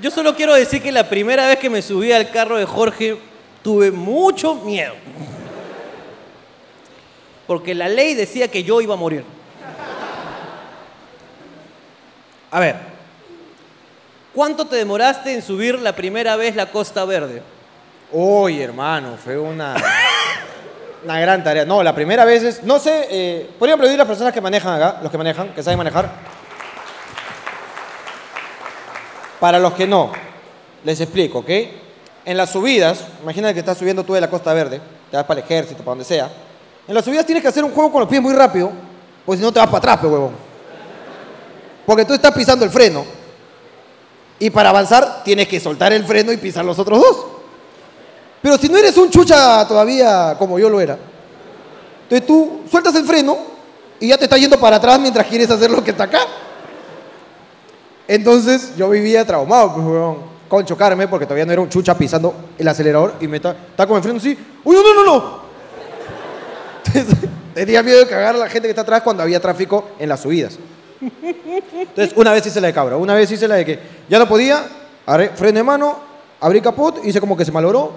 Yo 0.00 0.10
solo 0.10 0.34
quiero 0.34 0.54
decir 0.54 0.82
que 0.82 0.90
la 0.90 1.08
primera 1.08 1.46
vez 1.46 1.58
que 1.58 1.70
me 1.70 1.82
subí 1.82 2.12
al 2.12 2.30
carro 2.30 2.56
de 2.56 2.64
Jorge 2.64 3.16
tuve 3.62 3.90
mucho 3.92 4.54
miedo. 4.56 4.94
Porque 7.52 7.74
la 7.74 7.86
ley 7.86 8.14
decía 8.14 8.48
que 8.48 8.64
yo 8.64 8.80
iba 8.80 8.94
a 8.94 8.96
morir. 8.96 9.26
A 12.50 12.58
ver, 12.58 12.76
¿cuánto 14.34 14.66
te 14.66 14.76
demoraste 14.76 15.34
en 15.34 15.42
subir 15.42 15.78
la 15.78 15.94
primera 15.94 16.34
vez 16.36 16.56
la 16.56 16.70
Costa 16.70 17.04
Verde? 17.04 17.42
Uy, 18.10 18.62
hermano, 18.62 19.18
fue 19.22 19.38
una, 19.38 19.74
una 21.04 21.20
gran 21.20 21.44
tarea. 21.44 21.66
No, 21.66 21.82
la 21.82 21.94
primera 21.94 22.24
vez 22.24 22.42
es, 22.42 22.62
no 22.62 22.78
sé, 22.78 23.06
eh, 23.10 23.50
podrían 23.58 23.78
aplaudir 23.78 23.98
las 23.98 24.08
personas 24.08 24.32
que 24.32 24.40
manejan 24.40 24.80
acá, 24.80 25.00
los 25.02 25.12
que 25.12 25.18
manejan, 25.18 25.50
que 25.50 25.62
saben 25.62 25.76
manejar. 25.76 26.10
Para 29.40 29.58
los 29.58 29.74
que 29.74 29.86
no, 29.86 30.10
les 30.84 30.98
explico, 31.02 31.40
¿ok? 31.40 31.50
En 32.24 32.38
las 32.38 32.48
subidas, 32.48 33.04
imagina 33.22 33.52
que 33.52 33.60
estás 33.60 33.76
subiendo 33.76 34.04
tú 34.04 34.14
de 34.14 34.22
la 34.22 34.30
Costa 34.30 34.54
Verde, 34.54 34.80
te 35.10 35.18
vas 35.18 35.26
para 35.26 35.40
el 35.40 35.44
ejército, 35.44 35.80
para 35.80 35.90
donde 35.90 36.06
sea. 36.06 36.30
En 36.86 36.94
las 36.94 37.04
subidas 37.04 37.24
tienes 37.24 37.42
que 37.42 37.48
hacer 37.48 37.64
un 37.64 37.72
juego 37.72 37.92
con 37.92 38.00
los 38.00 38.08
pies 38.08 38.20
muy 38.20 38.34
rápido, 38.34 38.70
porque 39.24 39.38
si 39.38 39.44
no 39.44 39.52
te 39.52 39.60
vas 39.60 39.68
para 39.68 39.78
atrás, 39.78 39.98
pe 39.98 40.06
huevón. 40.06 40.32
Porque 41.86 42.04
tú 42.04 42.14
estás 42.14 42.32
pisando 42.32 42.64
el 42.64 42.70
freno. 42.70 43.04
Y 44.38 44.50
para 44.50 44.70
avanzar 44.70 45.22
tienes 45.22 45.46
que 45.46 45.60
soltar 45.60 45.92
el 45.92 46.04
freno 46.04 46.32
y 46.32 46.36
pisar 46.36 46.64
los 46.64 46.78
otros 46.78 47.00
dos. 47.00 47.26
Pero 48.40 48.58
si 48.58 48.68
no 48.68 48.76
eres 48.76 48.96
un 48.96 49.08
chucha 49.08 49.66
todavía 49.68 50.34
como 50.36 50.58
yo 50.58 50.68
lo 50.68 50.80
era, 50.80 50.98
entonces 52.02 52.26
tú 52.26 52.62
sueltas 52.68 52.94
el 52.96 53.04
freno 53.04 53.38
y 54.00 54.08
ya 54.08 54.18
te 54.18 54.24
está 54.24 54.36
yendo 54.36 54.58
para 54.58 54.76
atrás 54.76 54.98
mientras 54.98 55.26
quieres 55.28 55.48
hacer 55.48 55.70
lo 55.70 55.84
que 55.84 55.92
está 55.92 56.04
acá. 56.04 56.20
Entonces 58.08 58.76
yo 58.76 58.90
vivía 58.90 59.24
traumado, 59.24 59.74
pues, 59.74 59.86
weón, 59.86 60.16
con 60.48 60.66
chocarme 60.66 61.06
porque 61.06 61.24
todavía 61.24 61.46
no 61.46 61.52
era 61.52 61.62
un 61.62 61.68
chucha 61.68 61.96
pisando 61.96 62.34
el 62.58 62.66
acelerador 62.66 63.14
y 63.20 63.28
me 63.28 63.36
está, 63.36 63.52
está 63.52 63.86
con 63.86 63.96
el 63.96 64.02
freno 64.02 64.18
así. 64.18 64.36
¡Uy, 64.64 64.74
no, 64.74 64.94
no, 64.94 65.04
no! 65.04 65.42
Entonces, 66.94 67.28
tenía 67.54 67.82
miedo 67.82 68.00
de 68.00 68.06
cagar 68.06 68.34
a 68.34 68.38
la 68.38 68.48
gente 68.48 68.66
que 68.68 68.70
está 68.70 68.82
atrás 68.82 69.02
cuando 69.02 69.22
había 69.22 69.40
tráfico 69.40 69.90
en 69.98 70.08
las 70.08 70.20
subidas. 70.20 70.58
Entonces, 71.00 72.12
una 72.16 72.32
vez 72.32 72.46
hice 72.46 72.60
la 72.60 72.68
de 72.68 72.74
cabra, 72.74 72.96
una 72.96 73.14
vez 73.14 73.30
hice 73.30 73.48
la 73.48 73.56
de 73.56 73.64
que 73.64 73.78
ya 74.08 74.18
no 74.18 74.28
podía, 74.28 74.64
agarré 75.06 75.30
freno 75.30 75.58
de 75.58 75.64
mano, 75.64 75.98
abrí 76.40 76.60
capot, 76.60 77.04
hice 77.04 77.20
como 77.20 77.36
que 77.36 77.44
se 77.44 77.52
malogró. 77.52 77.92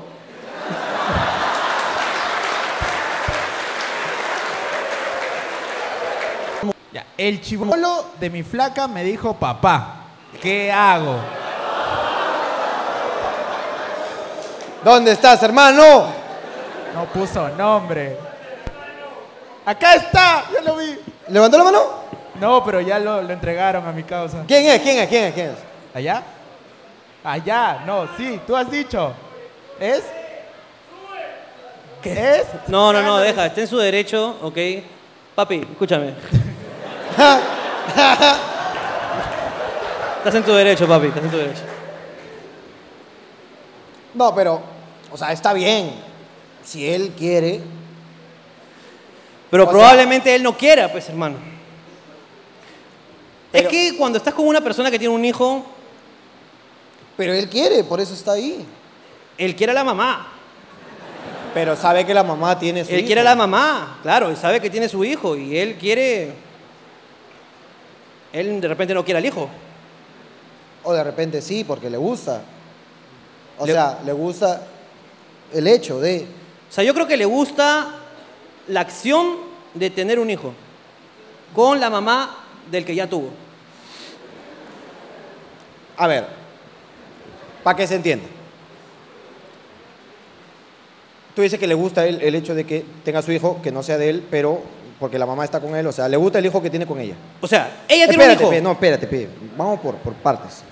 Ya, 6.92 7.06
el 7.18 7.42
chivolo 7.42 8.06
de 8.20 8.30
mi 8.30 8.42
flaca 8.42 8.88
me 8.88 9.04
dijo 9.04 9.36
papá. 9.36 10.06
¿Qué 10.42 10.72
hago? 10.72 11.18
¿Dónde 14.84 15.12
estás, 15.12 15.42
hermano? 15.44 16.06
No 16.94 17.06
puso 17.06 17.50
nombre. 17.50 18.35
Acá 19.66 19.96
está, 19.96 20.46
ya 20.54 20.62
lo 20.62 20.78
vi. 20.78 20.98
¿Levantó 21.30 21.58
la 21.58 21.64
mano? 21.64 21.80
No, 22.40 22.64
pero 22.64 22.82
ya 22.82 23.00
lo, 23.00 23.22
lo 23.22 23.34
entregaron 23.34 23.86
a 23.88 23.92
mi 23.92 24.04
causa. 24.04 24.44
¿Quién 24.48 24.66
es? 24.66 24.82
¿Quién 24.82 25.00
es? 25.00 25.10
¿Quién 25.10 25.24
es? 25.26 25.34
¿Quién 25.34 25.48
es? 25.48 25.58
¿Allá? 25.94 26.24
Allá, 27.24 27.82
no, 27.86 28.08
sí, 28.16 28.40
tú 28.46 28.56
has 28.56 28.70
dicho. 28.70 29.14
¿Es? 29.80 30.04
¿Qué 32.02 32.36
es? 32.36 32.46
No, 32.68 32.94
no, 32.94 33.02
no, 33.02 33.18
deja, 33.18 33.48
está 33.48 33.62
en 33.62 33.68
su 33.68 33.78
derecho, 33.78 34.38
¿ok? 34.44 34.58
Papi, 35.34 35.68
escúchame. 35.72 36.14
Estás 40.18 40.36
en 40.36 40.44
tu 40.44 40.54
derecho, 40.54 40.88
papi, 40.88 41.08
estás 41.08 41.24
en 41.24 41.30
tu 41.30 41.38
derecho. 41.38 41.62
No, 44.16 44.34
pero, 44.34 44.60
o 45.12 45.18
sea, 45.18 45.32
está 45.32 45.54
bien. 45.54 45.92
Si 46.64 46.92
él 46.92 47.14
quiere. 47.16 47.62
Pero 49.56 49.64
O 49.64 49.68
sea- 49.68 49.72
probablemente 49.72 50.36
él 50.36 50.44
no 50.44 50.58
quiera, 50.58 50.92
pues, 50.92 51.08
hermano. 51.08 51.38
Pero- 53.54 53.70
Es 53.70 53.72
que 53.72 53.96
cuando 53.98 54.18
estás 54.18 54.34
con 54.34 54.46
una 54.46 54.60
persona 54.60 54.92
que 54.92 55.00
tiene 55.00 55.16
un 55.16 55.24
hijo, 55.24 55.66
Pero 57.16 57.34
él 57.34 57.48
quiere, 57.48 57.86
por 57.86 58.02
eso 58.02 58.14
está 58.14 58.34
ahí. 58.34 58.66
él 59.38 59.56
quiere 59.56 59.72
a 59.72 59.76
la 59.76 59.86
mamá. 59.86 60.28
Pero 61.54 61.78
sabe 61.78 62.06
que 62.06 62.14
la 62.14 62.22
mamá 62.26 62.60
tiene 62.60 62.84
su 62.84 62.92
Él 62.92 62.98
hijo. 63.00 63.06
quiere 63.06 63.22
a 63.22 63.24
la 63.24 63.36
mamá, 63.36 64.00
claro, 64.04 64.30
y 64.30 64.36
sabe 64.36 64.60
que 64.60 64.70
tiene 64.70 64.90
su 64.90 65.06
hijo 65.06 65.38
y 65.38 65.58
él 65.58 65.76
quiere. 65.80 66.34
Él 68.34 68.60
de 68.60 68.68
repente 68.68 68.94
no 68.94 69.06
quiere 69.06 69.20
al 69.20 69.26
hijo. 69.26 69.50
O 70.84 70.92
de 70.92 71.02
repente 71.02 71.42
sí, 71.42 71.64
porque 71.64 71.90
le 71.90 71.96
gusta. 71.96 72.42
O 73.58 73.66
Le- 73.66 73.72
sea, 73.72 74.00
le 74.04 74.12
gusta 74.12 74.64
el 75.54 75.66
hecho 75.68 76.02
de. 76.02 76.28
O 76.70 76.74
sea, 76.74 76.84
yo 76.84 76.94
creo 76.94 77.08
que 77.08 77.16
le 77.16 77.24
gusta 77.24 78.02
la 78.68 78.82
acción 78.82 79.38
de 79.74 79.90
tener 79.90 80.20
un 80.20 80.30
hijo 80.30 80.54
con 81.54 81.80
la 81.80 81.90
mamá 81.90 82.38
del 82.70 82.86
que 82.86 82.96
ya 82.96 83.08
tuvo. 83.08 83.30
A 85.98 86.08
ver, 86.08 86.28
para 87.64 87.78
que 87.78 87.88
se 87.88 87.96
entienda. 87.96 88.26
Tú 91.36 91.42
dices 91.42 91.60
que 91.60 91.68
le 91.68 91.74
gusta 91.74 92.06
el, 92.06 92.22
el 92.22 92.36
hecho 92.36 92.56
de 92.56 92.66
que 92.66 92.86
tenga 93.04 93.22
su 93.22 93.32
hijo, 93.32 93.62
que 93.62 93.72
no 93.72 93.84
sea 93.84 93.98
de 93.98 94.10
él, 94.10 94.26
pero 94.30 94.62
porque 95.00 95.20
la 95.20 95.26
mamá 95.26 95.44
está 95.44 95.60
con 95.60 95.76
él, 95.76 95.86
o 95.88 95.92
sea, 95.92 96.08
le 96.08 96.16
gusta 96.18 96.40
el 96.40 96.46
hijo 96.46 96.62
que 96.62 96.70
tiene 96.70 96.86
con 96.86 97.00
ella. 97.00 97.16
O 97.42 97.48
sea, 97.48 97.84
ella 97.88 98.08
tiene 98.08 98.24
espérate, 98.24 98.44
un 98.44 98.50
pe, 98.50 98.56
hijo. 98.58 98.64
no, 98.64 98.72
espérate, 98.72 99.08
pe. 99.08 99.30
vamos 99.58 99.80
por, 99.82 99.96
por 99.96 100.14
partes. 100.14 100.64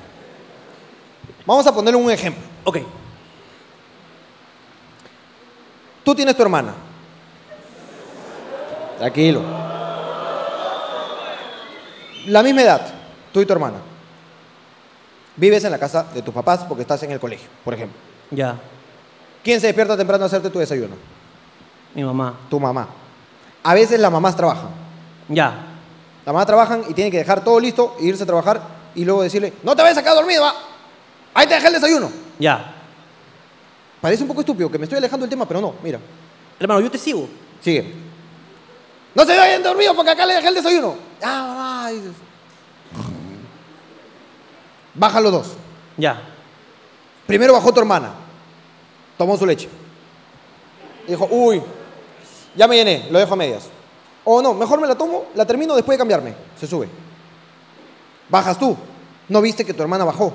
Vamos 1.45 1.67
a 1.67 1.73
ponerle 1.73 1.99
un 1.99 2.09
ejemplo. 2.09 2.41
Ok. 2.63 2.77
Tú 6.03 6.15
tienes 6.15 6.35
tu 6.35 6.43
hermana. 6.43 6.73
Tranquilo. 8.97 9.41
La 12.27 12.41
misma 12.41 12.61
edad, 12.61 12.81
tú 13.31 13.41
y 13.41 13.45
tu 13.45 13.53
hermana. 13.53 13.77
Vives 15.35 15.63
en 15.63 15.71
la 15.71 15.79
casa 15.79 16.05
de 16.13 16.21
tus 16.21 16.33
papás 16.33 16.61
porque 16.67 16.83
estás 16.83 17.01
en 17.03 17.11
el 17.11 17.19
colegio, 17.19 17.49
por 17.63 17.73
ejemplo. 17.73 17.97
Ya. 18.31 18.55
¿Quién 19.43 19.59
se 19.59 19.67
despierta 19.67 19.97
temprano 19.97 20.23
a 20.23 20.27
hacerte 20.27 20.49
tu 20.49 20.59
desayuno? 20.59 20.95
Mi 21.95 22.03
mamá. 22.03 22.39
Tu 22.49 22.59
mamá. 22.59 22.87
A 23.63 23.73
veces 23.73 23.99
las 23.99 24.11
mamás 24.11 24.35
trabajan. 24.35 24.69
Ya. 25.27 25.53
Las 26.25 26.33
mamás 26.33 26.45
trabajan 26.45 26.83
y 26.87 26.93
tienen 26.93 27.11
que 27.11 27.17
dejar 27.17 27.43
todo 27.43 27.59
listo 27.59 27.97
e 27.99 28.05
irse 28.05 28.23
a 28.23 28.25
trabajar 28.25 28.61
y 28.95 29.03
luego 29.03 29.23
decirle, 29.23 29.53
no 29.63 29.75
te 29.75 29.81
vayas 29.81 29.97
a 29.97 30.01
quedar 30.01 30.15
dormido, 30.15 30.43
va. 30.43 30.53
Ahí 31.33 31.47
te 31.47 31.55
dejé 31.55 31.67
el 31.67 31.73
desayuno. 31.73 32.09
Ya. 32.39 32.75
Parece 33.99 34.23
un 34.23 34.29
poco 34.29 34.41
estúpido 34.41 34.69
que 34.69 34.77
me 34.77 34.83
estoy 34.83 34.97
alejando 34.97 35.23
del 35.25 35.29
tema, 35.29 35.47
pero 35.47 35.59
no, 35.59 35.75
mira. 35.83 35.99
Hermano, 36.59 36.79
yo 36.81 36.91
te 36.91 36.97
sigo. 36.97 37.27
Sigue. 37.61 38.12
No 39.15 39.25
se 39.25 39.37
vayan 39.37 39.61
dormidos 39.61 39.95
porque 39.95 40.11
acá 40.11 40.25
le 40.25 40.35
dejé 40.35 40.47
el 40.47 40.55
desayuno. 40.55 40.95
Ah. 41.21 41.89
Baja 44.93 45.21
los 45.21 45.31
dos. 45.31 45.47
Ya. 45.97 46.21
Primero 47.27 47.53
bajó 47.53 47.73
tu 47.73 47.79
hermana. 47.79 48.13
Tomó 49.17 49.37
su 49.37 49.45
leche. 49.45 49.69
Dijo, 51.07 51.27
uy, 51.29 51.61
ya 52.55 52.67
me 52.67 52.75
llené, 52.75 53.07
lo 53.09 53.19
dejo 53.19 53.33
a 53.33 53.37
medias. 53.37 53.63
O 54.23 54.41
no, 54.41 54.53
mejor 54.53 54.79
me 54.79 54.87
la 54.87 54.95
tomo, 54.95 55.25
la 55.35 55.45
termino 55.45 55.75
después 55.75 55.97
de 55.97 55.99
cambiarme. 55.99 56.33
Se 56.59 56.65
sube. 56.65 56.87
Bajas 58.29 58.57
tú. 58.57 58.75
No 59.29 59.41
viste 59.41 59.65
que 59.65 59.73
tu 59.73 59.81
hermana 59.81 60.05
bajó. 60.05 60.33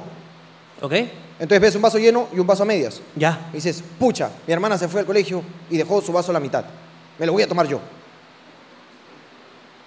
¿Ok? 0.80 0.92
Entonces 1.38 1.60
ves 1.60 1.74
un 1.76 1.82
vaso 1.82 1.98
lleno 1.98 2.28
y 2.32 2.38
un 2.38 2.46
vaso 2.46 2.62
a 2.62 2.66
medias. 2.66 3.00
Ya. 3.14 3.48
Y 3.52 3.56
dices, 3.56 3.82
pucha, 3.98 4.30
mi 4.46 4.52
hermana 4.52 4.76
se 4.76 4.88
fue 4.88 5.00
al 5.00 5.06
colegio 5.06 5.42
y 5.70 5.76
dejó 5.76 6.00
su 6.02 6.12
vaso 6.12 6.30
a 6.30 6.34
la 6.34 6.40
mitad. 6.40 6.64
Me 7.18 7.26
lo 7.26 7.32
voy 7.32 7.42
a 7.42 7.48
tomar 7.48 7.66
yo. 7.66 7.80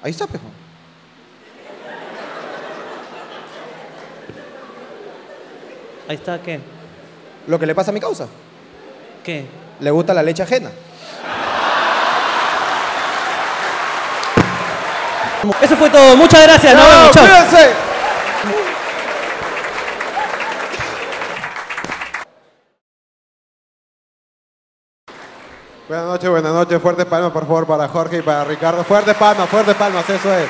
Ahí 0.04 0.12
está, 0.12 0.26
pejo. 0.28 0.46
Ahí 6.10 6.16
está, 6.16 6.42
¿qué? 6.42 6.60
Lo 7.48 7.60
que 7.60 7.66
le 7.66 7.76
pasa 7.76 7.92
a 7.92 7.94
mi 7.94 8.00
causa. 8.00 8.28
¿Qué? 9.24 9.46
Le 9.80 9.92
gusta 9.92 10.14
la 10.14 10.24
leche 10.24 10.44
ajena. 10.44 10.72
Eso 15.62 15.76
fue 15.76 15.90
todo. 15.90 16.16
Muchas 16.18 16.44
gracias. 16.44 16.76
Nos 16.76 16.88
vemos. 16.88 17.12
Chao. 17.12 17.91
Buenas 25.92 26.08
noches, 26.08 26.30
buenas 26.30 26.54
noches. 26.54 26.82
Fuerte 26.82 27.06
palmas, 27.06 27.34
por 27.34 27.46
favor, 27.46 27.68
para 27.68 27.86
Jorge 27.90 28.20
y 28.20 28.22
para 28.22 28.46
Ricardo. 28.46 28.82
Fuerte 28.82 29.14
palmas, 29.14 29.50
fuerte 29.50 29.76
palmas, 29.76 30.10
eso 30.10 30.34
es. 30.34 30.48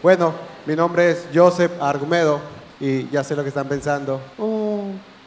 Bueno, 0.00 0.32
mi 0.64 0.76
nombre 0.76 1.10
es 1.10 1.26
Joseph 1.34 1.72
Argumedo 1.80 2.38
y 2.78 3.08
ya 3.08 3.24
sé 3.24 3.34
lo 3.34 3.42
que 3.42 3.48
están 3.48 3.66
pensando. 3.66 4.20
Oh, 4.38 4.84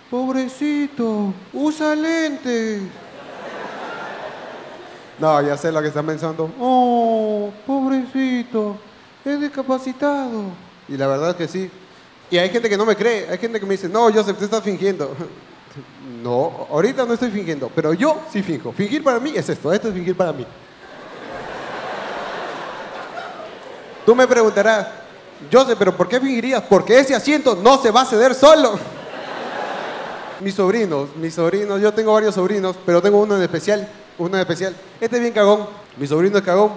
pobrecito, 0.09 1.33
usa 1.51 1.93
lentes. 1.93 2.83
No, 5.19 5.41
ya 5.41 5.57
sé 5.57 5.73
lo 5.73 5.81
que 5.81 5.89
están 5.89 6.05
pensando. 6.05 6.49
Oh, 6.57 7.51
pobrecito, 7.67 8.77
es 9.25 9.41
discapacitado. 9.41 10.43
Y 10.87 10.95
la 10.95 11.05
verdad 11.05 11.31
es 11.31 11.35
que 11.35 11.47
sí. 11.49 11.69
Y 12.31 12.37
hay 12.37 12.47
gente 12.49 12.69
que 12.69 12.77
no 12.77 12.85
me 12.85 12.95
cree, 12.95 13.27
hay 13.29 13.37
gente 13.37 13.59
que 13.59 13.65
me 13.65 13.73
dice, 13.73 13.89
no, 13.89 14.09
Joseph, 14.09 14.37
te 14.37 14.45
estás 14.45 14.63
fingiendo. 14.63 15.13
No, 16.23 16.67
ahorita 16.69 17.05
no 17.05 17.13
estoy 17.13 17.31
fingiendo, 17.31 17.71
pero 17.73 17.93
yo 17.93 18.21
sí 18.31 18.41
finjo. 18.43 18.71
Fingir 18.71 19.03
para 19.03 19.19
mí 19.19 19.31
es 19.35 19.47
esto, 19.49 19.71
esto 19.71 19.87
es 19.87 19.93
fingir 19.93 20.15
para 20.15 20.33
mí. 20.33 20.45
Tú 24.05 24.15
me 24.15 24.27
preguntarás, 24.27 24.87
Joseph, 25.51 25.77
pero 25.77 25.95
¿por 25.95 26.07
qué 26.07 26.19
fingirías? 26.19 26.63
Porque 26.63 26.99
ese 26.99 27.15
asiento 27.15 27.55
no 27.55 27.81
se 27.81 27.91
va 27.91 28.01
a 28.01 28.05
ceder 28.05 28.33
solo. 28.33 28.79
Mis 30.41 30.55
sobrinos, 30.55 31.15
mis 31.15 31.33
sobrinos, 31.33 31.81
yo 31.81 31.93
tengo 31.93 32.13
varios 32.13 32.35
sobrinos, 32.35 32.75
pero 32.85 33.01
tengo 33.01 33.19
uno 33.19 33.35
en 33.35 33.41
especial, 33.43 33.87
uno 34.17 34.35
en 34.35 34.41
especial. 34.41 34.75
Este 34.99 35.17
es 35.17 35.21
bien 35.21 35.33
cagón, 35.33 35.67
mi 35.97 36.07
sobrino 36.07 36.37
es 36.37 36.43
cagón, 36.43 36.71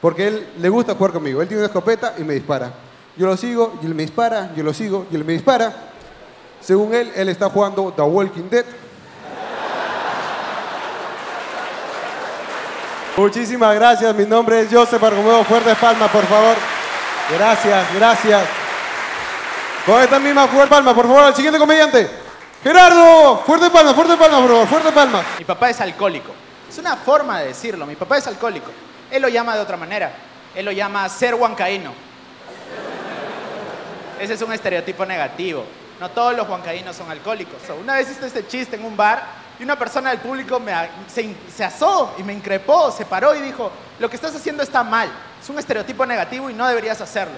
porque 0.00 0.28
él 0.28 0.46
le 0.60 0.68
gusta 0.68 0.94
jugar 0.94 1.12
conmigo. 1.12 1.42
Él 1.42 1.48
tiene 1.48 1.62
una 1.62 1.68
escopeta 1.68 2.14
y 2.18 2.22
me 2.22 2.34
dispara. 2.34 2.72
Yo 3.16 3.26
lo 3.26 3.36
sigo 3.36 3.78
y 3.82 3.86
él 3.86 3.94
me 3.94 4.02
dispara, 4.02 4.52
yo 4.54 4.62
lo 4.62 4.72
sigo 4.72 5.06
y 5.10 5.16
él 5.16 5.24
me 5.24 5.32
dispara. 5.32 5.87
Según 6.60 6.94
él, 6.94 7.12
él 7.14 7.28
está 7.28 7.48
jugando 7.48 7.92
The 7.94 8.02
Walking 8.02 8.48
Dead. 8.50 8.64
Muchísimas 13.16 13.74
gracias, 13.74 14.14
mi 14.14 14.24
nombre 14.24 14.60
es 14.60 14.68
Joseph 14.70 15.02
Argumedo. 15.02 15.42
Fuertes 15.44 15.76
palmas, 15.78 16.08
por 16.10 16.24
favor. 16.26 16.56
Gracias, 17.36 17.94
gracias. 17.94 18.42
Con 19.84 20.00
esta 20.00 20.18
misma 20.18 20.46
fuerte 20.46 20.70
palma, 20.70 20.94
por 20.94 21.06
favor, 21.06 21.24
al 21.24 21.34
siguiente 21.34 21.58
comediante. 21.58 22.08
Gerardo, 22.62 23.42
fuerte 23.44 23.70
palmas, 23.70 23.94
fuerte 23.94 24.16
palmas, 24.16 24.40
por 24.40 24.50
favor, 24.50 24.66
fuerte 24.66 24.92
palmas. 24.92 25.24
Mi 25.38 25.44
papá 25.44 25.70
es 25.70 25.80
alcohólico. 25.80 26.32
Es 26.68 26.78
una 26.78 26.96
forma 26.96 27.40
de 27.40 27.48
decirlo. 27.48 27.86
Mi 27.86 27.96
papá 27.96 28.18
es 28.18 28.26
alcohólico. 28.26 28.70
Él 29.10 29.22
lo 29.22 29.28
llama 29.28 29.54
de 29.54 29.62
otra 29.62 29.76
manera. 29.76 30.12
Él 30.54 30.64
lo 30.64 30.72
llama 30.72 31.08
ser 31.08 31.34
huancaíno. 31.34 31.92
Ese 34.20 34.34
es 34.34 34.42
un 34.42 34.52
estereotipo 34.52 35.06
negativo. 35.06 35.64
No 36.00 36.10
todos 36.10 36.36
los 36.36 36.48
huancaínos 36.48 36.96
son 36.96 37.10
alcohólicos. 37.10 37.60
Una 37.80 37.94
vez 37.94 38.10
hice 38.10 38.26
este 38.26 38.46
chiste 38.46 38.76
en 38.76 38.84
un 38.84 38.96
bar 38.96 39.22
y 39.58 39.64
una 39.64 39.76
persona 39.76 40.10
del 40.10 40.20
público 40.20 40.60
me 40.60 40.72
se, 41.08 41.64
asó 41.64 42.14
y 42.18 42.22
me 42.22 42.32
increpó, 42.32 42.92
se 42.92 43.04
paró 43.04 43.34
y 43.34 43.40
dijo, 43.40 43.72
lo 43.98 44.08
que 44.08 44.16
estás 44.16 44.34
haciendo 44.34 44.62
está 44.62 44.84
mal. 44.84 45.10
Es 45.42 45.48
un 45.48 45.58
estereotipo 45.58 46.06
negativo 46.06 46.48
y 46.50 46.54
no 46.54 46.68
deberías 46.68 47.00
hacerlo. 47.00 47.34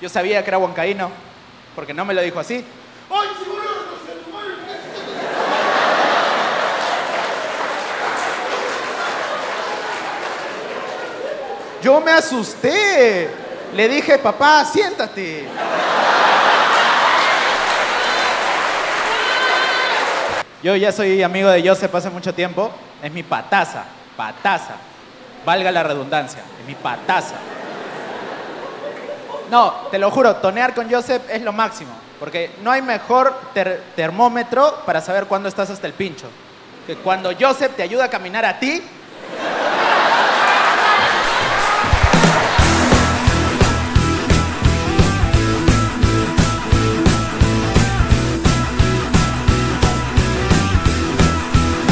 Yo 0.00 0.08
sabía 0.08 0.42
que 0.42 0.50
era 0.50 0.58
huancaíno 0.58 1.10
porque 1.74 1.94
no 1.94 2.04
me 2.04 2.14
lo 2.14 2.22
dijo 2.22 2.40
así. 2.40 2.64
¡Ay, 3.10 3.28
boludo! 3.46 3.70
Yo 11.82 12.00
me 12.00 12.10
asusté. 12.12 13.30
Le 13.74 13.88
dije, 13.88 14.18
papá, 14.18 14.64
siéntate. 14.64 15.48
Yo 20.62 20.76
ya 20.76 20.92
soy 20.92 21.22
amigo 21.22 21.48
de 21.48 21.66
Joseph 21.66 21.94
hace 21.94 22.10
mucho 22.10 22.34
tiempo. 22.34 22.70
Es 23.02 23.10
mi 23.12 23.22
pataza, 23.22 23.84
pataza. 24.16 24.74
Valga 25.44 25.70
la 25.70 25.82
redundancia, 25.82 26.40
es 26.60 26.66
mi 26.66 26.74
pataza. 26.74 27.36
No, 29.50 29.72
te 29.90 29.98
lo 29.98 30.10
juro, 30.10 30.36
tonear 30.36 30.74
con 30.74 30.90
Joseph 30.90 31.22
es 31.30 31.42
lo 31.42 31.52
máximo. 31.52 31.90
Porque 32.18 32.50
no 32.62 32.70
hay 32.70 32.82
mejor 32.82 33.34
ter- 33.54 33.82
termómetro 33.96 34.82
para 34.84 35.00
saber 35.00 35.24
cuándo 35.26 35.48
estás 35.48 35.70
hasta 35.70 35.86
el 35.86 35.94
pincho. 35.94 36.28
Que 36.86 36.96
cuando 36.96 37.30
Joseph 37.38 37.72
te 37.76 37.82
ayuda 37.82 38.04
a 38.04 38.08
caminar 38.10 38.44
a 38.44 38.58
ti 38.60 38.82